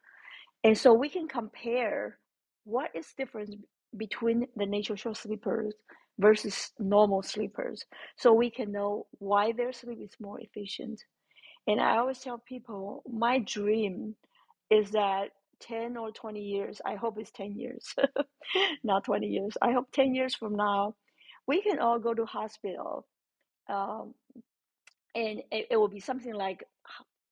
and 0.63 0.77
so 0.77 0.93
we 0.93 1.09
can 1.09 1.27
compare 1.27 2.17
what 2.63 2.91
is 2.95 3.07
difference 3.17 3.55
between 3.97 4.47
the 4.55 4.65
natural 4.65 4.95
short 4.95 5.17
sleepers 5.17 5.73
versus 6.19 6.71
normal 6.79 7.23
sleepers. 7.23 7.83
So 8.17 8.33
we 8.33 8.51
can 8.51 8.71
know 8.71 9.07
why 9.17 9.53
their 9.53 9.73
sleep 9.73 9.99
is 10.01 10.13
more 10.19 10.39
efficient. 10.39 11.01
And 11.67 11.81
I 11.81 11.97
always 11.97 12.19
tell 12.19 12.37
people 12.37 13.03
my 13.11 13.39
dream 13.39 14.15
is 14.69 14.91
that 14.91 15.29
10 15.61 15.97
or 15.97 16.11
20 16.11 16.39
years, 16.39 16.81
I 16.85 16.95
hope 16.95 17.17
it's 17.19 17.31
10 17.31 17.55
years, 17.57 17.95
not 18.83 19.03
20 19.05 19.27
years. 19.27 19.57
I 19.61 19.71
hope 19.71 19.91
10 19.91 20.15
years 20.15 20.35
from 20.35 20.55
now, 20.55 20.95
we 21.47 21.61
can 21.61 21.79
all 21.79 21.99
go 21.99 22.13
to 22.13 22.25
hospital 22.25 23.05
um, 23.69 24.13
and 25.15 25.39
it, 25.51 25.67
it 25.71 25.77
will 25.77 25.87
be 25.87 25.99
something 25.99 26.33
like 26.33 26.63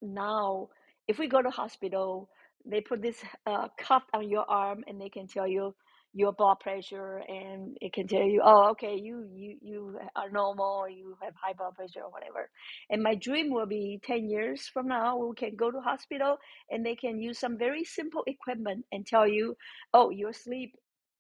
now 0.02 0.70
if 1.08 1.20
we 1.20 1.28
go 1.28 1.42
to 1.42 1.50
hospital 1.50 2.30
they 2.66 2.82
put 2.82 3.02
this 3.02 3.18
uh, 3.48 3.68
cuff 3.78 4.04
on 4.14 4.30
your 4.30 4.50
arm 4.50 4.84
and 4.88 5.00
they 5.00 5.10
can 5.10 5.28
tell 5.28 5.48
you 5.48 5.74
your 6.14 6.34
blood 6.34 6.60
pressure 6.60 7.22
and 7.28 7.78
it 7.82 7.94
can 7.94 8.08
tell 8.08 8.24
you 8.24 8.42
oh 8.44 8.70
okay 8.72 8.96
you 8.96 9.28
you 9.32 9.58
you 9.62 10.00
are 10.16 10.30
normal 10.32 10.66
or 10.82 10.90
you 10.90 11.16
have 11.22 11.34
high 11.36 11.54
blood 11.54 11.76
pressure 11.76 12.02
or 12.02 12.12
whatever. 12.12 12.50
And 12.90 13.04
my 13.04 13.16
dream 13.16 13.52
will 13.54 13.68
be 13.68 14.00
10 14.04 14.28
years 14.28 14.68
from 14.74 14.88
now 14.88 15.18
we 15.18 15.36
can 15.36 15.56
go 15.56 15.70
to 15.70 15.80
hospital 15.80 16.38
and 16.72 16.84
they 16.84 16.96
can 16.96 17.22
use 17.22 17.38
some 17.40 17.58
very 17.58 17.84
simple 17.84 18.24
equipment 18.26 18.86
and 18.92 19.06
tell 19.06 19.28
you 19.28 19.56
oh 19.94 20.10
your 20.10 20.34
sleep 20.34 20.76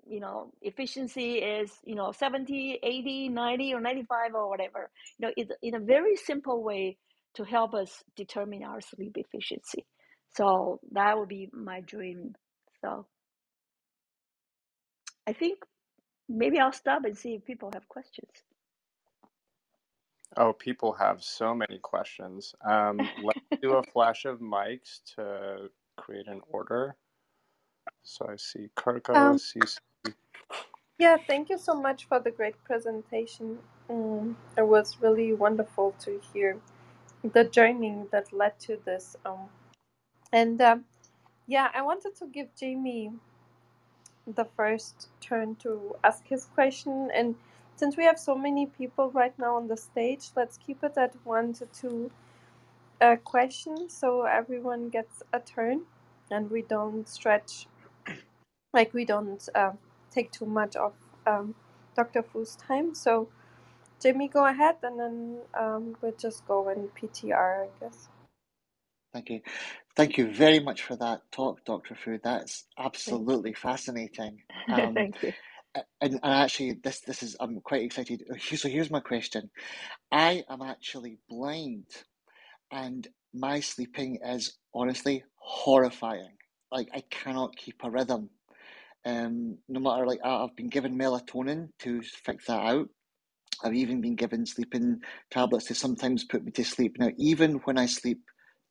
you 0.09 0.19
know 0.19 0.51
efficiency 0.61 1.35
is 1.35 1.71
you 1.85 1.95
know 1.95 2.11
70 2.11 2.79
80 2.83 3.29
90 3.29 3.73
or 3.73 3.81
95 3.81 4.35
or 4.35 4.49
whatever 4.49 4.89
you 5.17 5.27
know 5.27 5.33
it's 5.37 5.51
in 5.61 5.75
a 5.75 5.79
very 5.79 6.15
simple 6.15 6.63
way 6.63 6.97
to 7.35 7.43
help 7.43 7.73
us 7.73 8.03
determine 8.15 8.63
our 8.63 8.81
sleep 8.81 9.15
efficiency 9.15 9.85
so 10.35 10.79
that 10.91 11.17
would 11.17 11.29
be 11.29 11.49
my 11.53 11.81
dream. 11.81 12.35
So 12.81 13.05
I 15.27 15.33
think 15.33 15.59
maybe 16.27 16.59
I'll 16.59 16.71
stop 16.71 17.03
and 17.05 17.17
see 17.17 17.35
if 17.35 17.45
people 17.45 17.71
have 17.73 17.87
questions. 17.87 18.29
Oh, 20.37 20.53
people 20.53 20.93
have 20.93 21.23
so 21.23 21.55
many 21.55 21.79
questions. 21.79 22.53
Um, 22.63 22.99
let's 23.23 23.61
do 23.61 23.73
a 23.73 23.83
flash 23.93 24.25
of 24.25 24.39
mics 24.39 25.01
to 25.15 25.69
create 25.97 26.27
an 26.27 26.41
order. 26.47 26.95
So 28.03 28.27
I 28.29 28.35
see 28.35 28.67
Kirko, 28.77 29.15
Um, 29.15 29.37
CC. 29.37 29.79
Yeah, 30.99 31.17
thank 31.27 31.49
you 31.49 31.57
so 31.57 31.73
much 31.73 32.05
for 32.07 32.19
the 32.19 32.29
great 32.29 32.61
presentation. 32.65 33.57
Mm, 33.89 34.35
it 34.57 34.67
was 34.67 34.97
really 35.01 35.33
wonderful 35.33 35.95
to 36.01 36.19
hear 36.33 36.57
the 37.23 37.45
journey 37.45 38.03
that 38.11 38.33
led 38.33 38.59
to 38.59 38.77
this. 38.85 39.15
Um, 39.25 39.49
and 40.33 40.61
um, 40.61 40.85
yeah, 41.47 41.69
I 41.73 41.81
wanted 41.81 42.15
to 42.17 42.27
give 42.27 42.53
Jamie 42.55 43.11
the 44.27 44.45
first 44.57 45.07
turn 45.21 45.55
to 45.55 45.95
ask 46.03 46.27
his 46.27 46.45
question. 46.45 47.09
And 47.15 47.35
since 47.77 47.95
we 47.95 48.03
have 48.03 48.19
so 48.19 48.35
many 48.35 48.65
people 48.67 49.09
right 49.11 49.37
now 49.39 49.55
on 49.55 49.69
the 49.69 49.77
stage, 49.77 50.29
let's 50.35 50.57
keep 50.57 50.83
it 50.83 50.97
at 50.97 51.15
one 51.23 51.53
to 51.53 51.65
two 51.67 52.11
uh, 53.01 53.15
questions 53.23 53.93
so 53.93 54.23
everyone 54.23 54.89
gets 54.89 55.23
a 55.31 55.39
turn 55.39 55.81
and 56.29 56.51
we 56.51 56.61
don't 56.63 57.07
stretch, 57.07 57.67
like, 58.73 58.93
we 58.93 59.05
don't 59.05 59.47
uh, 59.55 59.71
take 60.11 60.31
too 60.31 60.45
much 60.47 60.75
of 60.75 60.93
um, 61.27 61.55
Dr. 61.95 62.23
Fu's 62.23 62.55
time. 62.55 62.95
So, 62.95 63.29
Jimmy, 64.01 64.27
go 64.29 64.45
ahead 64.45 64.77
and 64.83 64.99
then 64.99 65.37
um, 65.59 65.97
we'll 66.01 66.13
just 66.19 66.47
go 66.47 66.69
in 66.69 66.89
PTR, 66.89 67.65
I 67.65 67.69
guess. 67.79 68.09
Thank 69.13 69.29
you. 69.31 69.41
Thank 69.95 70.17
you 70.17 70.31
very 70.31 70.59
much 70.59 70.83
for 70.83 70.95
that 70.97 71.21
talk, 71.31 71.65
Dr. 71.65 71.95
Fu. 71.95 72.19
That's 72.23 72.65
absolutely 72.77 73.53
fascinating. 73.53 74.39
Um, 74.71 74.95
thank 74.95 75.15
you. 75.23 75.33
and, 76.01 76.13
and 76.13 76.19
actually, 76.23 76.73
this 76.83 77.01
this 77.01 77.23
is 77.23 77.37
I'm 77.39 77.61
quite 77.61 77.83
excited. 77.83 78.23
Uh, 78.31 78.37
So 78.57 78.69
here's 78.69 78.91
my 78.91 79.01
question. 79.01 79.51
I 80.11 80.43
am 80.49 80.61
actually 80.63 81.19
blind, 81.29 81.87
and 82.71 83.07
my 83.33 83.61
sleeping 83.61 84.19
is 84.25 84.57
honestly 84.73 85.23
horrifying. 85.37 86.37
Like 86.71 86.89
I 86.93 87.01
cannot 87.09 87.55
keep 87.57 87.83
a 87.83 87.91
rhythm. 87.91 88.29
Um, 89.09 89.57
no 89.67 89.79
matter 89.79 90.05
like 90.05 90.19
I've 90.23 90.55
been 90.55 90.69
given 90.69 90.97
melatonin 90.97 91.69
to 91.79 92.01
fix 92.01 92.45
that 92.45 92.61
out. 92.61 92.89
I've 93.63 93.73
even 93.73 94.01
been 94.01 94.15
given 94.15 94.45
sleeping 94.45 95.01
tablets 95.31 95.65
to 95.65 95.75
sometimes 95.75 96.23
put 96.23 96.43
me 96.45 96.51
to 96.51 96.63
sleep. 96.63 96.97
Now, 96.97 97.09
even 97.17 97.55
when 97.65 97.77
I 97.77 97.87
sleep, 97.87 98.21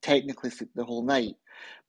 technically 0.01 0.51
sleep 0.51 0.71
the 0.75 0.85
whole 0.85 1.05
night, 1.05 1.35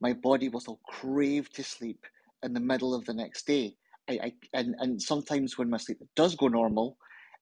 my 0.02 0.14
body 0.14 0.50
will 0.50 0.60
still 0.60 0.80
crave 0.88 1.52
to 1.54 1.64
sleep 1.64 2.06
in 2.44 2.54
the 2.54 2.60
middle 2.60 2.94
of 2.94 3.06
the 3.06 3.14
next 3.14 3.46
day. 3.48 3.76
I, 4.10 4.20
I 4.24 4.34
and, 4.54 4.76
and 4.80 5.02
sometimes 5.02 5.58
when 5.58 5.70
my 5.70 5.78
sleep 5.78 6.00
does 6.16 6.36
go 6.36 6.48
normal, 6.48 6.98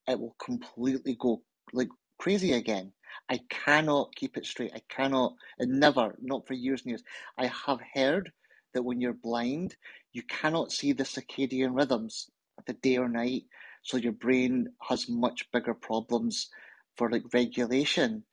it 0.07 0.19
will 0.19 0.35
completely 0.39 1.15
go 1.19 1.41
like 1.73 1.89
crazy 2.19 2.53
again. 2.53 2.91
I 3.29 3.39
cannot 3.49 4.15
keep 4.15 4.37
it 4.37 4.45
straight. 4.45 4.71
I 4.75 4.81
cannot, 4.89 5.33
and 5.59 5.79
never, 5.79 6.15
not 6.21 6.45
for 6.45 6.53
years 6.53 6.81
and 6.81 6.91
years. 6.91 7.03
I 7.37 7.47
have 7.47 7.79
heard 7.93 8.31
that 8.77 8.83
when 8.83 9.01
you're 9.01 9.13
blind, 9.13 9.75
you 10.13 10.21
cannot 10.21 10.71
see 10.71 10.93
the 10.93 11.03
circadian 11.03 11.75
rhythms, 11.75 12.29
the 12.67 12.73
day 12.73 12.97
or 12.97 13.09
night, 13.09 13.45
so 13.81 13.97
your 13.97 14.11
brain 14.11 14.67
has 14.87 15.09
much 15.09 15.49
bigger 15.51 15.73
problems 15.73 16.49
for 16.95 17.09
like 17.09 17.23
regulation 17.33 18.23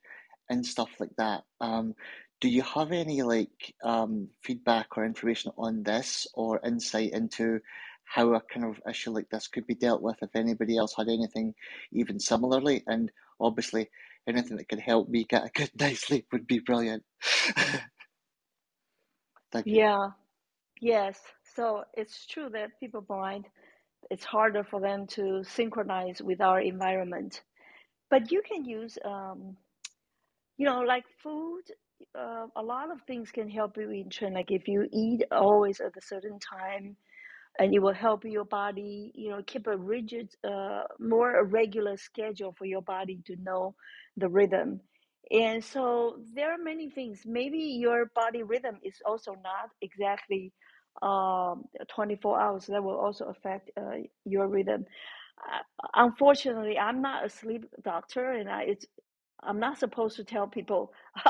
and 0.47 0.63
stuff 0.63 0.89
like 0.99 1.15
that. 1.17 1.45
Um, 1.59 1.95
do 2.41 2.47
you 2.47 2.61
have 2.61 2.91
any 2.91 3.23
like 3.23 3.73
um, 3.83 4.29
feedback 4.43 4.95
or 4.95 5.05
information 5.05 5.51
on 5.57 5.81
this 5.81 6.27
or 6.35 6.61
insight 6.63 7.11
into 7.13 7.59
how 8.03 8.35
a 8.35 8.41
kind 8.41 8.67
of 8.67 8.79
issue 8.87 9.09
like 9.11 9.29
this 9.31 9.47
could 9.47 9.65
be 9.65 9.73
dealt 9.73 10.03
with 10.03 10.17
if 10.21 10.29
anybody 10.35 10.77
else 10.77 10.93
had 10.95 11.07
anything 11.07 11.55
even 11.91 12.19
similarly? 12.19 12.83
And 12.85 13.11
obviously, 13.39 13.89
anything 14.27 14.57
that 14.57 14.69
could 14.69 14.79
help 14.79 15.09
me 15.09 15.23
get 15.27 15.45
a 15.45 15.49
good 15.49 15.71
night's 15.79 16.05
sleep 16.05 16.27
would 16.31 16.45
be 16.45 16.59
brilliant. 16.59 17.03
Thank 19.51 19.71
you. 19.71 19.77
Yeah, 19.77 20.09
yes. 20.81 21.19
So 21.55 21.83
it's 21.93 22.25
true 22.27 22.49
that 22.51 22.79
people 22.79 23.01
blind, 23.01 23.45
it's 24.09 24.23
harder 24.25 24.63
for 24.63 24.79
them 24.81 25.07
to 25.07 25.43
synchronize 25.43 26.21
with 26.21 26.41
our 26.41 26.59
environment. 26.59 27.41
But 28.09 28.31
you 28.31 28.41
can 28.41 28.65
use, 28.65 28.97
um, 29.05 29.57
you 30.57 30.65
know, 30.65 30.81
like 30.81 31.05
food. 31.23 31.63
Uh, 32.17 32.47
a 32.55 32.61
lot 32.61 32.91
of 32.91 33.01
things 33.07 33.31
can 33.31 33.49
help 33.49 33.77
you 33.77 33.87
entrain. 33.89 34.33
Like 34.33 34.51
if 34.51 34.67
you 34.67 34.87
eat 34.91 35.23
always 35.31 35.79
at 35.79 35.97
a 35.97 36.01
certain 36.01 36.39
time, 36.39 36.97
and 37.59 37.73
it 37.73 37.79
will 37.79 37.93
help 37.93 38.23
your 38.25 38.45
body 38.45 39.11
you 39.15 39.29
know 39.29 39.41
keep 39.45 39.67
a 39.67 39.77
rigid 39.77 40.29
uh, 40.43 40.83
more 40.99 41.43
regular 41.45 41.97
schedule 41.97 42.53
for 42.57 42.65
your 42.65 42.81
body 42.81 43.21
to 43.25 43.35
know 43.41 43.75
the 44.17 44.27
rhythm 44.29 44.81
and 45.31 45.63
so 45.63 46.17
there 46.35 46.51
are 46.51 46.57
many 46.63 46.89
things 46.89 47.21
maybe 47.25 47.57
your 47.57 48.05
body 48.15 48.43
rhythm 48.43 48.77
is 48.83 48.95
also 49.05 49.33
not 49.43 49.69
exactly 49.81 50.51
um, 51.01 51.65
24 51.89 52.39
hours. 52.39 52.65
That 52.67 52.83
will 52.83 52.97
also 52.99 53.25
affect 53.25 53.71
uh, 53.77 53.97
your 54.25 54.47
rhythm. 54.47 54.85
Uh, 55.39 55.89
unfortunately 55.95 56.79
i'm 56.79 57.01
not 57.01 57.25
a 57.25 57.29
sleep 57.29 57.65
doctor 57.83 58.31
and 58.31 58.49
I, 58.49 58.63
it's 58.63 58.85
I'm 59.43 59.59
not 59.59 59.77
supposed 59.79 60.15
to 60.17 60.23
tell 60.23 60.47
people 60.47 60.91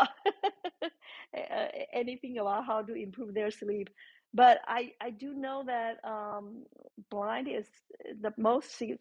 anything 1.94 2.38
about 2.38 2.66
how 2.66 2.82
to 2.84 2.94
improve 2.94 3.34
their 3.34 3.52
sleep, 3.52 3.90
but 4.34 4.60
I, 4.68 4.92
I 5.02 5.10
do 5.12 5.34
know 5.34 5.64
that 5.66 5.98
um, 6.08 6.64
blind 7.10 7.48
is 7.50 7.66
the 8.22 8.34
most 8.38 8.78
se- 8.78 8.98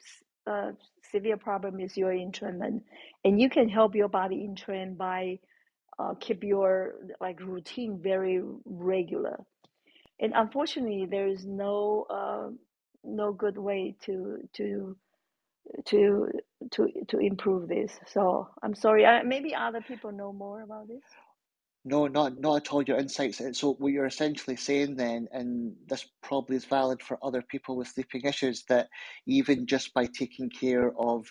uh, 0.46 0.72
severe 1.12 1.36
problem 1.36 1.80
is 1.80 1.96
your 1.96 2.12
entrainment, 2.12 2.80
and 3.24 3.40
you 3.40 3.48
can 3.48 3.68
help 3.68 3.94
your 3.94 4.08
body 4.08 4.46
entrain 4.48 4.96
by 4.96 5.38
uh, 5.98 6.14
keep 6.20 6.44
your 6.44 6.94
like 7.20 7.40
routine 7.40 8.00
very 8.02 8.42
regular. 8.64 9.38
And 10.20 10.32
unfortunately, 10.34 11.06
there 11.10 11.28
is 11.28 11.44
no 11.44 12.06
uh, 12.10 12.48
no 13.04 13.32
good 13.32 13.58
way 13.58 13.96
to 14.02 14.38
to 14.54 14.96
to 15.86 16.28
to 16.72 16.88
to 17.08 17.18
improve 17.18 17.68
this. 17.68 17.92
So 18.06 18.48
I'm 18.62 18.74
sorry. 18.74 19.06
I, 19.06 19.22
maybe 19.22 19.54
other 19.54 19.80
people 19.80 20.12
know 20.12 20.32
more 20.32 20.62
about 20.62 20.88
this. 20.88 21.02
No, 21.84 22.06
not 22.06 22.38
not 22.40 22.56
at 22.56 22.72
all. 22.72 22.82
Your 22.82 22.98
insights. 22.98 23.42
So 23.58 23.74
what 23.74 23.92
you're 23.92 24.06
essentially 24.06 24.56
saying 24.56 24.96
then, 24.96 25.28
and 25.32 25.74
this 25.86 26.06
probably 26.22 26.56
is 26.56 26.64
valid 26.64 27.02
for 27.02 27.18
other 27.22 27.42
people 27.42 27.76
with 27.76 27.88
sleeping 27.88 28.22
issues, 28.22 28.64
that 28.68 28.88
even 29.26 29.66
just 29.66 29.92
by 29.92 30.06
taking 30.06 30.48
care 30.48 30.92
of 30.98 31.26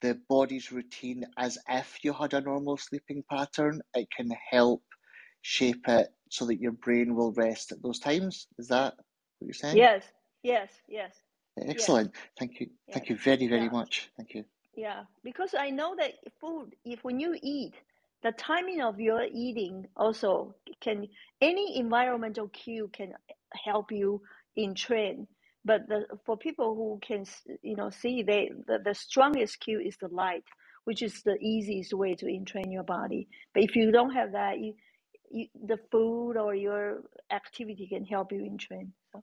the 0.00 0.18
body's 0.28 0.72
routine 0.72 1.24
as 1.38 1.58
if 1.68 1.98
you 2.04 2.12
had 2.12 2.32
a 2.34 2.40
normal 2.40 2.78
sleeping 2.78 3.22
pattern, 3.30 3.82
it 3.94 4.08
can 4.16 4.30
help 4.50 4.82
shape 5.42 5.88
it 5.88 6.08
so 6.30 6.46
that 6.46 6.60
your 6.60 6.72
brain 6.72 7.14
will 7.16 7.32
rest 7.32 7.72
at 7.72 7.82
those 7.82 7.98
times. 8.00 8.48
Is 8.58 8.68
that 8.68 8.94
what 9.38 9.46
you're 9.46 9.54
saying? 9.54 9.78
Yes, 9.78 10.04
yes, 10.42 10.70
yes, 10.88 11.14
yes, 11.72 11.94
Excellent. 11.96 12.14
Thank 12.38 12.60
you. 12.60 12.68
yes. 12.88 12.94
Thank 12.94 13.10
you 13.10 13.16
very, 13.16 13.48
very 13.48 13.68
Yeah, 13.68 13.70
much. 13.70 14.10
Thank 14.16 14.34
you. 14.34 14.44
yeah. 14.76 15.04
Because 15.24 15.54
I 15.58 15.70
know 15.70 15.96
that 15.98 16.12
food, 16.40 16.74
if 16.84 17.04
when 17.04 17.20
you 17.20 17.36
eat, 17.42 17.74
the 18.22 18.32
timing 18.32 18.82
of 18.82 19.00
your 19.00 19.24
eating 19.32 19.86
also 19.96 20.54
can 20.80 21.08
any 21.40 21.78
environmental 21.78 22.48
cue 22.48 22.90
can 22.92 23.14
help 23.52 23.92
you 23.92 24.22
entrain. 24.58 25.26
But 25.64 25.88
the, 25.88 26.06
for 26.26 26.36
people 26.36 26.74
who 26.74 27.00
can, 27.06 27.24
you 27.62 27.76
know, 27.76 27.90
see 27.90 28.22
they 28.22 28.50
the, 28.66 28.78
the 28.84 28.94
strongest 28.94 29.60
cue 29.60 29.80
is 29.80 29.96
the 29.98 30.08
light, 30.08 30.44
which 30.84 31.02
is 31.02 31.22
the 31.24 31.36
easiest 31.40 31.94
way 31.94 32.14
to 32.16 32.26
entrain 32.28 32.72
your 32.72 32.84
body. 32.84 33.28
But 33.54 33.64
if 33.64 33.76
you 33.76 33.92
don't 33.92 34.12
have 34.14 34.32
that, 34.32 34.60
you, 34.60 34.74
you 35.30 35.48
the 35.66 35.78
food 35.92 36.36
or 36.36 36.54
your 36.54 37.02
activity 37.30 37.86
can 37.88 38.04
help 38.04 38.32
you 38.32 38.40
entrain. 38.40 38.92
So. 39.12 39.22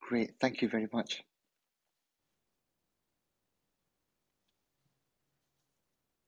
Great. 0.00 0.32
Thank 0.40 0.62
you 0.62 0.68
very 0.68 0.88
much. 0.92 1.22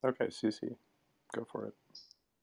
Okay, 0.04 0.26
Cece, 0.26 0.76
go 1.34 1.46
for 1.50 1.66
it. 1.66 1.74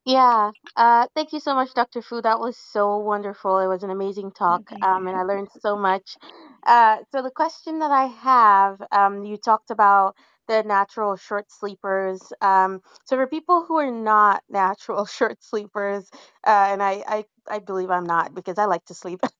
Yeah. 0.05 0.51
Uh, 0.75 1.07
thank 1.15 1.33
you 1.33 1.39
so 1.39 1.53
much, 1.53 1.73
Dr. 1.75 2.01
Fu. 2.01 2.21
That 2.21 2.39
was 2.39 2.57
so 2.57 2.97
wonderful. 2.97 3.59
It 3.59 3.67
was 3.67 3.83
an 3.83 3.91
amazing 3.91 4.31
talk, 4.31 4.71
um, 4.81 5.07
and 5.07 5.15
I 5.15 5.23
learned 5.23 5.49
so 5.61 5.77
much. 5.77 6.17
Uh, 6.65 6.97
so 7.11 7.21
the 7.21 7.29
question 7.31 7.79
that 7.79 7.91
I 7.91 8.05
have, 8.05 8.81
um, 8.91 9.25
you 9.25 9.37
talked 9.37 9.69
about 9.69 10.15
the 10.47 10.63
natural 10.63 11.15
short 11.15 11.51
sleepers. 11.51 12.31
Um, 12.41 12.81
so 13.05 13.15
for 13.17 13.27
people 13.27 13.65
who 13.67 13.77
are 13.77 13.91
not 13.91 14.43
natural 14.49 15.05
short 15.05 15.43
sleepers, 15.43 16.09
uh, 16.45 16.67
and 16.71 16.81
I, 16.83 17.03
I, 17.07 17.25
I 17.49 17.59
believe 17.59 17.89
I'm 17.91 18.05
not 18.05 18.33
because 18.33 18.57
I 18.57 18.65
like 18.65 18.85
to 18.85 18.93
sleep. 18.95 19.21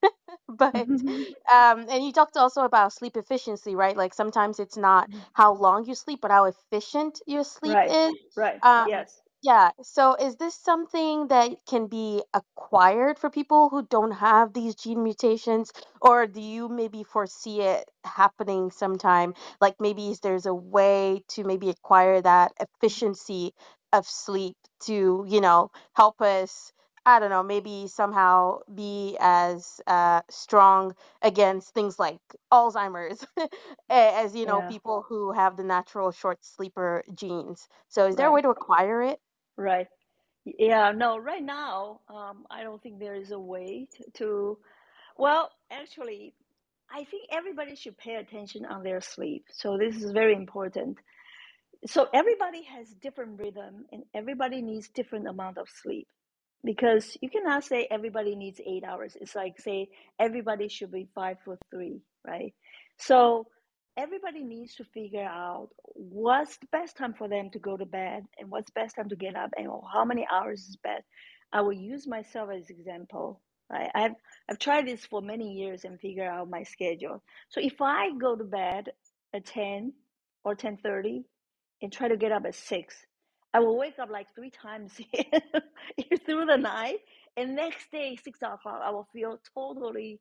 But 0.48 0.88
um, 1.52 1.86
and 1.88 2.04
you 2.04 2.12
talked 2.12 2.36
also 2.36 2.62
about 2.64 2.92
sleep 2.92 3.16
efficiency, 3.16 3.74
right? 3.74 3.96
Like 3.96 4.14
sometimes 4.14 4.58
it's 4.58 4.76
not 4.76 5.08
how 5.32 5.54
long 5.54 5.84
you 5.86 5.94
sleep, 5.94 6.20
but 6.22 6.30
how 6.30 6.44
efficient 6.44 7.20
your 7.26 7.44
sleep 7.44 7.80
Right, 7.80 7.90
is. 7.90 8.14
right. 8.36 8.62
Um, 8.62 8.88
Yes. 8.88 9.22
Yeah. 9.42 9.70
So 9.82 10.14
is 10.14 10.36
this 10.36 10.54
something 10.54 11.28
that 11.28 11.50
can 11.68 11.86
be 11.86 12.22
acquired 12.34 13.18
for 13.18 13.30
people 13.30 13.68
who 13.68 13.82
don't 13.86 14.10
have 14.12 14.52
these 14.52 14.74
gene 14.74 15.02
mutations, 15.04 15.72
or 16.00 16.26
do 16.26 16.40
you 16.40 16.68
maybe 16.68 17.04
foresee 17.04 17.62
it 17.62 17.88
happening 18.04 18.70
sometime? 18.70 19.34
Like 19.60 19.76
maybe 19.80 20.08
is 20.10 20.20
there's 20.20 20.46
a 20.46 20.54
way 20.54 21.22
to 21.28 21.44
maybe 21.44 21.70
acquire 21.70 22.20
that 22.20 22.52
efficiency 22.60 23.54
of 23.92 24.06
sleep 24.06 24.56
to, 24.86 25.24
you 25.28 25.40
know, 25.40 25.70
help 25.94 26.20
us, 26.20 26.72
I 27.06 27.20
don't 27.20 27.30
know, 27.30 27.42
maybe 27.44 27.86
somehow 27.86 28.58
be 28.74 29.16
as 29.20 29.80
uh, 29.86 30.22
strong 30.30 30.94
against 31.22 31.74
things 31.74 31.98
like 31.98 32.20
Alzheimer's 32.52 33.24
as, 33.88 34.34
you 34.34 34.46
know, 34.46 34.62
Yeah, 34.62 34.62
people 34.62 35.04
who 35.08 35.32
have 35.32 35.56
the 35.56 35.64
natural 35.64 36.10
short 36.10 36.44
sleeper 36.44 37.04
genes. 37.14 37.68
So 37.88 38.06
is 38.08 38.16
there 38.16 38.26
a 38.28 38.30
right, 38.30 38.32
way 38.32 38.42
to 38.42 38.50
acquire 38.50 39.00
it? 39.02 39.20
Right. 39.58 39.88
Yeah, 40.46 40.92
no, 40.96 41.18
right 41.18 41.42
now, 41.44 42.00
um, 42.08 42.46
I 42.50 42.64
don't 42.64 42.82
think 42.82 43.00
there 43.00 43.16
is 43.16 43.32
a 43.32 43.40
way 43.40 43.88
to, 43.96 44.04
to, 44.18 44.58
well, 45.18 45.50
actually, 45.70 46.34
I 46.90 47.04
think 47.04 47.28
everybody 47.32 47.76
should 47.76 47.98
pay 47.98 48.16
attention 48.16 48.66
on 48.66 48.84
their 48.84 49.00
sleep. 49.02 49.46
So 49.52 49.78
this 49.78 49.96
is 49.96 50.12
very 50.12 50.34
important. 50.34 50.98
So 51.86 52.08
everybody 52.14 52.64
has 52.64 52.88
different 53.02 53.40
rhythm 53.40 53.86
and 53.92 54.04
everybody 54.14 54.62
needs 54.62 54.88
different 54.90 55.28
amount 55.28 55.58
of 55.58 55.68
sleep. 55.82 56.06
because 56.64 57.16
you 57.22 57.30
cannot 57.30 57.64
say 57.64 57.88
everybody 57.90 58.34
needs 58.36 58.60
eight 58.66 58.84
hours. 58.84 59.16
It's 59.20 59.34
like 59.34 59.58
say 59.60 59.88
everybody 60.18 60.68
should 60.68 60.92
be 60.92 61.08
five 61.14 61.38
foot 61.44 61.58
three, 61.72 62.02
right? 62.26 62.54
So 62.98 63.46
everybody 63.98 64.44
needs 64.44 64.76
to 64.76 64.84
figure 64.84 65.24
out 65.24 65.70
what's 65.94 66.56
the 66.58 66.68
best 66.70 66.96
time 66.96 67.12
for 67.12 67.28
them 67.28 67.50
to 67.50 67.58
go 67.58 67.76
to 67.76 67.84
bed 67.84 68.22
and 68.38 68.48
what's 68.48 68.70
best 68.70 68.94
time 68.94 69.08
to 69.08 69.16
get 69.16 69.34
up 69.34 69.50
and 69.56 69.68
how 69.92 70.04
many 70.04 70.26
hours 70.32 70.60
is 70.68 70.76
best. 70.84 71.04
I 71.52 71.62
will 71.62 71.72
use 71.72 72.06
myself 72.06 72.50
as 72.56 72.70
example. 72.70 73.42
Right? 73.70 73.90
I've 73.94 74.14
I've 74.48 74.58
tried 74.58 74.86
this 74.86 75.04
for 75.04 75.20
many 75.20 75.52
years 75.52 75.84
and 75.84 76.00
figure 76.00 76.30
out 76.30 76.48
my 76.48 76.62
schedule. 76.62 77.22
So 77.50 77.60
if 77.60 77.82
I 77.82 78.10
go 78.18 78.36
to 78.36 78.44
bed 78.44 78.90
at 79.34 79.44
ten 79.44 79.92
or 80.44 80.54
ten 80.54 80.78
thirty 80.78 81.24
and 81.82 81.92
try 81.92 82.08
to 82.08 82.16
get 82.16 82.32
up 82.32 82.44
at 82.46 82.54
six, 82.54 82.94
I 83.52 83.60
will 83.60 83.76
wake 83.76 83.98
up 83.98 84.10
like 84.10 84.28
three 84.34 84.50
times 84.50 84.92
through 86.26 86.46
the 86.46 86.56
night, 86.56 87.00
and 87.36 87.56
next 87.56 87.90
day 87.90 88.16
six 88.22 88.38
o'clock 88.40 88.80
I 88.82 88.90
will 88.90 89.08
feel 89.12 89.38
totally 89.54 90.20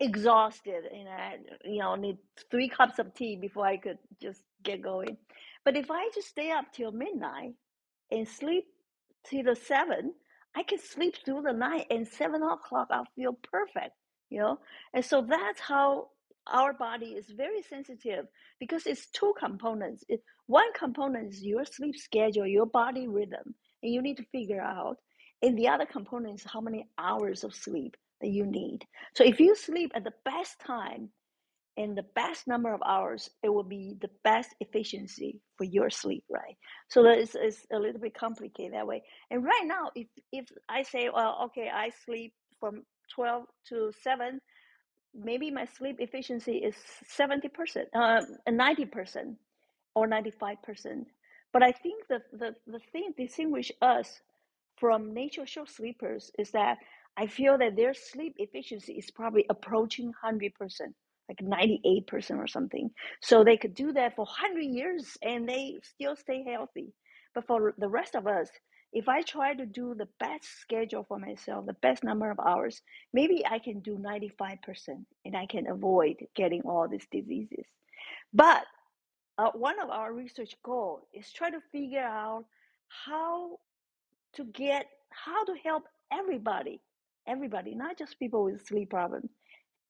exhausted 0.00 0.84
and 0.92 1.08
I, 1.08 1.36
you 1.64 1.78
know, 1.80 1.94
need 1.96 2.18
three 2.50 2.68
cups 2.68 2.98
of 2.98 3.14
tea 3.14 3.36
before 3.36 3.66
I 3.66 3.76
could 3.76 3.98
just 4.20 4.42
get 4.62 4.82
going. 4.82 5.16
But 5.64 5.76
if 5.76 5.90
I 5.90 6.08
just 6.14 6.28
stay 6.28 6.50
up 6.50 6.66
till 6.72 6.92
midnight 6.92 7.54
and 8.10 8.28
sleep 8.28 8.64
till 9.28 9.44
the 9.44 9.56
seven, 9.56 10.14
I 10.56 10.62
can 10.62 10.78
sleep 10.78 11.16
through 11.24 11.42
the 11.42 11.52
night 11.52 11.86
and 11.90 12.06
seven 12.06 12.42
o'clock 12.42 12.88
I'll 12.90 13.08
feel 13.16 13.38
perfect, 13.50 13.94
you 14.30 14.40
know? 14.40 14.58
And 14.94 15.04
so 15.04 15.26
that's 15.28 15.60
how 15.60 16.08
our 16.46 16.72
body 16.72 17.08
is 17.08 17.28
very 17.28 17.62
sensitive 17.62 18.26
because 18.58 18.86
it's 18.86 19.08
two 19.10 19.34
components. 19.38 20.04
It, 20.08 20.22
one 20.46 20.72
component 20.72 21.32
is 21.32 21.42
your 21.42 21.64
sleep 21.64 21.96
schedule, 21.96 22.46
your 22.46 22.66
body 22.66 23.06
rhythm, 23.06 23.54
and 23.82 23.92
you 23.92 24.00
need 24.00 24.16
to 24.16 24.24
figure 24.32 24.60
out. 24.62 24.96
And 25.42 25.56
the 25.58 25.68
other 25.68 25.86
component 25.86 26.40
is 26.40 26.46
how 26.50 26.60
many 26.60 26.88
hours 26.98 27.44
of 27.44 27.54
sleep 27.54 27.96
that 28.20 28.28
you 28.28 28.46
need. 28.46 28.86
So 29.14 29.24
if 29.24 29.40
you 29.40 29.54
sleep 29.54 29.92
at 29.94 30.04
the 30.04 30.14
best 30.24 30.58
time 30.60 31.10
in 31.76 31.94
the 31.94 32.04
best 32.14 32.48
number 32.48 32.74
of 32.74 32.82
hours, 32.84 33.30
it 33.42 33.48
will 33.48 33.62
be 33.62 33.96
the 34.00 34.10
best 34.24 34.54
efficiency 34.60 35.40
for 35.56 35.64
your 35.64 35.90
sleep, 35.90 36.24
right? 36.28 36.56
So 36.88 37.04
that 37.04 37.18
is 37.18 37.36
it's 37.40 37.66
a 37.72 37.78
little 37.78 38.00
bit 38.00 38.14
complicated 38.14 38.74
that 38.74 38.86
way. 38.86 39.02
And 39.30 39.44
right 39.44 39.64
now, 39.64 39.90
if 39.94 40.08
if 40.32 40.46
I 40.68 40.82
say, 40.82 41.08
well, 41.14 41.42
okay, 41.46 41.70
I 41.72 41.90
sleep 42.04 42.32
from 42.58 42.82
twelve 43.14 43.44
to 43.68 43.92
seven, 44.02 44.40
maybe 45.14 45.50
my 45.52 45.66
sleep 45.66 45.96
efficiency 46.00 46.56
is 46.56 46.74
seventy 47.06 47.48
percent, 47.48 47.88
uh, 47.94 48.22
ninety 48.50 48.84
percent, 48.84 49.36
or 49.94 50.08
ninety 50.08 50.32
five 50.32 50.60
percent. 50.62 51.06
But 51.52 51.62
I 51.62 51.70
think 51.70 52.08
the 52.08 52.20
the 52.32 52.56
the 52.66 52.80
thing 52.92 53.14
distinguish 53.16 53.70
us 53.80 54.20
from 54.76 55.14
nature 55.14 55.46
show 55.46 55.64
sleepers 55.64 56.30
is 56.38 56.50
that 56.52 56.78
I 57.18 57.26
feel 57.26 57.58
that 57.58 57.76
their 57.76 57.94
sleep 57.94 58.36
efficiency 58.38 58.94
is 58.94 59.10
probably 59.10 59.46
approaching 59.50 60.12
100%, 60.24 60.52
like 61.28 61.40
98% 61.42 62.38
or 62.38 62.46
something. 62.46 62.90
So 63.22 63.44
they 63.44 63.58
could 63.58 63.74
do 63.74 63.92
that 63.94 64.16
for 64.16 64.24
100 64.26 64.62
years 64.62 65.18
and 65.22 65.48
they 65.48 65.78
still 65.82 66.16
stay 66.16 66.44
healthy. 66.48 66.94
But 67.34 67.46
for 67.48 67.74
the 67.78 67.88
rest 67.88 68.14
of 68.16 68.28
us, 68.28 68.50
if 68.92 69.08
I 69.08 69.22
try 69.22 69.54
to 69.54 69.66
do 69.66 69.94
the 69.96 70.08
best 70.20 70.46
schedule 70.62 71.04
for 71.08 71.18
myself, 71.18 71.66
the 71.66 71.74
best 71.82 72.04
number 72.04 72.30
of 72.30 72.40
hours, 72.40 72.82
maybe 73.12 73.44
I 73.46 73.58
can 73.58 73.80
do 73.80 73.98
95% 73.98 74.58
and 75.26 75.36
I 75.36 75.46
can 75.46 75.68
avoid 75.68 76.16
getting 76.36 76.62
all 76.62 76.88
these 76.88 77.06
diseases. 77.12 77.66
But 78.32 78.64
uh, 79.38 79.50
one 79.54 79.80
of 79.80 79.90
our 79.90 80.14
research 80.14 80.54
goals 80.64 81.02
is 81.14 81.32
try 81.32 81.50
to 81.50 81.60
figure 81.72 82.00
out 82.00 82.46
how 82.88 83.58
to 84.34 84.44
get 84.44 84.86
how 85.10 85.44
to 85.44 85.54
help 85.64 85.84
everybody, 86.12 86.80
everybody, 87.28 87.74
not 87.74 87.98
just 87.98 88.18
people 88.18 88.44
with 88.44 88.66
sleep 88.66 88.90
problems, 88.90 89.30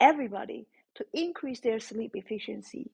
everybody 0.01 0.67
to 0.97 1.07
increase 1.15 1.61
their 1.61 1.81
sleep 1.81 2.13
efficiency 2.15 2.91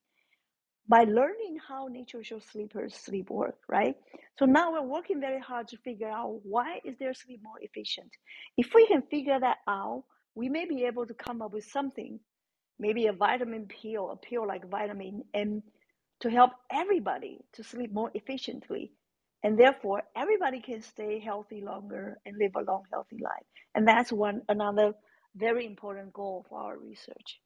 by 0.88 1.04
learning 1.04 1.58
how 1.66 1.88
shows 2.22 2.44
sleepers 2.52 2.94
sleep 2.94 3.30
work, 3.30 3.56
right? 3.68 3.96
So 4.38 4.44
now 4.44 4.72
we're 4.72 4.82
working 4.82 5.20
very 5.20 5.40
hard 5.40 5.68
to 5.68 5.78
figure 5.78 6.10
out 6.10 6.40
why 6.42 6.80
is 6.84 6.96
their 6.98 7.14
sleep 7.14 7.40
more 7.42 7.58
efficient. 7.60 8.10
If 8.58 8.74
we 8.74 8.86
can 8.86 9.02
figure 9.02 9.40
that 9.40 9.58
out, 9.68 10.04
we 10.34 10.48
may 10.50 10.66
be 10.66 10.84
able 10.84 11.06
to 11.06 11.14
come 11.14 11.42
up 11.42 11.52
with 11.52 11.64
something, 11.64 12.20
maybe 12.78 13.06
a 13.06 13.12
vitamin 13.14 13.66
pill, 13.66 14.10
a 14.10 14.16
pill 14.16 14.46
like 14.46 14.68
vitamin 14.70 15.24
M, 15.34 15.62
to 16.20 16.30
help 16.30 16.52
everybody 16.72 17.40
to 17.54 17.64
sleep 17.64 17.92
more 17.92 18.10
efficiently 18.14 18.92
and 19.44 19.58
therefore 19.58 20.02
everybody 20.16 20.60
can 20.60 20.82
stay 20.82 21.20
healthy 21.20 21.62
longer 21.62 22.18
and 22.26 22.36
live 22.38 22.52
a 22.56 22.62
long 22.72 22.84
healthy 22.92 23.18
life 23.22 23.46
and 23.76 23.88
that's 23.88 24.12
one 24.12 24.42
another 24.50 24.94
very 25.36 25.66
important 25.66 26.12
goal 26.14 26.46
for 26.50 26.60
our 26.60 26.78
research 26.78 27.40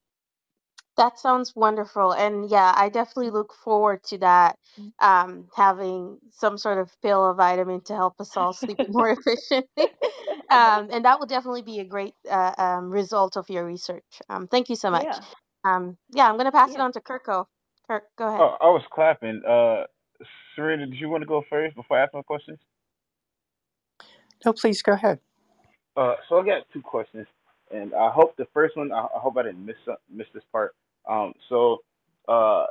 That 0.98 1.18
sounds 1.18 1.56
wonderful. 1.56 2.12
And 2.12 2.50
yeah, 2.50 2.72
I 2.76 2.90
definitely 2.90 3.30
look 3.30 3.54
forward 3.54 4.04
to 4.06 4.18
that, 4.20 4.58
um, 5.00 5.48
having 5.56 6.18
some 6.32 6.58
sort 6.58 6.78
of 6.78 6.90
pill 7.02 7.20
or 7.20 7.34
vitamin 7.34 7.82
to 7.86 7.96
help 7.96 8.20
us 8.20 8.36
all 8.36 8.54
sleep 8.54 8.80
more 8.88 9.10
efficiently. 9.10 9.88
Um, 10.50 10.90
and 10.92 11.04
that 11.06 11.18
will 11.20 11.26
definitely 11.26 11.62
be 11.62 11.80
a 11.80 11.84
great 11.86 12.14
uh, 12.30 12.54
um, 12.58 12.90
result 12.90 13.36
of 13.38 13.50
your 13.50 13.66
research. 13.66 14.22
Um, 14.30 14.48
thank 14.48 14.70
you 14.70 14.76
so 14.76 14.90
much. 14.90 15.08
yeah 15.08 15.20
Um, 15.64 15.98
yeah, 16.14 16.28
I'm 16.28 16.36
going 16.36 16.46
to 16.46 16.52
pass 16.52 16.76
it 16.76 16.80
on 16.80 16.92
to 16.92 17.00
Kirko. 17.00 17.46
Kirk, 17.88 18.04
go 18.18 18.28
ahead. 18.28 18.40
Oh, 18.40 18.56
I 18.60 18.66
was 18.66 18.82
clapping. 18.92 19.42
Uh, 19.48 19.84
Serena, 20.58 20.86
did 20.86 20.98
you 20.98 21.08
want 21.08 21.22
to 21.22 21.26
go 21.26 21.44
first 21.48 21.76
before 21.76 22.00
I 22.00 22.02
ask 22.02 22.12
my 22.12 22.22
questions? 22.22 22.58
No, 24.44 24.52
please 24.52 24.82
go 24.82 24.92
ahead. 24.92 25.20
Uh, 25.96 26.14
so 26.28 26.40
I 26.40 26.44
got 26.44 26.62
two 26.72 26.82
questions, 26.82 27.28
and 27.70 27.94
I 27.94 28.10
hope 28.10 28.36
the 28.36 28.46
first 28.52 28.76
one. 28.76 28.90
I, 28.90 29.02
I 29.02 29.20
hope 29.20 29.36
I 29.36 29.44
didn't 29.44 29.64
miss 29.64 29.76
miss 30.12 30.26
this 30.34 30.42
part. 30.50 30.74
Um, 31.08 31.32
so, 31.48 31.78
uh, 32.26 32.66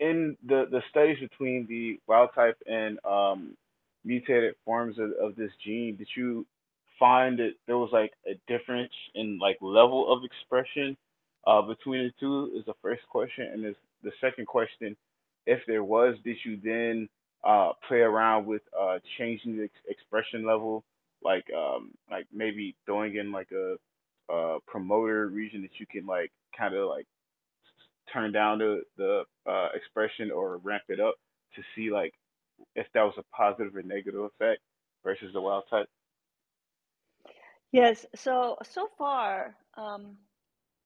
in 0.00 0.36
the 0.46 0.66
the 0.70 0.82
studies 0.90 1.16
between 1.18 1.66
the 1.66 1.98
wild 2.06 2.28
type 2.34 2.58
and 2.66 2.98
um 3.06 3.56
mutated 4.04 4.54
forms 4.64 4.98
of, 4.98 5.12
of 5.12 5.36
this 5.36 5.50
gene, 5.64 5.96
did 5.96 6.08
you 6.14 6.46
find 6.98 7.38
that 7.38 7.52
there 7.66 7.78
was 7.78 7.88
like 7.90 8.12
a 8.26 8.38
difference 8.52 8.92
in 9.14 9.38
like 9.38 9.56
level 9.62 10.12
of 10.12 10.24
expression 10.24 10.94
uh 11.46 11.62
between 11.62 12.04
the 12.04 12.12
two? 12.20 12.52
Is 12.54 12.66
the 12.66 12.74
first 12.82 13.02
question, 13.08 13.46
and 13.50 13.64
is 13.64 13.76
the 14.02 14.12
second 14.20 14.46
question, 14.46 14.94
if 15.46 15.60
there 15.66 15.84
was, 15.84 16.16
did 16.24 16.36
you 16.44 16.58
then 16.62 17.08
uh 17.44 17.72
play 17.88 17.98
around 18.00 18.46
with 18.46 18.62
uh 18.78 18.98
changing 19.18 19.56
the 19.56 19.64
ex- 19.64 19.86
expression 19.88 20.46
level, 20.46 20.84
like 21.22 21.46
um 21.56 21.92
like 22.10 22.26
maybe 22.32 22.76
throwing 22.86 23.16
in 23.16 23.32
like 23.32 23.50
a 23.52 23.76
uh 24.32 24.58
promoter 24.66 25.28
region 25.28 25.62
that 25.62 25.78
you 25.78 25.86
can 25.86 26.06
like 26.06 26.32
kind 26.56 26.74
of 26.74 26.88
like 26.88 27.06
turn 28.12 28.32
down 28.32 28.58
the 28.58 28.82
the 28.96 29.24
uh, 29.48 29.68
expression 29.74 30.30
or 30.30 30.58
ramp 30.58 30.82
it 30.88 31.00
up 31.00 31.14
to 31.54 31.62
see 31.74 31.90
like 31.90 32.14
if 32.76 32.86
that 32.94 33.02
was 33.02 33.14
a 33.18 33.24
positive 33.36 33.74
or 33.76 33.82
negative 33.82 34.20
effect 34.22 34.60
versus 35.04 35.30
the 35.32 35.40
wild 35.40 35.64
type. 35.70 35.88
yes 37.72 38.06
so 38.14 38.56
so 38.62 38.88
far 38.98 39.56
um, 39.76 40.16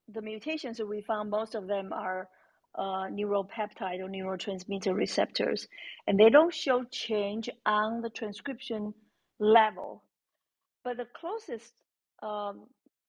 the 0.09 0.23
mutations 0.23 0.79
that 0.79 0.87
we 0.87 1.01
found 1.01 1.31
most 1.31 1.55
of 1.55 1.67
them 1.67 1.93
are 1.93 2.29
uh, 2.77 3.07
neuropeptide 3.11 4.01
or 4.01 4.09
neurotransmitter 4.09 4.95
receptors 4.95 5.69
and 6.07 6.19
they 6.19 6.31
don't 6.31 6.55
show 6.55 6.85
change 6.93 7.51
on 7.67 8.03
the 8.03 8.11
transcription 8.11 8.95
level 9.41 10.03
But 10.85 10.97
the 10.97 11.07
closest 11.15 11.73
um, 12.23 12.67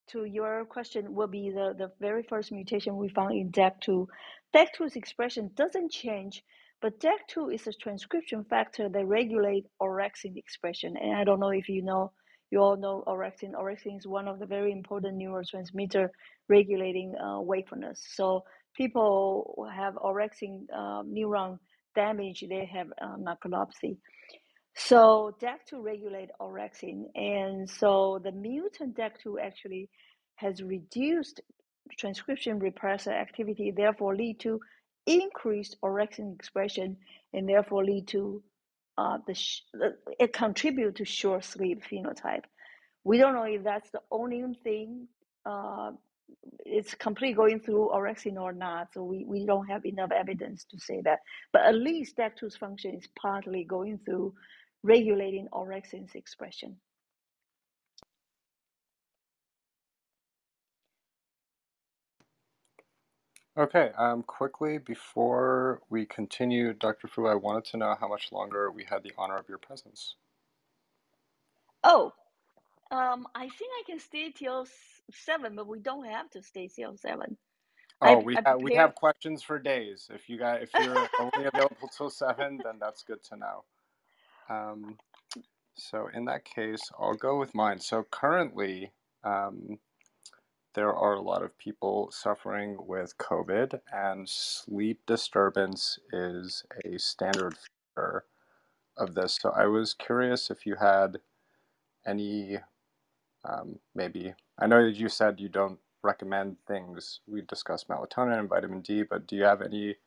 to 0.09 0.26
your 0.26 0.66
question 0.66 1.13
will 1.16 1.28
be 1.28 1.51
the, 1.51 1.74
the 1.78 1.91
very 2.01 2.24
first 2.24 2.51
mutation 2.51 2.97
we 2.97 3.09
found 3.09 3.34
in 3.34 3.51
DEC2. 3.51 4.07
DEC2's 4.55 4.95
expression 4.97 5.51
doesn't 5.55 5.91
change, 5.91 6.43
but 6.82 6.99
DEC2 6.99 7.53
is 7.53 7.68
a 7.68 7.74
transcription 7.74 8.43
factor 8.49 8.89
that 8.89 9.05
regulates 9.05 9.70
orexin 9.82 10.36
expression. 10.38 10.97
And 10.97 11.16
I 11.16 11.24
don't 11.24 11.39
know 11.39 11.51
if 11.51 11.70
you 11.70 11.82
know, 11.82 12.11
you 12.51 12.59
all 12.59 12.76
know 12.78 13.03
orexin. 13.07 13.53
Orexin 13.53 13.97
is 13.97 14.07
one 14.07 14.28
of 14.28 14.39
the 14.39 14.45
very 14.45 14.72
important 14.74 15.18
neurotransmitter 15.18 16.09
regulating 16.49 17.16
uh, 17.16 17.39
wakefulness. 17.41 18.03
So 18.16 18.43
people 18.78 19.67
have 19.73 19.95
orexin 19.95 20.65
uh, 20.73 21.03
neuron 21.03 21.59
damage, 21.95 22.45
they 22.49 22.65
have 22.73 22.88
uh, 23.01 23.17
narcolepsy. 23.17 23.97
So 24.76 25.36
DEC2 25.41 25.84
regulate 25.84 26.30
orexin, 26.41 27.05
and 27.15 27.69
so 27.69 28.19
the 28.23 28.32
mutant 28.32 28.97
DEC2 28.97 29.36
actually 29.43 29.89
has 30.36 30.63
reduced 30.63 31.41
transcription 31.99 32.59
repressor 32.59 33.13
activity, 33.13 33.71
therefore 33.76 34.15
lead 34.15 34.39
to 34.41 34.59
increased 35.07 35.78
orexin 35.84 36.36
expression, 36.36 36.97
and 37.34 37.49
therefore 37.49 37.86
lead 37.86 38.07
to 38.09 38.43
uh, 38.97 39.17
the 39.28 39.36
sh- 39.36 39.61
it 40.19 40.34
contribute 40.34 40.95
to 40.97 41.05
short 41.05 41.45
sleep 41.45 41.84
phenotype. 41.91 42.43
We 43.03 43.17
don't 43.17 43.34
know 43.34 43.43
if 43.45 43.63
that's 43.63 43.89
the 43.91 44.01
only 44.11 44.43
thing 44.63 45.07
uh, 45.45 45.91
it's 46.65 46.93
completely 46.95 47.36
going 47.36 47.59
through 47.59 47.91
orexin 47.93 48.41
or 48.41 48.51
not. 48.53 48.88
So 48.93 49.03
we, 49.03 49.26
we 49.26 49.45
don't 49.45 49.67
have 49.67 49.86
enough 49.86 50.11
evidence 50.11 50.65
to 50.71 50.80
say 50.80 51.01
that. 51.03 51.19
But 51.53 51.63
at 51.63 51.76
least 51.76 52.17
DEC2's 52.17 52.57
function 52.57 52.95
is 52.95 53.07
partly 53.19 53.63
going 53.63 53.99
through 54.05 54.34
regulating 54.84 55.47
orexin's 55.53 56.15
expression. 56.15 56.78
Okay, 63.57 63.91
um, 63.97 64.21
quickly 64.23 64.80
before 64.80 65.82
we 65.89 66.05
continue, 66.05 66.73
Dr. 66.73 67.07
Fu, 67.07 67.26
I 67.26 67.36
wanted 67.36 67.63
to 67.65 67.78
know 67.78 67.95
how 67.97 68.09
much 68.09 68.34
longer 68.34 68.69
we 68.69 68.84
had 68.84 69.01
the 69.01 69.13
honor 69.17 69.38
of 69.38 69.47
your 69.47 69.59
presence. 69.59 70.15
Oh, 71.82 72.11
um, 72.91 73.28
I 73.34 73.43
think 73.43 73.71
I 73.80 73.84
can 73.86 73.99
stay 73.99 74.32
till 74.32 74.67
seven, 75.12 75.56
but 75.56 75.68
we 75.68 75.80
don't 75.80 76.06
have 76.06 76.30
to 76.32 76.41
stay 76.41 76.68
till 76.68 76.97
seven. 76.97 77.38
Oh, 78.01 78.08
I 78.08 78.16
we 78.16 78.36
have 78.45 78.62
we 78.62 78.76
have 78.76 78.95
questions 78.95 79.41
for 79.41 79.58
days. 79.58 80.10
If 80.14 80.28
you 80.28 80.38
got 80.38 80.62
if 80.62 80.70
you're 80.74 81.08
only 81.20 81.45
available 81.45 81.89
till 81.95 82.10
seven, 82.10 82.60
then 82.64 82.76
that's 82.80 83.03
good 83.03 83.24
to 83.30 83.38
know. 83.38 83.64
Um, 84.49 84.97
so 85.76 86.10
in 86.14 86.26
that 86.26 86.45
case, 86.45 86.82
I'll 86.99 87.16
go 87.16 87.38
with 87.39 87.56
mine. 87.56 87.80
So 87.80 88.06
currently, 88.10 88.91
um, 89.24 89.80
there 90.74 90.93
are 90.93 91.14
a 91.14 91.22
lot 91.22 91.41
of 91.41 91.58
people 91.58 92.10
suffering 92.12 92.78
with 92.80 93.18
COVID, 93.18 93.80
and 93.93 94.28
sleep 94.28 94.99
disturbance 95.08 95.97
is 96.12 96.66
a 96.86 96.97
standard 96.99 97.56
feature 97.56 98.26
of 98.97 99.16
this. 99.16 99.38
So 99.41 99.51
I 99.51 99.68
was 99.68 99.93
curious 99.93 100.49
if 100.49 100.66
you 100.66 100.76
had 100.76 101.18
any, 102.06 102.58
um, 103.45 103.80
maybe, 103.95 104.34
I 104.60 104.68
know 104.68 104.86
that 104.86 104.95
you 104.95 105.10
said 105.10 105.39
you 105.39 105.49
don't 105.49 105.80
recommend 106.03 106.58
things. 106.68 107.22
We 107.28 107.41
discussed 107.41 107.89
melatonin 107.89 108.39
and 108.39 108.49
vitamin 108.49 108.82
D, 108.82 109.03
but 109.03 109.28
do 109.28 109.36
you 109.36 109.43
have 109.43 109.62
any 109.62 109.97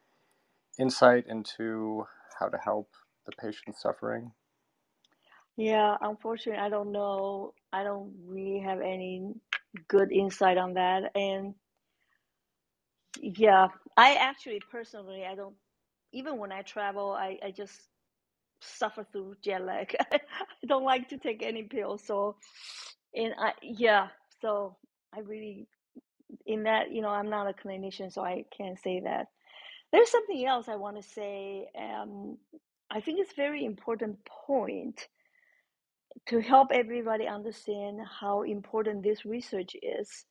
insight 0.79 1.27
into 1.29 2.07
how 2.41 2.49
to 2.49 2.59
help 2.59 2.91
the 3.27 3.33
patient 3.33 3.77
suffering? 3.79 4.33
Yeah, 5.57 5.97
unfortunately, 6.01 6.63
I 6.63 6.71
don't 6.71 6.93
know. 6.93 7.55
I 7.73 7.85
don't 7.85 8.15
really 8.27 8.61
have 8.61 8.81
any 8.83 9.35
good 9.89 10.13
insight 10.13 10.59
on 10.59 10.75
that. 10.75 11.13
And 11.17 11.55
yeah, 13.21 13.69
I 13.97 14.15
actually 14.17 14.61
personally, 14.71 15.25
I 15.27 15.35
don't, 15.37 15.57
even 16.13 16.39
when 16.39 16.53
I 16.53 16.63
travel, 16.63 17.13
I, 17.13 17.39
I 17.45 17.51
just 17.53 17.75
suffer 18.63 19.07
through 19.13 19.37
jet 19.45 19.65
lag. 19.65 19.95
I 20.13 20.21
don't 20.69 20.85
like 20.85 21.09
to 21.11 21.19
take 21.19 21.43
any 21.43 21.65
pills. 21.65 22.03
So, 22.07 22.37
and 23.15 23.35
I, 23.39 23.53
yeah, 23.63 24.09
so 24.41 24.77
I 25.15 25.21
really, 25.21 25.67
in 26.47 26.65
that, 26.65 26.91
you 26.93 27.03
know, 27.03 27.09
I'm 27.09 27.31
not 27.31 27.49
a 27.49 27.53
clinician, 27.53 28.13
so 28.13 28.23
I 28.23 28.45
can't 28.57 28.79
say 28.79 29.01
that. 29.05 29.27
There's 29.93 30.11
something 30.11 30.45
else 30.47 30.69
I 30.69 30.77
want 30.77 30.97
to 30.97 31.03
say. 31.03 31.67
Um, 31.79 32.39
I 32.91 33.01
think 33.01 33.21
it's 33.21 33.35
very 33.35 33.65
important 33.65 34.19
point 34.47 35.09
to 36.27 36.41
help 36.41 36.69
everybody 36.73 37.27
understand 37.27 38.01
how 38.21 38.43
important 38.43 39.03
this 39.03 39.25
research 39.25 39.75
is. 39.83 40.25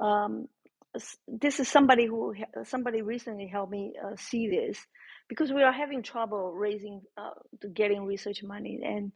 Um, 0.00 0.48
this 1.26 1.60
is 1.60 1.68
somebody 1.68 2.06
who 2.06 2.34
somebody 2.64 3.02
recently 3.02 3.46
helped 3.46 3.72
me 3.72 3.94
uh, 4.04 4.16
see 4.16 4.48
this 4.48 4.78
because 5.28 5.52
we 5.52 5.62
are 5.62 5.72
having 5.72 6.02
trouble 6.02 6.52
raising 6.52 7.02
uh, 7.16 7.30
getting 7.74 8.04
research 8.04 8.42
money 8.42 8.80
and 8.84 9.12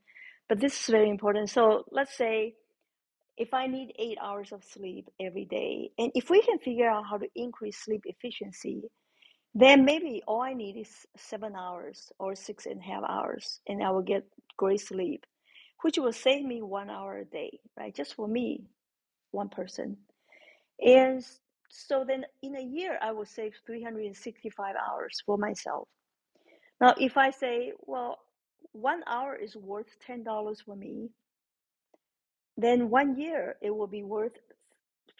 but 0.48 0.60
this 0.60 0.78
is 0.80 0.86
very 0.86 1.08
important 1.08 1.48
so 1.48 1.84
let's 1.90 2.16
say 2.16 2.54
if 3.43 3.53
i 3.55 3.66
need 3.66 3.93
eight 3.99 4.18
hours 4.22 4.53
of 4.53 4.62
sleep 4.64 5.09
every 5.20 5.45
day 5.45 5.90
and 5.99 6.11
if 6.14 6.30
we 6.30 6.43
can 6.43 6.59
figure 6.59 6.88
out 6.88 7.05
how 7.11 7.18
to 7.18 7.28
increase 7.34 7.78
sleep 7.78 8.03
efficiency 8.07 8.82
then 9.55 9.84
maybe 9.84 10.22
all 10.26 10.43
i 10.43 10.53
need 10.53 10.76
is 10.76 10.93
seven 11.16 11.55
hours 11.57 12.12
or 12.18 12.34
six 12.34 12.66
and 12.66 12.80
a 12.80 12.84
half 12.84 13.05
hours 13.09 13.61
and 13.68 13.82
i 13.82 13.90
will 13.90 14.09
get 14.14 14.24
great 14.57 14.80
sleep 14.80 15.24
which 15.82 15.99
will 15.99 16.12
save 16.12 16.45
me 16.45 16.62
one 16.62 16.90
hour 16.90 17.18
a 17.18 17.24
day 17.24 17.53
right 17.78 17.95
just 17.95 18.14
for 18.14 18.28
me 18.28 18.64
one 19.32 19.49
person 19.49 19.97
and 20.84 21.24
so 21.74 22.05
then 22.07 22.24
in 22.43 22.57
a 22.57 22.62
year, 22.62 22.99
I 23.01 23.12
will 23.12 23.24
save 23.24 23.55
365 23.66 24.74
hours 24.76 25.22
for 25.24 25.38
myself. 25.38 25.88
Now, 26.80 26.95
if 26.99 27.16
I 27.16 27.30
say, 27.30 27.72
well, 27.80 28.18
one 28.72 29.03
hour 29.07 29.36
is 29.36 29.57
worth 29.57 29.86
$10 30.07 30.64
for 30.66 30.76
me, 30.76 31.11
then 32.57 32.90
one 32.90 33.18
year 33.18 33.57
it 33.62 33.70
will 33.70 33.86
be 33.88 34.03
worth 34.03 34.32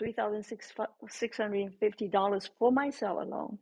$3,650 0.03 2.49
for 2.59 2.72
myself 2.72 3.18
alone. 3.22 3.59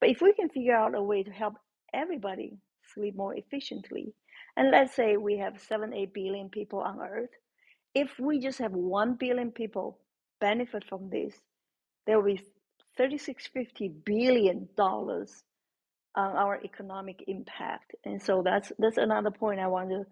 But 0.00 0.10
if 0.10 0.20
we 0.20 0.32
can 0.34 0.48
figure 0.48 0.76
out 0.76 0.94
a 0.94 1.02
way 1.02 1.22
to 1.22 1.30
help 1.30 1.54
everybody 1.94 2.58
sleep 2.94 3.16
more 3.16 3.34
efficiently, 3.34 4.12
and 4.56 4.70
let's 4.70 4.94
say 4.94 5.16
we 5.16 5.38
have 5.38 5.60
7, 5.60 5.92
8 5.94 6.12
billion 6.14 6.48
people 6.50 6.80
on 6.80 7.00
Earth, 7.00 7.30
if 7.94 8.18
we 8.18 8.40
just 8.40 8.58
have 8.58 8.72
1 8.72 9.14
billion 9.14 9.50
people 9.52 9.98
benefit 10.40 10.84
from 10.88 11.08
this, 11.10 11.34
there 12.06 12.18
will 12.18 12.34
be 12.34 12.40
3650 12.96 13.88
billion 14.04 14.68
dollars 14.76 15.42
on 16.16 16.36
our 16.36 16.60
economic 16.64 17.22
impact 17.28 17.94
and 18.04 18.20
so 18.20 18.42
that's 18.42 18.72
that's 18.78 18.96
another 18.98 19.30
point 19.30 19.60
i 19.60 19.66
want 19.66 19.88
to 19.90 20.04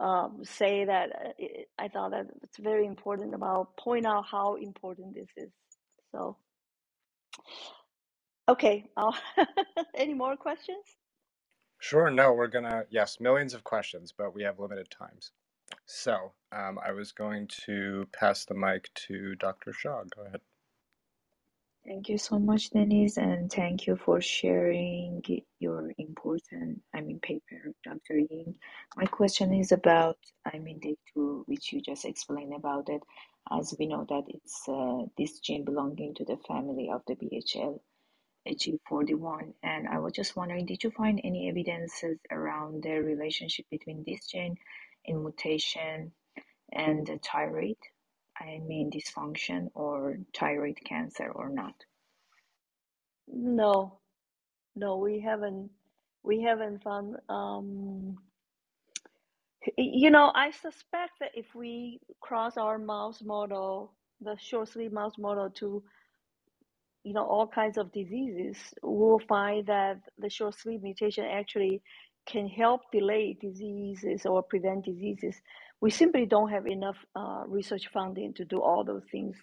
um, 0.00 0.40
say 0.44 0.84
that 0.86 1.10
uh, 1.12 1.44
i 1.78 1.88
thought 1.88 2.12
that 2.12 2.26
it's 2.42 2.58
very 2.58 2.86
important 2.86 3.34
about 3.34 3.76
point 3.78 4.06
out 4.06 4.24
how 4.30 4.56
important 4.56 5.14
this 5.14 5.28
is 5.36 5.50
so 6.12 6.36
okay 8.48 8.86
any 9.96 10.14
more 10.14 10.36
questions 10.36 10.84
Sure, 11.80 12.10
no, 12.10 12.32
we're 12.32 12.48
gonna, 12.48 12.84
yes, 12.90 13.20
millions 13.20 13.54
of 13.54 13.64
questions, 13.64 14.12
but 14.16 14.34
we 14.34 14.42
have 14.44 14.60
limited 14.60 14.90
times. 14.90 15.32
So 15.86 16.32
um, 16.52 16.78
I 16.84 16.92
was 16.92 17.12
going 17.12 17.48
to 17.66 18.08
pass 18.12 18.44
the 18.46 18.54
mic 18.54 18.90
to 19.08 19.34
Dr. 19.36 19.72
Shaw. 19.72 20.04
Go 20.16 20.24
ahead. 20.26 20.40
Thank 21.84 22.08
you 22.10 22.18
so 22.18 22.38
much, 22.38 22.70
Denise, 22.70 23.16
and 23.16 23.50
thank 23.52 23.88
you 23.88 23.96
for 23.96 24.20
sharing 24.20 25.20
your 25.58 25.92
important, 25.98 26.80
I 26.94 27.00
mean, 27.00 27.18
paper, 27.20 27.72
Dr. 27.84 28.18
Ying. 28.18 28.54
My 28.96 29.06
question 29.06 29.52
is 29.52 29.72
about, 29.72 30.18
I 30.46 30.58
mean, 30.60 30.78
the 30.80 30.96
two 31.12 31.42
which 31.46 31.72
you 31.72 31.80
just 31.80 32.04
explained 32.04 32.54
about 32.54 32.88
it, 32.88 33.02
as 33.50 33.74
we 33.80 33.86
know 33.86 34.06
that 34.08 34.24
it's 34.28 34.68
uh, 34.68 35.06
this 35.18 35.40
gene 35.40 35.64
belonging 35.64 36.14
to 36.14 36.24
the 36.24 36.36
family 36.46 36.88
of 36.88 37.02
the 37.08 37.16
BHL 37.16 37.80
HE41. 38.48 39.54
And 39.64 39.88
I 39.88 39.98
was 39.98 40.12
just 40.12 40.36
wondering, 40.36 40.66
did 40.66 40.84
you 40.84 40.92
find 40.92 41.20
any 41.24 41.48
evidences 41.48 42.18
around 42.30 42.84
the 42.84 43.00
relationship 43.00 43.66
between 43.70 44.04
this 44.06 44.26
gene 44.26 44.56
in 45.04 45.22
mutation 45.22 46.12
and 46.72 47.06
the 47.06 47.18
thyroid? 47.18 47.76
I 48.40 48.58
mean 48.66 48.90
dysfunction 48.90 49.70
or 49.74 50.18
thyroid 50.38 50.78
cancer 50.84 51.30
or 51.30 51.48
not? 51.48 51.74
no 53.28 53.98
no 54.76 54.96
we 54.96 55.20
haven't 55.20 55.70
we 56.22 56.42
haven't 56.42 56.82
found 56.82 57.16
um 57.28 58.16
you 59.76 60.10
know 60.10 60.32
i 60.34 60.50
suspect 60.50 61.12
that 61.20 61.30
if 61.34 61.46
we 61.54 62.00
cross 62.20 62.56
our 62.56 62.78
mouse 62.78 63.22
model 63.22 63.92
the 64.20 64.36
short 64.38 64.68
sleep 64.68 64.92
mouse 64.92 65.16
model 65.18 65.50
to 65.50 65.82
you 67.04 67.12
know 67.12 67.24
all 67.24 67.46
kinds 67.46 67.78
of 67.78 67.92
diseases 67.92 68.56
we'll 68.82 69.20
find 69.28 69.66
that 69.66 69.98
the 70.18 70.30
short 70.30 70.54
sleep 70.58 70.82
mutation 70.82 71.24
actually 71.24 71.82
can 72.26 72.46
help 72.48 72.82
delay 72.92 73.36
diseases 73.40 74.26
or 74.26 74.42
prevent 74.42 74.84
diseases 74.84 75.36
we 75.82 75.90
simply 75.90 76.24
don't 76.24 76.50
have 76.50 76.66
enough 76.66 76.96
uh, 77.16 77.42
research 77.46 77.88
funding 77.92 78.32
to 78.34 78.46
do 78.46 78.62
all 78.62 78.84
those 78.84 79.04
things 79.12 79.36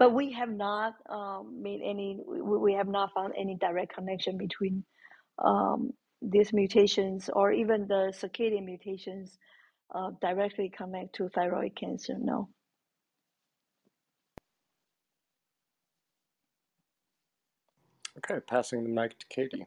but 0.00 0.14
we 0.14 0.32
have 0.32 0.50
not 0.50 0.94
um, 1.10 1.62
made 1.62 1.80
any 1.84 2.18
we, 2.26 2.72
have 2.72 2.88
not 2.88 3.10
found 3.14 3.34
any 3.38 3.54
direct 3.56 3.94
connection 3.94 4.38
between 4.38 4.82
um, 5.44 5.92
these 6.22 6.52
mutations 6.52 7.30
or 7.32 7.52
even 7.52 7.86
the 7.86 8.12
circadian 8.20 8.64
mutations 8.64 9.38
uh, 9.94 10.10
directly 10.20 10.72
connect 10.76 11.14
to 11.14 11.28
thyroid 11.28 11.76
cancer 11.76 12.14
no 12.18 12.48
Okay, 18.18 18.40
passing 18.40 18.82
the 18.82 18.88
mic 18.88 19.16
to 19.20 19.26
Katie. 19.28 19.66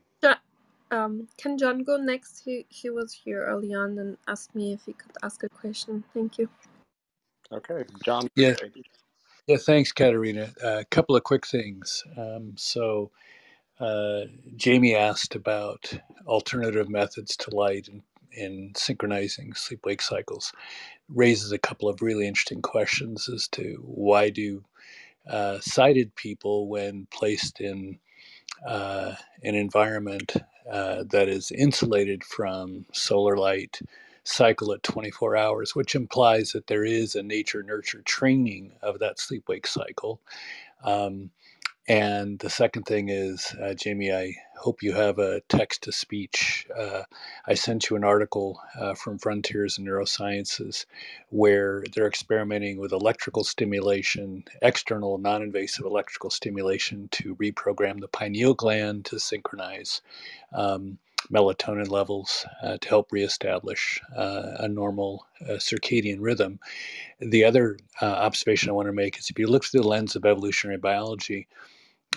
Ja- 0.91 1.05
um, 1.05 1.27
can 1.37 1.57
John 1.57 1.83
go 1.83 1.97
next? 1.97 2.43
He 2.45 2.65
he 2.69 2.89
was 2.89 3.13
here 3.13 3.45
early 3.45 3.73
on 3.73 3.97
and 3.99 4.17
asked 4.27 4.55
me 4.55 4.73
if 4.73 4.85
he 4.85 4.93
could 4.93 5.11
ask 5.23 5.43
a 5.43 5.49
question. 5.49 6.03
Thank 6.13 6.37
you. 6.37 6.49
Okay, 7.51 7.83
John. 8.03 8.27
Yeah, 8.35 8.55
yeah. 9.47 9.57
Thanks, 9.57 9.91
Katerina. 9.91 10.53
A 10.63 10.67
uh, 10.67 10.83
couple 10.91 11.15
of 11.15 11.23
quick 11.23 11.47
things. 11.47 12.03
Um, 12.17 12.53
so, 12.57 13.11
uh, 13.79 14.21
Jamie 14.55 14.95
asked 14.95 15.35
about 15.35 15.93
alternative 16.27 16.89
methods 16.89 17.35
to 17.37 17.55
light 17.55 17.87
and 17.89 18.03
in 18.33 18.71
synchronizing 18.77 19.53
sleep-wake 19.53 20.01
cycles. 20.01 20.53
Raises 21.09 21.51
a 21.51 21.57
couple 21.57 21.89
of 21.89 22.01
really 22.01 22.27
interesting 22.27 22.61
questions 22.61 23.27
as 23.29 23.47
to 23.49 23.77
why 23.83 24.29
do 24.29 24.63
uh, 25.29 25.59
sighted 25.59 26.15
people, 26.15 26.67
when 26.67 27.07
placed 27.11 27.61
in 27.61 27.99
uh, 28.65 29.13
an 29.43 29.55
environment 29.55 30.33
uh, 30.71 31.03
that 31.11 31.27
is 31.27 31.51
insulated 31.51 32.23
from 32.23 32.85
solar 32.93 33.37
light 33.37 33.79
cycle 34.23 34.71
at 34.73 34.83
24 34.83 35.35
hours, 35.35 35.75
which 35.75 35.95
implies 35.95 36.51
that 36.51 36.67
there 36.67 36.85
is 36.85 37.15
a 37.15 37.23
nature 37.23 37.63
nurture 37.63 38.01
training 38.03 38.71
of 38.81 38.99
that 38.99 39.19
sleep 39.19 39.47
wake 39.47 39.67
cycle. 39.67 40.21
Um, 40.83 41.31
and 41.91 42.39
the 42.39 42.49
second 42.49 42.83
thing 42.85 43.09
is, 43.09 43.53
uh, 43.61 43.73
Jamie, 43.73 44.13
I 44.13 44.35
hope 44.57 44.81
you 44.81 44.93
have 44.93 45.19
a 45.19 45.41
text 45.49 45.83
to 45.83 45.91
speech. 45.91 46.65
Uh, 46.77 47.03
I 47.47 47.55
sent 47.55 47.89
you 47.89 47.97
an 47.97 48.05
article 48.05 48.61
uh, 48.79 48.95
from 48.95 49.19
Frontiers 49.19 49.77
in 49.77 49.85
Neurosciences 49.85 50.85
where 51.31 51.83
they're 51.93 52.07
experimenting 52.07 52.79
with 52.79 52.93
electrical 52.93 53.43
stimulation, 53.43 54.45
external 54.61 55.17
non 55.17 55.43
invasive 55.43 55.85
electrical 55.85 56.29
stimulation 56.29 57.09
to 57.11 57.35
reprogram 57.35 57.99
the 57.99 58.07
pineal 58.07 58.53
gland 58.53 59.05
to 59.07 59.19
synchronize 59.19 60.01
um, 60.53 60.97
melatonin 61.31 61.89
levels 61.89 62.45
uh, 62.63 62.77
to 62.79 62.89
help 62.89 63.11
reestablish 63.11 64.01
uh, 64.17 64.53
a 64.59 64.67
normal 64.69 65.25
uh, 65.43 65.53
circadian 65.55 66.19
rhythm. 66.21 66.59
The 67.19 67.45
other 67.45 67.79
uh, 68.01 68.05
observation 68.05 68.69
I 68.69 68.73
want 68.73 68.87
to 68.87 68.93
make 68.93 69.19
is 69.19 69.29
if 69.29 69.39
you 69.39 69.47
look 69.47 69.65
through 69.65 69.81
the 69.81 69.87
lens 69.89 70.15
of 70.15 70.25
evolutionary 70.25 70.79
biology, 70.79 71.47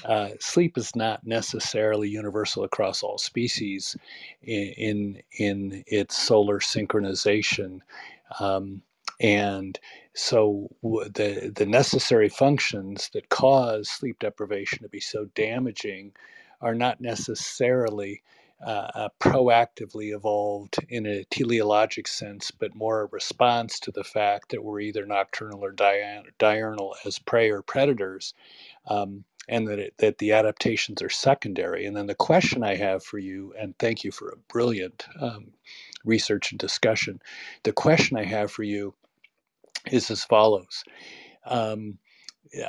uh, 0.05 0.31
sleep 0.41 0.79
is 0.79 0.95
not 0.97 1.27
necessarily 1.27 2.09
universal 2.09 2.65
across 2.65 3.03
all 3.03 3.19
species 3.19 3.97
in 4.43 5.23
in, 5.39 5.85
its 5.87 6.17
solar 6.19 6.61
synchronization. 6.61 7.81
Um, 8.41 8.83
and 9.21 9.79
so 10.15 10.69
the 10.83 11.53
the 11.55 11.67
necessary 11.67 12.29
functions 12.29 13.11
that 13.15 13.29
cause 13.29 13.89
sleep 13.89 14.19
deprivation 14.21 14.83
to 14.83 14.89
be 14.89 15.01
so 15.01 15.27
damaging 15.35 16.13
are 16.61 16.75
not 16.75 17.01
necessarily 17.01 18.23
uh, 18.67 18.91
uh, 18.95 19.09
proactively 19.21 20.15
evolved 20.15 20.77
in 20.89 21.07
a 21.07 21.25
teleologic 21.31 22.09
sense, 22.09 22.51
but 22.51 22.75
more 22.75 23.03
a 23.03 23.07
response 23.07 23.79
to 23.81 23.91
the 23.93 24.05
fact 24.05 24.51
that 24.51 24.65
we're 24.65 24.81
either 24.81 25.07
nocturnal 25.07 25.65
or 25.65 25.73
diurnal 26.39 26.95
as 27.05 27.19
prey 27.19 27.51
or 27.51 27.63
predators. 27.63 28.35
Um, 28.89 29.25
and 29.49 29.69
that, 29.69 29.79
it, 29.79 29.95
that 29.99 30.19
the 30.19 30.33
adaptations 30.33 31.03
are 31.03 31.11
secondary. 31.11 31.87
And 31.87 31.97
then 31.97 32.07
the 32.07 32.15
question 32.15 32.63
I 32.63 32.77
have 32.77 33.05
for 33.05 33.19
you, 33.19 33.55
and 33.59 33.79
thank 33.79 34.05
you 34.05 34.13
for 34.13 34.31
a 34.31 34.53
brilliant 34.53 35.07
um, 35.21 35.53
research 36.05 36.53
and 36.53 36.59
discussion. 36.59 37.21
The 37.65 37.73
question 37.73 38.17
I 38.17 38.25
have 38.25 38.51
for 38.51 38.63
you 38.63 38.95
is 39.91 40.11
as 40.11 40.25
follows. 40.25 40.85
Um, 41.47 41.99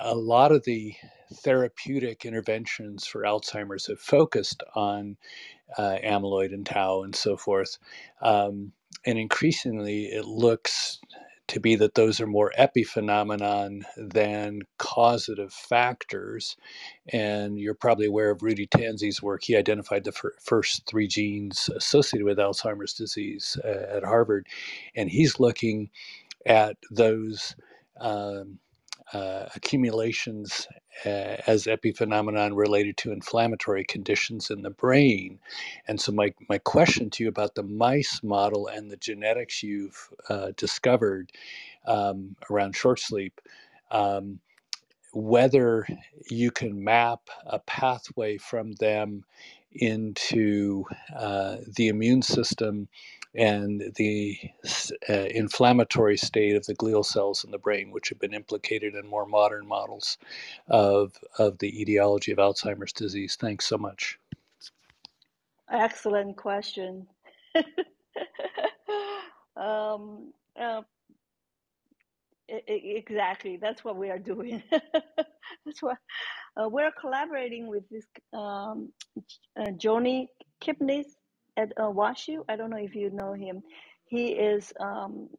a 0.02 0.16
lot 0.16 0.52
of 0.52 0.64
the 0.66 0.94
therapeutic 1.34 2.26
interventions 2.26 3.06
for 3.06 3.24
Alzheimer's 3.24 3.88
have 3.88 4.00
focused 4.00 4.64
on 4.76 5.18
uh, 5.78 5.98
amyloid 6.04 6.54
and 6.54 6.66
tau 6.66 7.04
and 7.04 7.16
so 7.16 7.38
forth. 7.38 7.78
Um, 8.22 8.72
and 9.06 9.20
increasingly, 9.20 10.06
it 10.06 10.26
looks 10.26 11.00
to 11.48 11.60
be 11.60 11.76
that 11.76 11.96
those 11.96 12.22
are 12.22 12.28
more 12.28 12.52
epiphenomenon 12.58 13.84
than 13.98 14.62
causative 14.78 15.54
factors. 15.54 16.58
And 17.14 17.60
you're 17.60 17.76
probably 17.76 18.08
aware 18.08 18.32
of 18.32 18.44
Rudy 18.44 18.68
Tanzi's 18.68 19.22
work. 19.22 19.44
He 19.44 19.56
identified 19.56 20.06
the 20.06 20.12
fir- 20.12 20.36
first 20.42 20.88
three 20.88 21.08
genes 21.08 21.70
associated 21.76 22.26
with 22.26 22.40
Alzheimer's 22.40 22.94
disease 22.94 23.58
uh, 23.64 23.98
at 23.98 24.04
Harvard. 24.04 24.48
And 24.96 25.10
he's 25.10 25.40
looking 25.40 25.90
at 26.46 26.78
those 26.92 27.56
um, 28.00 28.60
uh, 29.14 29.46
accumulations 29.56 30.68
as 31.06 31.66
epiphenomenon 31.66 32.56
related 32.56 32.98
to 32.98 33.12
inflammatory 33.12 33.84
conditions 33.86 34.50
in 34.50 34.62
the 34.62 34.70
brain. 34.70 35.40
And 35.88 36.00
so, 36.00 36.12
my, 36.12 36.34
my 36.50 36.58
question 36.60 37.10
to 37.12 37.24
you 37.24 37.30
about 37.30 37.56
the 37.56 37.64
mice 37.64 38.22
model 38.24 38.68
and 38.68 38.92
the 38.92 38.98
genetics 38.98 39.64
you've 39.64 40.10
uh, 40.30 40.52
discovered 40.58 41.32
um, 41.88 42.36
around 42.52 42.76
short 42.76 43.00
sleep. 43.00 43.42
Um, 43.92 44.40
whether 45.14 45.88
you 46.30 46.52
can 46.52 46.84
map 46.84 47.22
a 47.46 47.60
pathway 47.60 48.38
from 48.38 48.74
them 48.74 49.24
into 49.74 50.86
uh, 51.16 51.58
the 51.76 51.88
immune 51.88 52.22
system 52.22 52.88
and 53.36 53.94
the 53.96 54.38
uh, 55.10 55.14
inflammatory 55.14 56.18
state 56.18 56.56
of 56.56 56.66
the 56.66 56.76
glial 56.76 57.06
cells 57.06 57.44
in 57.44 57.52
the 57.52 57.58
brain, 57.58 57.92
which 57.92 58.10
have 58.10 58.20
been 58.20 58.34
implicated 58.34 58.96
in 58.96 59.08
more 59.08 59.26
modern 59.26 59.68
models 59.68 60.18
of, 60.68 61.14
of 61.38 61.58
the 61.60 61.82
etiology 61.82 62.32
of 62.32 62.38
Alzheimer's 62.38 62.94
disease. 62.94 63.36
Thanks 63.40 63.66
so 63.66 63.78
much. 63.78 64.18
Excellent 65.72 66.38
question. 66.38 67.08
um, 69.58 70.32
uh, 70.60 70.82
exactly, 72.48 73.58
that's 73.58 73.84
what 73.84 73.98
we 73.98 74.10
are 74.10 74.20
doing. 74.20 74.62
that's 75.66 75.82
what 75.82 75.98
uh, 76.56 76.70
we're 76.70 76.92
collaborating 76.92 77.68
with 77.68 77.84
this 77.90 78.06
um, 78.34 78.92
uh, 79.60 79.72
Johnny 79.78 80.30
Kipnis 80.62 81.06
at 81.58 81.74
uh, 81.78 81.84
WashU. 81.92 82.46
I 82.50 82.56
don't 82.56 82.70
know 82.70 82.78
if 82.78 82.96
you 82.96 83.10
know 83.12 83.34
him. 83.34 83.64
He 84.08 84.30
is 84.30 84.74
um, 84.80 85.30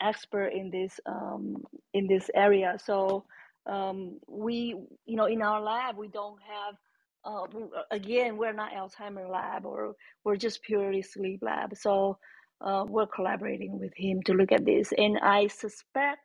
expert 0.00 0.48
in 0.48 0.70
this 0.70 1.00
um, 1.06 1.64
in 1.94 2.06
this 2.06 2.30
area. 2.34 2.78
So 2.84 3.24
um, 3.66 4.20
we, 4.28 4.76
you 5.06 5.16
know, 5.16 5.26
in 5.26 5.42
our 5.42 5.60
lab, 5.62 5.96
we 5.96 6.08
don't 6.08 6.40
have. 6.42 6.76
Uh, 7.24 7.46
again, 7.90 8.36
we're 8.36 8.52
not 8.52 8.72
Alzheimer 8.72 9.30
lab, 9.30 9.66
or 9.66 9.94
we're 10.24 10.36
just 10.36 10.62
purely 10.62 11.02
sleep 11.02 11.40
lab. 11.42 11.76
So 11.76 12.18
uh, 12.60 12.84
we're 12.88 13.06
collaborating 13.06 13.78
with 13.80 13.92
him 13.96 14.22
to 14.24 14.34
look 14.34 14.52
at 14.52 14.64
this, 14.64 14.92
and 14.98 15.18
I 15.20 15.48
suspect 15.48 16.20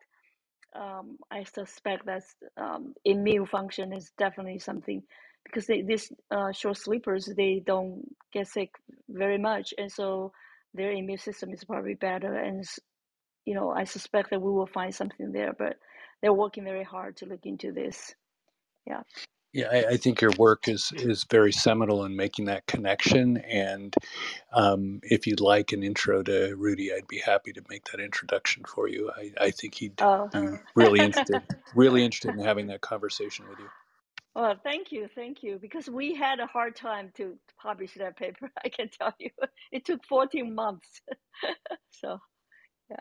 um, 0.76 1.18
I 1.32 1.44
suspect 1.46 2.06
that 2.08 2.24
um, 2.58 2.94
immune 3.06 3.48
function 3.48 3.94
is 3.94 4.12
definitely 4.18 4.60
something 4.60 5.04
because 5.50 5.68
they, 5.68 5.82
these 5.82 6.12
uh, 6.32 6.52
short 6.52 6.78
sleepers 6.78 7.26
they 7.36 7.62
don't 7.66 8.04
get 8.32 8.48
sick 8.48 8.72
very 9.10 9.38
much, 9.38 9.74
and 9.78 9.92
so 9.92 10.32
their 10.74 10.92
immune 10.92 11.18
system 11.18 11.52
is 11.52 11.64
probably 11.64 11.96
better. 11.96 12.34
And 12.36 12.64
you 13.46 13.56
know, 13.56 13.72
I 13.72 13.84
suspect 13.84 14.30
that 14.30 14.42
we 14.42 14.52
will 14.52 14.68
find 14.68 14.94
something 14.94 15.32
there, 15.32 15.54
but 15.58 15.78
they're 16.22 16.34
working 16.34 16.64
very 16.64 16.84
hard 16.84 17.18
to 17.18 17.26
look 17.26 17.46
into 17.46 17.72
this. 17.72 18.14
Yeah. 18.86 19.02
Yeah, 19.52 19.66
I, 19.72 19.94
I, 19.94 19.98
think 19.98 20.22
your 20.22 20.32
work 20.38 20.68
is 20.68 20.92
is 20.96 21.26
very 21.28 21.52
seminal 21.52 22.06
in 22.06 22.16
making 22.16 22.46
that 22.46 22.68
connection. 22.68 23.38
And 23.38 23.96
um, 24.54 25.00
if 25.02 25.26
you'd 25.26 25.40
like 25.40 25.72
an 25.72 25.82
intro 25.82 26.22
to 26.22 26.56
Rudy, 26.56 26.94
I'd 26.94 27.08
be 27.08 27.18
happy 27.18 27.52
to 27.54 27.64
make 27.68 27.86
that 27.86 28.00
introduction 28.00 28.64
for 28.66 28.88
you. 28.88 29.10
I, 29.18 29.32
I 29.42 29.50
think 29.52 29.74
he'd 29.74 30.00
oh. 30.02 30.30
be 30.32 30.50
really 30.76 31.00
interested, 31.00 31.42
really 31.74 32.06
interested 32.06 32.36
in 32.36 32.46
having 32.46 32.68
that 32.68 32.82
conversation 32.82 33.50
with 33.50 33.58
you. 33.58 33.66
Well, 34.40 34.56
thank 34.64 34.94
you, 34.94 35.10
thank 35.16 35.44
you. 35.44 35.60
Because 35.60 35.90
we 35.90 36.16
had 36.16 36.40
a 36.40 36.46
hard 36.46 36.74
time 36.74 37.12
to 37.18 37.38
publish 37.62 37.96
that 37.96 38.16
paper. 38.16 38.50
I 38.64 38.70
can 38.70 38.88
tell 38.88 39.14
you, 39.20 39.32
it 39.74 39.84
took 39.84 40.06
14 40.06 40.56
months. 40.56 41.02
so, 41.92 42.20
yeah. 42.90 42.96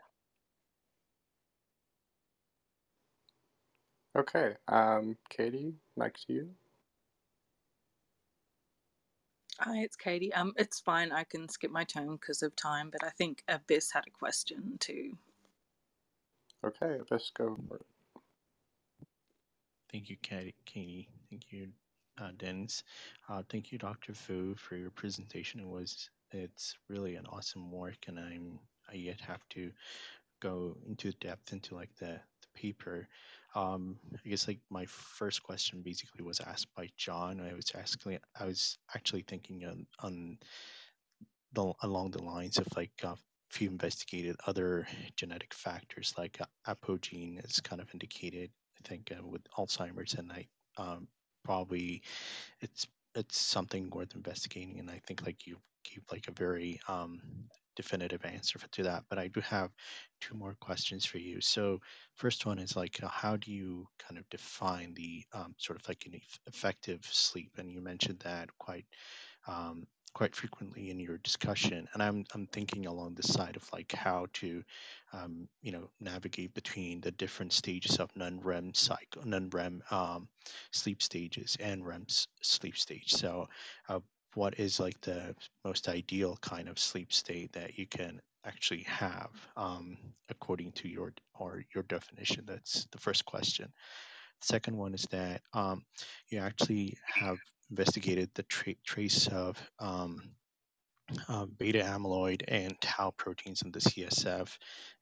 Okay, 4.18 4.54
um, 4.66 5.16
Katie, 5.30 5.74
next 5.96 6.26
to 6.26 6.32
you. 6.32 6.48
Hi, 9.60 9.78
it's 9.78 9.96
Katie. 9.96 10.34
Um, 10.34 10.54
it's 10.56 10.80
fine. 10.80 11.12
I 11.12 11.22
can 11.22 11.48
skip 11.48 11.70
my 11.70 11.84
turn 11.84 12.16
because 12.16 12.42
of 12.42 12.56
time, 12.56 12.90
but 12.90 13.04
I 13.04 13.10
think 13.10 13.44
Abyss 13.46 13.92
had 13.92 14.04
a 14.08 14.10
question 14.10 14.76
too. 14.80 15.16
Okay, 16.64 16.98
Abyss, 17.00 17.30
go 17.32 17.56
for 17.68 17.76
it. 17.76 17.86
Thank 19.92 20.10
you, 20.10 20.16
Katie. 20.20 21.08
Thank 21.30 21.52
you, 21.52 21.68
uh, 22.20 22.30
Dennis. 22.38 22.82
Uh, 23.28 23.42
thank 23.50 23.70
you, 23.72 23.78
Dr. 23.78 24.14
Fu, 24.14 24.54
for 24.54 24.76
your 24.76 24.90
presentation. 24.90 25.60
It 25.60 25.66
was 25.66 26.10
it's 26.30 26.74
really 26.88 27.16
an 27.16 27.26
awesome 27.26 27.70
work, 27.70 27.96
and 28.06 28.18
I'm 28.18 28.58
I 28.90 28.94
yet 28.94 29.20
have 29.20 29.46
to 29.50 29.70
go 30.40 30.76
into 30.86 31.12
depth 31.12 31.52
into 31.52 31.74
like 31.74 31.94
the, 31.98 32.20
the 32.42 32.48
paper. 32.54 33.08
Um, 33.54 33.96
I 34.24 34.28
guess 34.28 34.46
like 34.48 34.60
my 34.70 34.86
first 34.86 35.42
question 35.42 35.82
basically 35.82 36.24
was 36.24 36.40
asked 36.40 36.68
by 36.74 36.88
John. 36.96 37.40
I 37.40 37.54
was 37.54 37.72
asking, 37.74 38.18
I 38.38 38.46
was 38.46 38.78
actually 38.94 39.22
thinking 39.22 39.64
on 39.66 39.86
on 40.00 40.38
the 41.52 41.72
along 41.82 42.10
the 42.12 42.22
lines 42.22 42.58
of 42.58 42.66
like 42.76 42.92
uh, 43.04 43.14
if 43.50 43.60
you 43.60 43.68
investigated 43.68 44.36
other 44.46 44.86
genetic 45.16 45.54
factors 45.54 46.14
like 46.18 46.38
uh, 46.40 46.46
apogene 46.66 47.42
is 47.44 47.60
kind 47.60 47.80
of 47.80 47.88
indicated 47.92 48.50
I 48.78 48.88
think 48.88 49.10
uh, 49.12 49.26
with 49.26 49.42
Alzheimer's, 49.56 50.14
and 50.14 50.30
I 50.30 50.46
um, 50.76 51.08
probably 51.44 52.02
it's 52.60 52.86
it's 53.14 53.38
something 53.38 53.90
worth 53.90 54.14
investigating. 54.14 54.78
And 54.78 54.90
I 54.90 55.00
think 55.06 55.24
like 55.26 55.46
you 55.46 55.56
gave 55.84 56.04
like 56.10 56.28
a 56.28 56.32
very 56.32 56.80
um, 56.88 57.20
definitive 57.76 58.24
answer 58.24 58.58
to 58.72 58.82
that. 58.82 59.04
But 59.08 59.18
I 59.18 59.28
do 59.28 59.40
have 59.40 59.70
two 60.20 60.34
more 60.34 60.56
questions 60.60 61.04
for 61.04 61.18
you. 61.18 61.40
So 61.40 61.80
first 62.14 62.46
one 62.46 62.58
is 62.58 62.76
like, 62.76 63.02
uh, 63.02 63.08
how 63.08 63.36
do 63.36 63.52
you 63.52 63.86
kind 63.98 64.18
of 64.18 64.28
define 64.30 64.94
the 64.94 65.24
um, 65.32 65.54
sort 65.58 65.80
of 65.80 65.88
like 65.88 66.04
an 66.06 66.20
effective 66.46 67.00
sleep? 67.10 67.52
And 67.58 67.70
you 67.70 67.80
mentioned 67.80 68.20
that 68.20 68.50
quite 68.58 68.86
um, 69.46 69.86
quite 70.14 70.34
frequently 70.34 70.90
in 70.90 70.98
your 70.98 71.18
discussion 71.18 71.88
and 71.92 72.02
i'm 72.02 72.24
i'm 72.34 72.46
thinking 72.46 72.86
along 72.86 73.14
the 73.14 73.22
side 73.22 73.56
of 73.56 73.72
like 73.72 73.92
how 73.92 74.26
to 74.32 74.62
um, 75.12 75.48
you 75.62 75.72
know 75.72 75.88
navigate 76.00 76.52
between 76.54 77.00
the 77.00 77.10
different 77.12 77.52
stages 77.52 77.96
of 77.96 78.14
non-rem 78.16 78.72
cycle 78.74 79.22
non-rem 79.24 79.82
um, 79.90 80.28
sleep 80.72 81.02
stages 81.02 81.56
and 81.60 81.86
rem 81.86 82.06
sleep 82.42 82.76
stage. 82.76 83.12
So 83.12 83.48
uh, 83.88 84.00
what 84.34 84.58
is 84.58 84.80
like 84.80 85.00
the 85.00 85.34
most 85.64 85.88
ideal 85.88 86.38
kind 86.40 86.68
of 86.68 86.78
sleep 86.78 87.12
state 87.12 87.52
that 87.52 87.78
you 87.78 87.86
can 87.86 88.20
actually 88.44 88.82
have 88.82 89.30
um, 89.56 89.96
according 90.30 90.72
to 90.72 90.88
your 90.88 91.12
or 91.34 91.64
your 91.74 91.84
definition? 91.84 92.44
That's 92.46 92.86
the 92.92 92.98
first 92.98 93.24
question 93.24 93.72
second 94.40 94.76
one 94.76 94.94
is 94.94 95.06
that 95.10 95.42
um, 95.52 95.84
you 96.28 96.38
actually 96.38 96.96
have 97.04 97.38
investigated 97.70 98.30
the 98.34 98.42
tra- 98.44 98.74
trace 98.84 99.26
of 99.28 99.56
um, 99.78 100.22
uh, 101.28 101.46
beta 101.46 101.80
amyloid 101.80 102.42
and 102.48 102.78
tau 102.80 103.10
proteins 103.16 103.62
in 103.62 103.70
the 103.72 103.80
CSF 103.80 104.56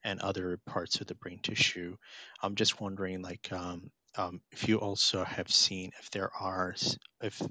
and 0.04 0.20
other 0.20 0.58
parts 0.66 1.00
of 1.00 1.06
the 1.06 1.14
brain 1.16 1.40
tissue. 1.42 1.96
I'm 2.42 2.54
just 2.54 2.80
wondering, 2.80 3.22
like, 3.22 3.52
um, 3.52 3.90
um, 4.18 4.40
if 4.50 4.66
you 4.68 4.78
also 4.78 5.24
have 5.24 5.50
seen 5.50 5.90
if 6.00 6.10
there 6.10 6.30
are 6.40 6.74
if 7.20 7.42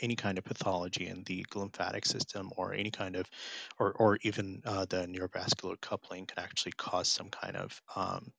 any 0.00 0.16
kind 0.16 0.38
of 0.38 0.44
pathology 0.44 1.06
in 1.06 1.22
the 1.24 1.44
lymphatic 1.54 2.06
system 2.06 2.50
or 2.56 2.72
any 2.72 2.90
kind 2.90 3.16
of 3.16 3.28
or 3.78 3.92
or 3.92 4.18
even 4.22 4.62
uh, 4.64 4.86
the 4.88 5.06
neurovascular 5.06 5.78
coupling 5.80 6.24
can 6.26 6.42
actually 6.42 6.72
cause 6.72 7.08
some 7.08 7.28
kind 7.28 7.56
of 7.56 7.82
um, 7.94 8.32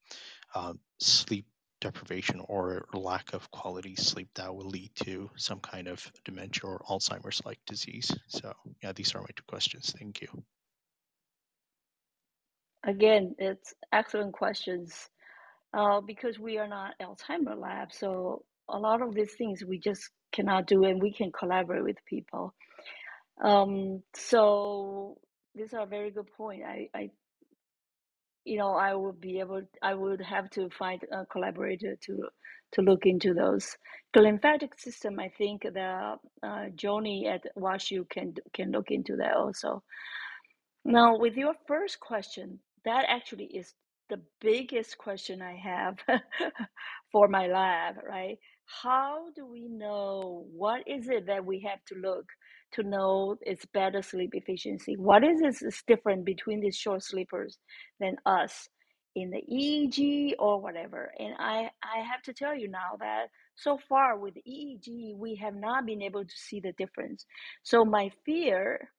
uh, 0.56 0.74
sleep 1.00 1.46
deprivation 1.86 2.42
or 2.54 2.86
lack 2.94 3.34
of 3.34 3.50
quality 3.52 3.96
sleep 3.96 4.30
that 4.36 4.54
will 4.56 4.70
lead 4.78 4.92
to 4.96 5.30
some 5.36 5.60
kind 5.60 5.88
of 5.88 5.98
dementia 6.24 6.66
or 6.72 6.82
Alzheimer's 6.90 7.42
like 7.46 7.60
disease. 7.68 8.10
So, 8.28 8.54
yeah, 8.82 8.92
these 8.94 9.14
are 9.14 9.22
my 9.22 9.34
two 9.36 9.44
questions. 9.48 9.94
Thank 10.00 10.22
you. 10.22 10.30
Again, 12.84 13.36
it's 13.38 13.74
excellent 13.92 14.34
questions. 14.34 15.10
Uh, 15.78 16.00
because 16.00 16.40
we 16.40 16.58
are 16.58 16.70
not 16.70 16.94
Alzheimer 17.02 17.60
lab, 17.60 17.92
so 17.92 18.46
a 18.70 18.80
lot 18.80 19.02
of 19.02 19.14
these 19.14 19.34
things 19.38 19.62
we 19.72 19.78
just 19.78 20.10
cannot 20.32 20.68
do, 20.68 20.86
and 20.86 21.02
we 21.02 21.12
can 21.12 21.32
collaborate 21.34 21.84
with 21.84 21.98
people. 22.06 22.54
Um, 23.44 24.02
so 24.14 25.18
these 25.54 25.74
are 25.74 25.84
a 25.84 25.86
very 25.98 26.12
good 26.12 26.32
point. 26.38 26.64
I, 26.64 26.88
I 26.96 27.10
you 28.46 28.58
know, 28.58 28.74
I 28.76 28.94
would 28.96 29.20
be 29.20 29.40
able, 29.40 29.64
I 29.82 29.94
would 29.96 30.22
have 30.22 30.50
to 30.52 30.70
find 30.70 31.02
a 31.12 31.26
collaborator 31.26 31.98
to 32.06 32.30
to 32.74 32.82
look 32.82 33.06
into 33.06 33.34
those. 33.34 33.78
The 34.14 34.22
lymphatic 34.22 34.80
system, 34.80 35.20
I 35.20 35.30
think 35.38 35.64
the 35.64 36.18
uh, 36.44 36.66
Joni 36.76 37.28
at 37.28 37.44
WashU 37.58 38.10
can 38.10 38.36
can 38.54 38.72
look 38.72 38.92
into 38.92 39.18
that 39.18 39.36
also. 39.36 39.84
Now, 40.86 41.18
with 41.18 41.36
your 41.36 41.56
first 41.68 42.00
question, 42.00 42.60
that 42.86 43.06
actually 43.10 43.46
is 43.46 43.74
the 44.10 44.22
biggest 44.42 44.98
question 44.98 45.42
I 45.42 45.56
have 45.56 45.98
for 47.12 47.28
my 47.28 47.48
lab, 47.48 47.96
right? 48.08 48.38
How 48.84 49.28
do 49.36 49.46
we 49.46 49.68
know 49.68 50.48
what 50.56 50.84
is 50.88 51.08
it 51.10 51.28
that 51.28 51.46
we 51.46 51.62
have 51.62 51.84
to 51.88 51.96
look 51.96 52.26
to 52.76 52.84
know 52.84 53.36
it's 53.42 53.66
better 53.66 54.02
sleep 54.02 54.32
efficiency? 54.34 54.96
What 54.98 55.24
is 55.24 55.42
this 55.42 55.62
is 55.62 55.82
different 55.88 56.26
between 56.26 56.62
these 56.62 56.78
short 56.78 57.04
sleepers 57.04 57.58
than 58.00 58.16
us 58.26 58.70
in 59.16 59.32
the 59.32 59.42
EEG 59.52 60.34
or 60.40 60.62
whatever? 60.62 61.12
And 61.20 61.36
I, 61.40 61.70
I 61.84 62.02
have 62.10 62.22
to 62.26 62.34
tell 62.34 62.56
you 62.56 62.70
now 62.70 62.98
that 63.00 63.28
so 63.56 63.78
far 63.90 64.18
with 64.18 64.36
EEG, 64.48 65.16
we 65.18 65.36
have 65.36 65.56
not 65.56 65.86
been 65.86 66.02
able 66.02 66.24
to 66.24 66.36
see 66.36 66.60
the 66.60 66.74
difference. 66.74 67.26
So 67.64 67.84
my 67.86 68.12
fear 68.26 68.90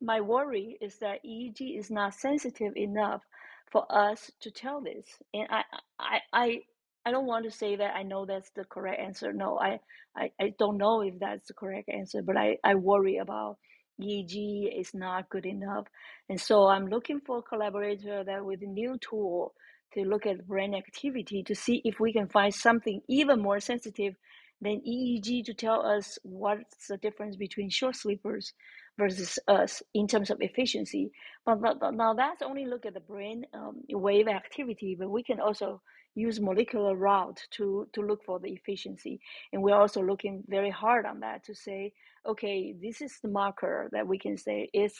my 0.00 0.20
worry 0.20 0.76
is 0.80 0.98
that 0.98 1.24
EEG 1.24 1.78
is 1.78 1.90
not 1.90 2.14
sensitive 2.14 2.76
enough 2.76 3.22
for 3.70 3.84
us 3.90 4.30
to 4.40 4.50
tell 4.50 4.80
this. 4.80 5.06
And 5.34 5.48
I, 5.50 5.62
I, 5.98 6.18
I, 6.32 6.60
I 7.06 7.12
don't 7.12 7.26
want 7.26 7.44
to 7.46 7.52
say 7.52 7.76
that 7.76 7.94
I 7.94 8.02
know 8.02 8.26
that's 8.26 8.50
the 8.56 8.64
correct 8.64 9.00
answer. 9.00 9.32
No, 9.32 9.58
I, 9.60 9.80
I, 10.16 10.32
I 10.40 10.54
don't 10.58 10.78
know 10.78 11.02
if 11.02 11.20
that's 11.20 11.48
the 11.48 11.54
correct 11.54 11.88
answer, 11.88 12.22
but 12.22 12.36
I, 12.36 12.58
I 12.64 12.74
worry 12.74 13.18
about 13.18 13.58
EEG 14.02 14.78
is 14.80 14.92
not 14.92 15.30
good 15.30 15.46
enough. 15.46 15.86
And 16.28 16.40
so 16.40 16.66
I'm 16.66 16.88
looking 16.88 17.20
for 17.20 17.38
a 17.38 17.42
collaborator 17.42 18.24
that 18.24 18.44
with 18.44 18.62
a 18.62 18.66
new 18.66 18.98
tool 18.98 19.54
to 19.94 20.02
look 20.02 20.26
at 20.26 20.48
brain 20.48 20.74
activity 20.74 21.44
to 21.44 21.54
see 21.54 21.80
if 21.84 22.00
we 22.00 22.12
can 22.12 22.28
find 22.28 22.52
something 22.52 23.00
even 23.08 23.40
more 23.40 23.60
sensitive 23.60 24.16
than 24.60 24.82
EEG 24.82 25.44
to 25.44 25.54
tell 25.54 25.86
us 25.86 26.18
what's 26.24 26.88
the 26.88 26.96
difference 26.98 27.36
between 27.36 27.70
short 27.70 27.96
sleepers 27.96 28.52
versus 28.98 29.38
us 29.48 29.82
in 29.94 30.08
terms 30.08 30.30
of 30.30 30.38
efficiency. 30.40 31.12
But 31.44 31.60
now 31.94 32.14
that's 32.14 32.42
only 32.42 32.66
look 32.66 32.86
at 32.86 32.94
the 32.94 33.00
brain 33.00 33.46
um, 33.54 33.82
wave 33.90 34.28
activity, 34.28 34.96
but 34.98 35.10
we 35.10 35.22
can 35.22 35.40
also 35.40 35.82
use 36.16 36.40
molecular 36.40 36.96
route 36.96 37.40
to, 37.52 37.86
to 37.92 38.00
look 38.00 38.24
for 38.24 38.40
the 38.40 38.48
efficiency. 38.48 39.20
And 39.52 39.62
we're 39.62 39.76
also 39.76 40.02
looking 40.02 40.42
very 40.48 40.70
hard 40.70 41.06
on 41.06 41.20
that 41.20 41.44
to 41.44 41.54
say, 41.54 41.92
okay, 42.26 42.74
this 42.82 43.00
is 43.00 43.18
the 43.22 43.28
marker 43.28 43.88
that 43.92 44.08
we 44.08 44.18
can 44.18 44.36
say 44.36 44.68
is 44.72 44.94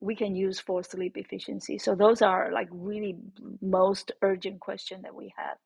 we 0.00 0.14
can 0.14 0.34
use 0.36 0.60
for 0.60 0.82
sleep 0.82 1.16
efficiency. 1.16 1.78
So 1.78 1.94
those 1.94 2.22
are 2.22 2.52
like 2.52 2.68
really 2.70 3.16
most 3.60 4.12
urgent 4.22 4.60
question 4.60 5.02
that 5.02 5.14
we 5.14 5.32
have. 5.36 5.58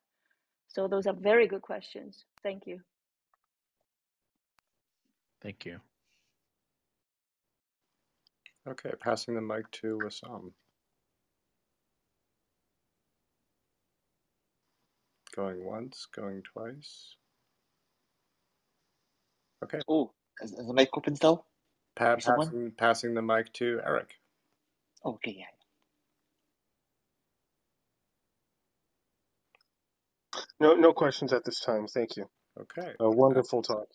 So 0.67 0.87
those 0.87 1.07
are 1.07 1.13
very 1.13 1.47
good 1.47 1.61
questions. 1.61 2.25
Thank 2.43 2.63
you. 2.65 2.79
Thank 5.41 5.65
you. 5.65 5.79
Okay, 8.67 8.91
passing 8.99 9.35
the 9.35 9.41
mic 9.41 9.69
to 9.71 9.99
Wissam. 10.03 10.51
Going 15.39 15.65
once, 15.65 16.07
going 16.13 16.43
twice. 16.43 17.15
Okay. 19.63 19.79
Oh, 19.89 20.11
is, 20.41 20.53
is 20.53 20.67
the 20.67 20.73
mic 20.73 20.89
open 20.97 21.15
still? 21.15 21.45
Pa- 21.95 22.17
passing, 22.17 22.71
passing 22.77 23.13
the 23.15 23.21
mic 23.21 23.53
to 23.53 23.81
Eric. 23.85 24.11
Okay, 25.05 25.35
yeah. 25.39 25.45
No, 30.59 30.75
no 30.75 30.93
questions 30.93 31.33
at 31.33 31.45
this 31.45 31.61
time. 31.61 31.87
Thank 31.87 32.17
you. 32.17 32.29
Okay. 32.59 32.93
A 32.99 33.09
wonderful 33.09 33.61
talk. 33.63 33.87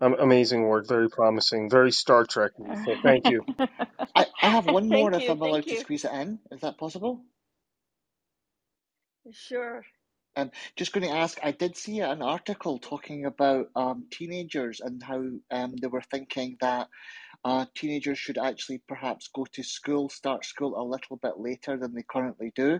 Um, 0.00 0.16
amazing 0.20 0.64
work. 0.64 0.88
Very 0.88 1.10
promising. 1.10 1.70
Very 1.70 1.92
Star 1.92 2.24
Trek. 2.26 2.52
So 2.84 2.96
thank 3.02 3.28
you. 3.28 3.46
I, 4.16 4.26
I 4.42 4.50
have 4.50 4.66
one 4.66 4.90
more 4.90 5.12
Thank 5.12 5.14
if 5.14 5.28
you, 5.28 5.30
I'm 5.30 5.42
allowed 5.42 5.66
thank 5.66 5.68
to 5.68 5.76
squeeze 5.76 6.04
it 6.04 6.12
in. 6.12 6.40
Is 6.52 6.62
that 6.62 6.78
possible? 6.78 7.22
Sure. 9.32 9.84
Um, 10.38 10.52
just 10.76 10.92
going 10.92 11.04
to 11.04 11.12
ask, 11.12 11.36
I 11.42 11.50
did 11.50 11.76
see 11.76 11.98
an 11.98 12.22
article 12.22 12.78
talking 12.78 13.26
about 13.26 13.70
um, 13.74 14.06
teenagers 14.08 14.80
and 14.80 15.02
how 15.02 15.20
um, 15.50 15.74
they 15.80 15.88
were 15.88 16.00
thinking 16.00 16.56
that 16.60 16.88
uh, 17.44 17.66
teenagers 17.74 18.18
should 18.20 18.38
actually 18.38 18.80
perhaps 18.86 19.28
go 19.34 19.46
to 19.52 19.62
school, 19.64 20.08
start 20.08 20.44
school 20.44 20.80
a 20.80 20.84
little 20.86 21.16
bit 21.16 21.38
later 21.38 21.76
than 21.76 21.92
they 21.92 22.04
currently 22.08 22.52
do, 22.54 22.78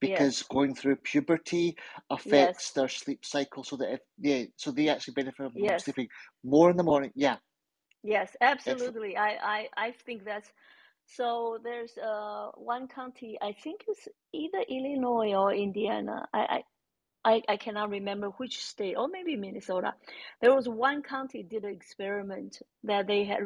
because 0.00 0.42
Yes. 0.42 0.42
going 0.42 0.74
through 0.74 0.96
puberty 0.96 1.76
affects 2.10 2.72
Yes. 2.72 2.72
their 2.72 2.88
sleep 2.88 3.24
cycle, 3.24 3.64
so 3.64 3.76
that 3.76 3.94
if 3.94 4.00
yeah, 4.18 4.44
so 4.56 4.70
they 4.70 4.88
actually 4.90 5.14
benefit 5.14 5.52
from 5.52 5.52
Yes. 5.54 5.78
sleeping 5.78 6.08
more 6.44 6.70
in 6.70 6.76
the 6.76 6.82
morning. 6.84 7.12
Yeah, 7.14 7.36
Yes, 8.02 8.36
excellent. 8.66 8.96
absolutely. 8.96 9.16
I, 9.16 9.30
I, 9.42 9.68
I 9.76 9.92
think 9.92 10.24
that's 10.24 10.52
so. 11.06 11.58
There's 11.62 11.96
uh 11.98 12.50
one 12.56 12.88
county, 12.88 13.38
I 13.42 13.52
think 13.52 13.82
it's 13.88 14.08
either 14.32 14.60
Illinois 14.68 15.34
or 15.34 15.52
Indiana. 15.52 16.28
I, 16.32 16.40
I, 16.40 16.62
I, 17.24 17.42
I 17.48 17.56
cannot 17.58 17.90
remember 17.90 18.28
which 18.28 18.64
state, 18.64 18.94
or 18.96 19.08
maybe 19.08 19.36
Minnesota. 19.36 19.94
There 20.40 20.54
was 20.54 20.68
one 20.68 21.02
county 21.02 21.42
did 21.42 21.64
an 21.64 21.72
experiment 21.72 22.58
that 22.84 23.06
they 23.06 23.24
had 23.24 23.40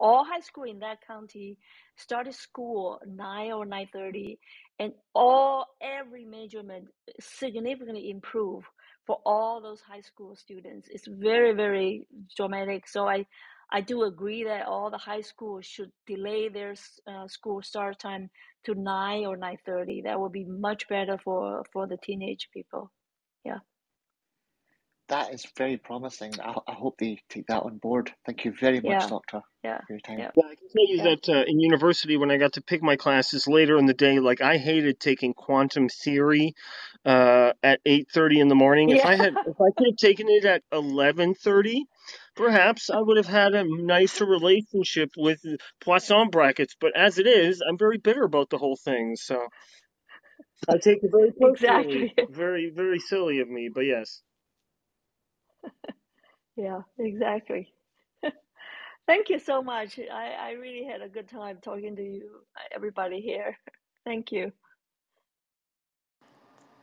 all 0.00 0.24
high 0.24 0.40
school 0.40 0.64
in 0.64 0.80
that 0.80 1.06
county 1.06 1.58
started 1.96 2.34
school 2.34 3.00
nine 3.06 3.52
or 3.52 3.64
nine 3.66 3.88
thirty, 3.92 4.38
and 4.80 4.92
all 5.14 5.66
every 5.80 6.24
measurement 6.24 6.88
significantly 7.20 8.10
improved 8.10 8.66
for 9.06 9.18
all 9.24 9.60
those 9.60 9.80
high 9.80 10.00
school 10.00 10.34
students. 10.34 10.88
It's 10.90 11.06
very 11.06 11.52
very 11.54 12.06
dramatic. 12.36 12.88
So 12.88 13.08
I 13.08 13.26
I 13.70 13.80
do 13.80 14.02
agree 14.02 14.44
that 14.44 14.66
all 14.66 14.90
the 14.90 14.98
high 14.98 15.20
schools 15.20 15.66
should 15.66 15.92
delay 16.06 16.48
their 16.48 16.74
uh, 17.06 17.28
school 17.28 17.62
start 17.62 18.00
time 18.00 18.30
to 18.64 18.74
nine 18.74 19.24
or 19.26 19.36
nine 19.36 19.58
thirty. 19.64 20.02
That 20.02 20.18
would 20.18 20.32
be 20.32 20.44
much 20.44 20.88
better 20.88 21.16
for 21.18 21.64
for 21.72 21.86
the 21.86 21.96
teenage 21.96 22.48
people. 22.52 22.90
Yeah. 23.44 23.58
That 25.08 25.34
is 25.34 25.44
very 25.56 25.76
promising. 25.76 26.32
I, 26.40 26.54
I 26.68 26.72
hope 26.72 26.96
they 26.98 27.18
take 27.28 27.46
that 27.48 27.62
on 27.64 27.78
board. 27.78 28.12
Thank 28.26 28.44
you 28.44 28.52
very 28.52 28.76
much, 28.80 28.84
Yeah. 28.84 29.06
Doctor, 29.08 29.42
Yeah. 29.64 29.78
for 29.86 29.94
your 29.94 30.00
time. 30.00 30.18
Yeah. 30.20 30.30
Yeah, 30.36 30.44
I 30.46 30.54
can 30.54 30.68
tell 30.68 30.86
you 30.88 30.96
Yeah. 30.98 31.04
that 31.04 31.28
uh, 31.28 31.44
in 31.46 31.60
university, 31.60 32.16
when 32.16 32.30
I 32.30 32.38
got 32.38 32.54
to 32.54 32.62
pick 32.62 32.82
my 32.82 32.96
classes 32.96 33.48
later 33.48 33.76
in 33.78 33.86
the 33.86 33.94
day, 33.94 34.20
like 34.20 34.40
I 34.40 34.56
hated 34.58 35.00
taking 35.00 35.34
quantum 35.34 35.88
theory 35.88 36.54
uh, 37.04 37.52
at 37.62 37.80
eight 37.86 38.08
thirty 38.14 38.40
in 38.40 38.48
the 38.48 38.54
morning. 38.54 38.90
If 38.90 39.04
I 39.04 39.16
had, 39.16 39.34
if 39.46 39.60
I 39.60 39.70
could 39.76 39.88
have 39.88 39.96
taken 39.96 40.28
it 40.28 40.44
at 40.44 40.62
eleven 40.72 41.34
thirty, 41.34 41.84
perhaps 42.36 42.88
I 42.90 43.00
would 43.00 43.16
have 43.16 43.26
had 43.26 43.54
a 43.54 43.64
nicer 43.64 44.26
relationship 44.26 45.10
with 45.16 45.40
Poisson 45.84 46.30
brackets. 46.30 46.76
But 46.80 46.96
as 46.96 47.18
it 47.18 47.26
is, 47.26 47.62
I'm 47.68 47.78
very 47.78 47.98
bitter 47.98 48.22
about 48.24 48.50
the 48.50 48.58
whole 48.58 48.76
thing. 48.76 49.16
So 49.16 49.48
I 50.68 50.78
take 50.78 50.98
it 51.02 51.10
very 51.12 51.32
personally. 51.40 52.08
Exactly. 52.08 52.16
Very, 52.28 52.70
very 52.74 52.98
silly 53.00 53.40
of 53.40 53.48
me, 53.48 53.70
but 53.74 53.82
yes. 53.82 54.22
Yeah, 56.56 56.82
exactly. 56.98 57.72
Thank 59.06 59.30
you 59.30 59.38
so 59.40 59.62
much. 59.62 59.98
I, 60.00 60.32
I 60.32 60.52
really 60.52 60.84
had 60.84 61.02
a 61.02 61.08
good 61.08 61.28
time 61.28 61.58
talking 61.62 61.96
to 61.96 62.02
you, 62.02 62.30
uh, 62.56 62.60
everybody 62.74 63.20
here. 63.20 63.58
Thank 64.04 64.32
you. 64.32 64.52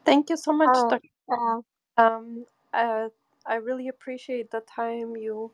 Thank 0.06 0.30
you 0.30 0.38
so 0.38 0.54
much, 0.54 0.86
Uh, 0.86 0.88
Dr. 0.88 1.10
uh, 1.32 1.62
Um, 1.98 2.46
uh, 2.74 3.10
I 3.46 3.56
really 3.56 3.88
appreciate 3.90 4.52
the 4.52 4.62
time 4.62 5.18
you 5.18 5.52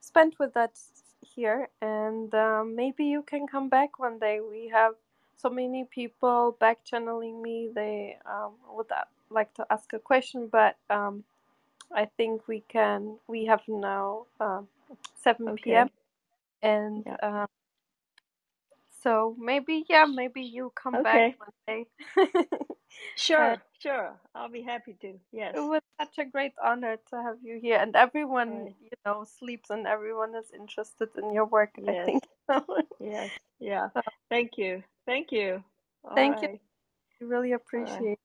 spent 0.00 0.36
with 0.40 0.56
us, 0.56 0.90
here, 1.22 1.68
and 1.82 2.34
um, 2.34 2.76
maybe 2.76 3.04
you 3.06 3.22
can 3.22 3.46
come 3.48 3.68
back 3.70 3.98
one 3.98 4.18
day. 4.18 4.40
We 4.40 4.68
have 4.74 4.94
so 5.44 5.50
many 5.50 5.84
people 5.84 6.56
back 6.58 6.78
channeling 6.84 7.42
me. 7.42 7.70
They 7.74 8.16
um, 8.26 8.54
would 8.70 8.90
uh, 8.90 9.04
like 9.30 9.52
to 9.54 9.66
ask 9.70 9.92
a 9.92 9.98
question, 10.00 10.48
but 10.50 10.76
um, 10.90 11.24
I 11.94 12.06
think 12.16 12.48
we 12.48 12.62
can. 12.68 13.18
We 13.28 13.46
have 13.46 13.62
now 13.68 14.26
um, 14.40 14.68
7 15.22 15.74
p.m. 15.74 15.90
And 16.62 17.04
Yeah. 17.06 17.16
um, 17.22 17.46
so 19.02 19.36
maybe 19.38 19.84
yeah, 19.88 20.06
maybe 20.06 20.42
you 20.42 20.72
come 20.74 21.02
back 21.02 21.20
Okay. 21.20 21.36
one 21.38 21.50
day. 21.66 21.86
Uh, 22.16 22.24
Sure. 23.16 23.56
Sure. 23.80 24.14
I'll 24.34 24.48
be 24.50 24.62
happy 24.62 24.96
to. 25.02 25.14
Yes. 25.32 25.54
It 25.54 25.60
was 25.60 25.82
such 26.00 26.18
a 26.18 26.24
great 26.24 26.52
honor 26.62 26.96
to 27.10 27.22
have 27.22 27.38
you 27.42 27.58
here, 27.60 27.78
and 27.78 27.94
everyone, 27.96 28.66
Right. 28.66 28.74
you 28.82 28.90
know, 29.06 29.24
sleeps, 29.24 29.70
and 29.70 29.86
everyone 29.86 30.34
is 30.34 30.50
interested 30.54 31.10
in 31.16 31.32
your 31.32 31.46
work. 31.46 31.72
I 31.88 31.94
think. 32.04 32.24
Yes. 33.00 33.30
Yeah. 33.60 33.88
Thank 34.30 34.52
you. 34.58 34.82
Thank 35.06 35.32
you. 35.32 35.64
All 36.04 36.16
thank 36.16 36.42
you. 36.42 36.48
right. 36.48 36.60
I 37.22 37.24
really 37.24 37.52
All 37.76 37.84
right. 37.84 38.06
appreciate. 38.06 38.18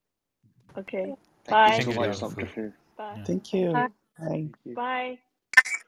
Okay. 0.78 1.16
Thank 1.46 1.66
you 1.66 1.74
Bye. 1.74 1.74
so 1.74 1.92
Thank 1.92 2.00
you, 2.00 2.00
much, 2.00 2.20
Dr. 2.20 2.20
Dr. 2.20 2.46
Fu. 2.46 2.48
Fu. 2.48 2.74
Bye. 2.98 3.22
Thank 3.26 3.54
you. 3.54 3.72
Bye. 3.74 3.90
Bye. 4.20 4.30
Thank 4.30 4.56
you. 4.66 4.78
Bye. 4.78 5.20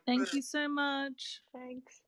Thank 0.06 0.34
you 0.34 0.42
so 0.42 0.68
much. 0.70 1.42
Thanks. 1.54 2.02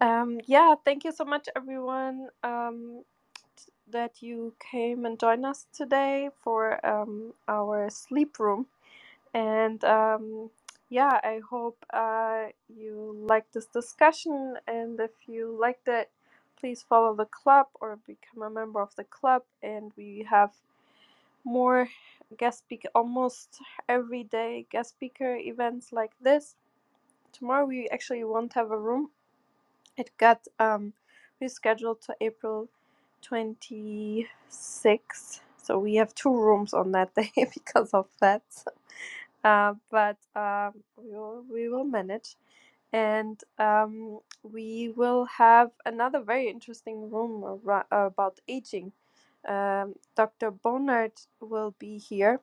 Um, 0.00 0.40
yeah, 0.46 0.76
thank 0.84 1.04
you 1.04 1.12
so 1.12 1.24
much, 1.26 1.48
everyone, 1.56 2.28
um, 2.44 3.04
t- 3.56 3.72
that 3.88 4.22
you 4.22 4.54
came 4.60 5.06
and 5.06 5.18
joined 5.20 5.46
us 5.46 5.66
today 5.72 6.30
for 6.38 6.84
um, 6.86 7.34
our 7.48 7.90
sleep 7.90 8.38
room. 8.40 8.66
And 9.34 9.84
um, 9.84 10.50
yeah, 10.92 11.20
I 11.24 11.40
hope 11.50 11.78
uh, 11.94 12.46
you 12.68 13.16
like 13.28 13.52
this 13.52 13.66
discussion. 13.66 14.56
And 14.68 15.00
if 15.00 15.12
you 15.28 15.56
liked 15.60 15.88
it, 15.88 16.10
please 16.60 16.84
follow 16.88 17.16
the 17.16 17.26
club 17.26 17.68
or 17.80 17.98
become 18.06 18.42
a 18.44 18.50
member 18.50 18.82
of 18.82 18.96
the 18.96 19.04
club. 19.04 19.44
And 19.62 19.92
we 19.96 20.26
have 20.30 20.52
more 21.44 21.88
guest 22.38 22.60
speaker, 22.60 22.88
almost 22.94 23.58
every 23.88 24.24
day 24.24 24.66
guest 24.70 24.90
speaker 24.90 25.36
events 25.36 25.92
like 25.92 26.12
this. 26.22 26.54
Tomorrow 27.32 27.66
we 27.66 27.88
actually 27.90 28.24
won't 28.24 28.54
have 28.54 28.72
a 28.72 28.78
room 28.78 29.10
it 29.98 30.10
got 30.18 30.48
um, 30.60 30.94
rescheduled 31.42 32.02
to 32.06 32.16
April 32.20 32.70
26th. 33.30 35.40
So 35.62 35.80
we 35.80 35.96
have 35.96 36.14
two 36.14 36.36
rooms 36.36 36.74
on 36.74 36.92
that 36.92 37.14
day 37.16 37.32
because 37.36 37.92
of 37.94 38.08
that. 38.20 38.42
Uh, 39.44 39.74
but 39.90 40.18
um, 40.36 40.74
we 40.96 41.12
will 41.16 41.44
we 41.52 41.68
will 41.68 41.84
manage, 41.84 42.36
and 42.92 43.40
um, 43.58 44.20
we 44.42 44.92
will 44.96 45.26
have 45.26 45.70
another 45.86 46.20
very 46.20 46.48
interesting 46.48 47.10
room 47.10 47.60
ar- 47.68 47.86
about 47.90 48.40
aging. 48.48 48.92
Um, 49.48 49.94
Dr. 50.16 50.50
Bonard 50.52 51.12
will 51.40 51.74
be 51.78 51.98
here, 51.98 52.40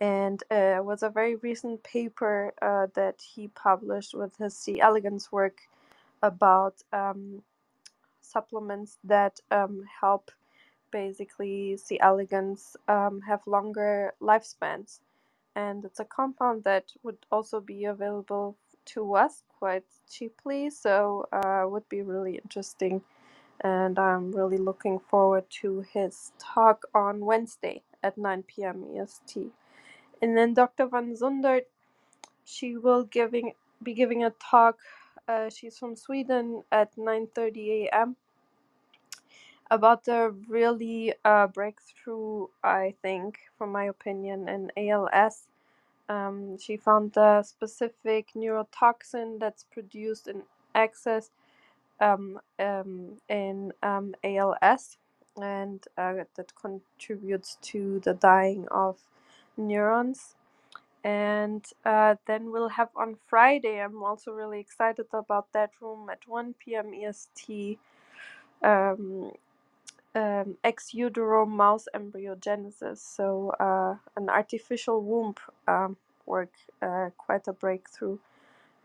and 0.00 0.42
uh, 0.50 0.80
was 0.82 1.02
a 1.02 1.10
very 1.10 1.36
recent 1.36 1.82
paper 1.84 2.54
uh, 2.62 2.88
that 2.94 3.22
he 3.22 3.48
published 3.48 4.14
with 4.14 4.36
his 4.38 4.56
C. 4.56 4.80
elegans 4.80 5.32
work 5.32 5.58
about 6.22 6.76
um, 6.92 7.42
supplements 8.22 8.98
that 9.04 9.40
um, 9.50 9.84
help 10.00 10.30
basically 10.92 11.76
C. 11.78 12.00
elegans 12.00 12.76
um, 12.88 13.22
have 13.28 13.40
longer 13.46 14.14
lifespans. 14.22 15.00
And 15.58 15.84
it's 15.84 16.00
a 16.00 16.06
compound 16.06 16.64
that 16.64 16.86
would 17.04 17.18
also 17.32 17.60
be 17.60 17.86
available 17.86 18.56
to 18.86 19.16
us 19.16 19.44
quite 19.60 19.84
cheaply, 20.10 20.70
so 20.70 21.26
uh, 21.32 21.64
would 21.68 21.88
be 21.90 22.02
really 22.02 22.36
interesting. 22.36 23.02
And 23.62 23.98
I'm 23.98 24.32
really 24.32 24.58
looking 24.58 25.00
forward 25.00 25.44
to 25.62 25.84
his 25.92 26.32
talk 26.38 26.84
on 26.94 27.26
Wednesday 27.26 27.82
at 28.02 28.18
9 28.18 28.44
p.m. 28.44 28.84
EST. 28.96 29.48
And 30.22 30.38
then 30.38 30.54
Dr. 30.54 30.86
Van 30.88 31.14
Zundert, 31.16 31.64
she 32.44 32.76
will 32.76 33.04
giving 33.04 33.54
be 33.82 33.94
giving 33.94 34.24
a 34.24 34.30
talk. 34.30 34.78
Uh, 35.28 35.50
she's 35.50 35.78
from 35.78 35.96
Sweden 35.96 36.64
at 36.72 36.96
9:30 36.96 37.88
a.m 37.88 38.08
about 39.70 40.04
the 40.06 40.34
really 40.48 41.14
uh, 41.24 41.48
breakthrough, 41.48 42.48
I 42.64 42.94
think, 43.02 43.38
from 43.58 43.72
my 43.72 43.86
opinion, 43.86 44.48
in 44.48 44.72
ALS. 44.76 45.48
Um, 46.08 46.58
she 46.58 46.76
found 46.76 47.14
the 47.14 47.42
specific 47.42 48.28
neurotoxin 48.36 49.40
that's 49.40 49.64
produced 49.64 50.28
in 50.28 50.42
excess 50.74 51.30
um, 52.00 52.40
um, 52.58 53.18
in 53.28 53.72
um, 53.82 54.14
ALS 54.24 54.98
and 55.36 55.84
uh, 55.98 56.14
that 56.36 56.52
contributes 56.60 57.58
to 57.62 58.00
the 58.04 58.14
dying 58.14 58.66
of 58.70 58.98
neurons. 59.56 60.34
And 61.04 61.64
uh, 61.84 62.16
then 62.26 62.52
we'll 62.52 62.70
have 62.70 62.90
on 62.96 63.16
Friday, 63.26 63.80
I'm 63.80 64.02
also 64.02 64.32
really 64.32 64.60
excited 64.60 65.06
about 65.12 65.52
that 65.54 65.70
room 65.80 66.10
at 66.10 66.20
1 66.28 66.54
p.m. 66.58 66.92
EST. 66.94 67.78
Um, 68.64 69.32
um, 70.14 70.56
ex 70.64 70.94
utero 70.94 71.46
mouse 71.46 71.86
embryogenesis, 71.94 72.98
so 72.98 73.50
uh, 73.60 73.96
an 74.16 74.30
artificial 74.30 75.02
womb 75.02 75.34
um, 75.68 75.96
work, 76.26 76.52
uh, 76.82 77.10
quite 77.18 77.48
a 77.48 77.54
breakthrough. 77.54 78.18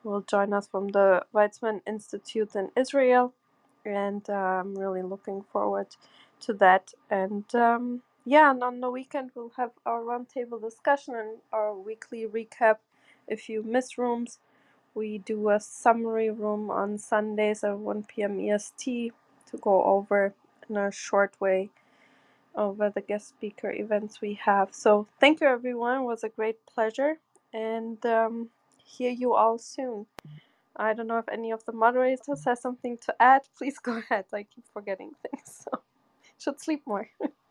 Will 0.03 0.21
join 0.21 0.53
us 0.53 0.67
from 0.67 0.89
the 0.89 1.25
Weizmann 1.33 1.81
Institute 1.87 2.55
in 2.55 2.71
Israel, 2.77 3.33
and 3.85 4.23
uh, 4.29 4.33
I'm 4.33 4.75
really 4.75 5.03
looking 5.03 5.43
forward 5.51 5.87
to 6.41 6.53
that. 6.55 6.93
And 7.11 7.45
um, 7.55 8.03
yeah, 8.25 8.51
and 8.51 8.63
on 8.63 8.81
the 8.81 8.89
weekend 8.91 9.31
we'll 9.35 9.53
have 9.57 9.71
our 9.85 10.01
roundtable 10.01 10.61
discussion 10.61 11.15
and 11.15 11.37
our 11.53 11.75
weekly 11.75 12.25
recap. 12.27 12.77
If 13.27 13.49
you 13.49 13.63
miss 13.63 13.97
rooms, 13.97 14.39
we 14.95 15.19
do 15.19 15.49
a 15.49 15.59
summary 15.59 16.31
room 16.31 16.71
on 16.71 16.97
Sundays 16.99 17.63
at 17.63 17.77
1 17.79 18.03
p.m. 18.05 18.39
EST 18.41 19.13
to 19.51 19.57
go 19.61 19.83
over 19.85 20.33
in 20.77 20.77
a 20.77 20.91
short 20.91 21.35
way 21.41 21.71
over 22.55 22.89
the 22.89 23.01
guest 23.01 23.29
speaker 23.29 23.71
events 23.71 24.21
we 24.21 24.35
have. 24.35 24.69
So 24.73 25.07
thank 25.19 25.41
you 25.41 25.47
everyone. 25.47 26.01
It 26.01 26.05
was 26.05 26.23
a 26.23 26.29
great 26.29 26.65
pleasure 26.65 27.17
and 27.53 28.03
um, 28.05 28.49
hear 28.83 29.11
you 29.11 29.33
all 29.35 29.57
soon. 29.57 30.07
I 30.77 30.93
don't 30.93 31.07
know 31.07 31.19
if 31.19 31.29
any 31.29 31.51
of 31.51 31.65
the 31.65 31.73
moderators 31.73 32.45
has 32.45 32.61
something 32.61 32.97
to 33.05 33.15
add. 33.21 33.43
Please 33.57 33.79
go 33.83 33.97
ahead. 33.99 34.25
I 34.33 34.43
keep 34.43 34.65
forgetting 34.73 35.11
things. 35.23 35.65
So 35.65 35.81
should 36.39 36.61
sleep 36.61 36.83
more. 36.87 37.09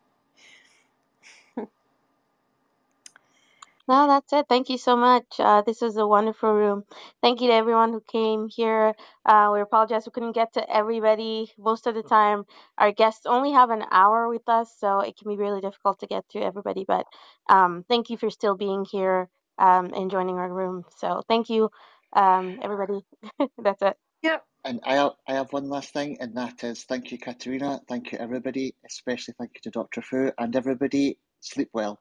No, 3.87 4.07
that's 4.07 4.33
it. 4.33 4.47
Thank 4.49 4.71
you 4.71 4.79
so 4.79 4.97
much. 4.97 5.25
Uh, 5.39 5.61
this 5.61 5.81
was 5.81 5.97
a 5.97 6.07
wonderful 6.07 6.53
room. 6.55 6.85
Thank 7.21 7.41
you 7.41 7.49
to 7.49 7.53
everyone 7.53 7.93
who 7.93 8.01
came 8.11 8.49
here. 8.49 8.95
Uh, 9.27 9.51
we 9.53 9.61
apologize 9.61 10.07
we 10.07 10.11
couldn't 10.13 10.33
get 10.33 10.53
to 10.55 10.75
everybody. 10.75 11.51
Most 11.59 11.87
of 11.87 11.95
the 11.95 12.03
time, 12.03 12.45
our 12.79 12.93
guests 12.93 13.27
only 13.27 13.53
have 13.53 13.69
an 13.71 13.85
hour 13.91 14.27
with 14.29 14.49
us, 14.49 14.75
so 14.79 15.01
it 15.01 15.17
can 15.19 15.29
be 15.29 15.37
really 15.37 15.61
difficult 15.61 15.99
to 16.01 16.07
get 16.07 16.27
to 16.31 16.39
everybody. 16.39 16.85
But 16.87 17.05
um, 17.51 17.85
thank 17.89 18.09
you 18.09 18.17
for 18.17 18.31
still 18.31 18.55
being 18.57 18.87
here 18.91 19.29
um, 19.59 19.93
and 19.95 20.11
joining 20.11 20.37
our 20.37 20.51
room. 20.51 20.85
So 20.97 21.21
thank 21.29 21.51
you, 21.51 21.69
um, 22.15 22.59
everybody. 22.63 23.01
that's 23.63 23.83
it. 23.83 23.97
Yep. 24.23 24.45
And 24.65 24.81
I 24.83 24.95
have, 24.95 25.13
I 25.27 25.33
have 25.35 25.53
one 25.53 25.69
last 25.69 25.93
thing, 25.93 26.17
and 26.21 26.35
that 26.37 26.63
is 26.63 26.83
thank 26.85 27.11
you, 27.11 27.19
Katerina. 27.19 27.81
Thank 27.89 28.11
you, 28.13 28.19
everybody. 28.19 28.75
Especially 28.85 29.35
thank 29.39 29.51
you 29.55 29.61
to 29.63 29.71
Dr. 29.71 30.03
Fu 30.03 30.31
and 30.37 30.55
everybody. 30.55 31.19
Sleep 31.41 31.69
well. 31.73 31.99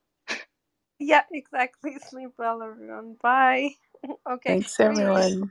Yeah, 0.99 1.23
exactly. 1.33 1.97
Sleep 2.11 2.33
well, 2.39 2.63
everyone. 2.63 3.17
Bye. 3.23 3.71
okay. 4.31 4.61
Thanks, 4.61 4.79
everyone. 4.81 5.51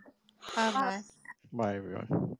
Bye 0.56 0.72
Bye. 0.72 0.72
bye. 0.72 1.02
Bye, 1.54 1.76
everyone. 1.76 2.38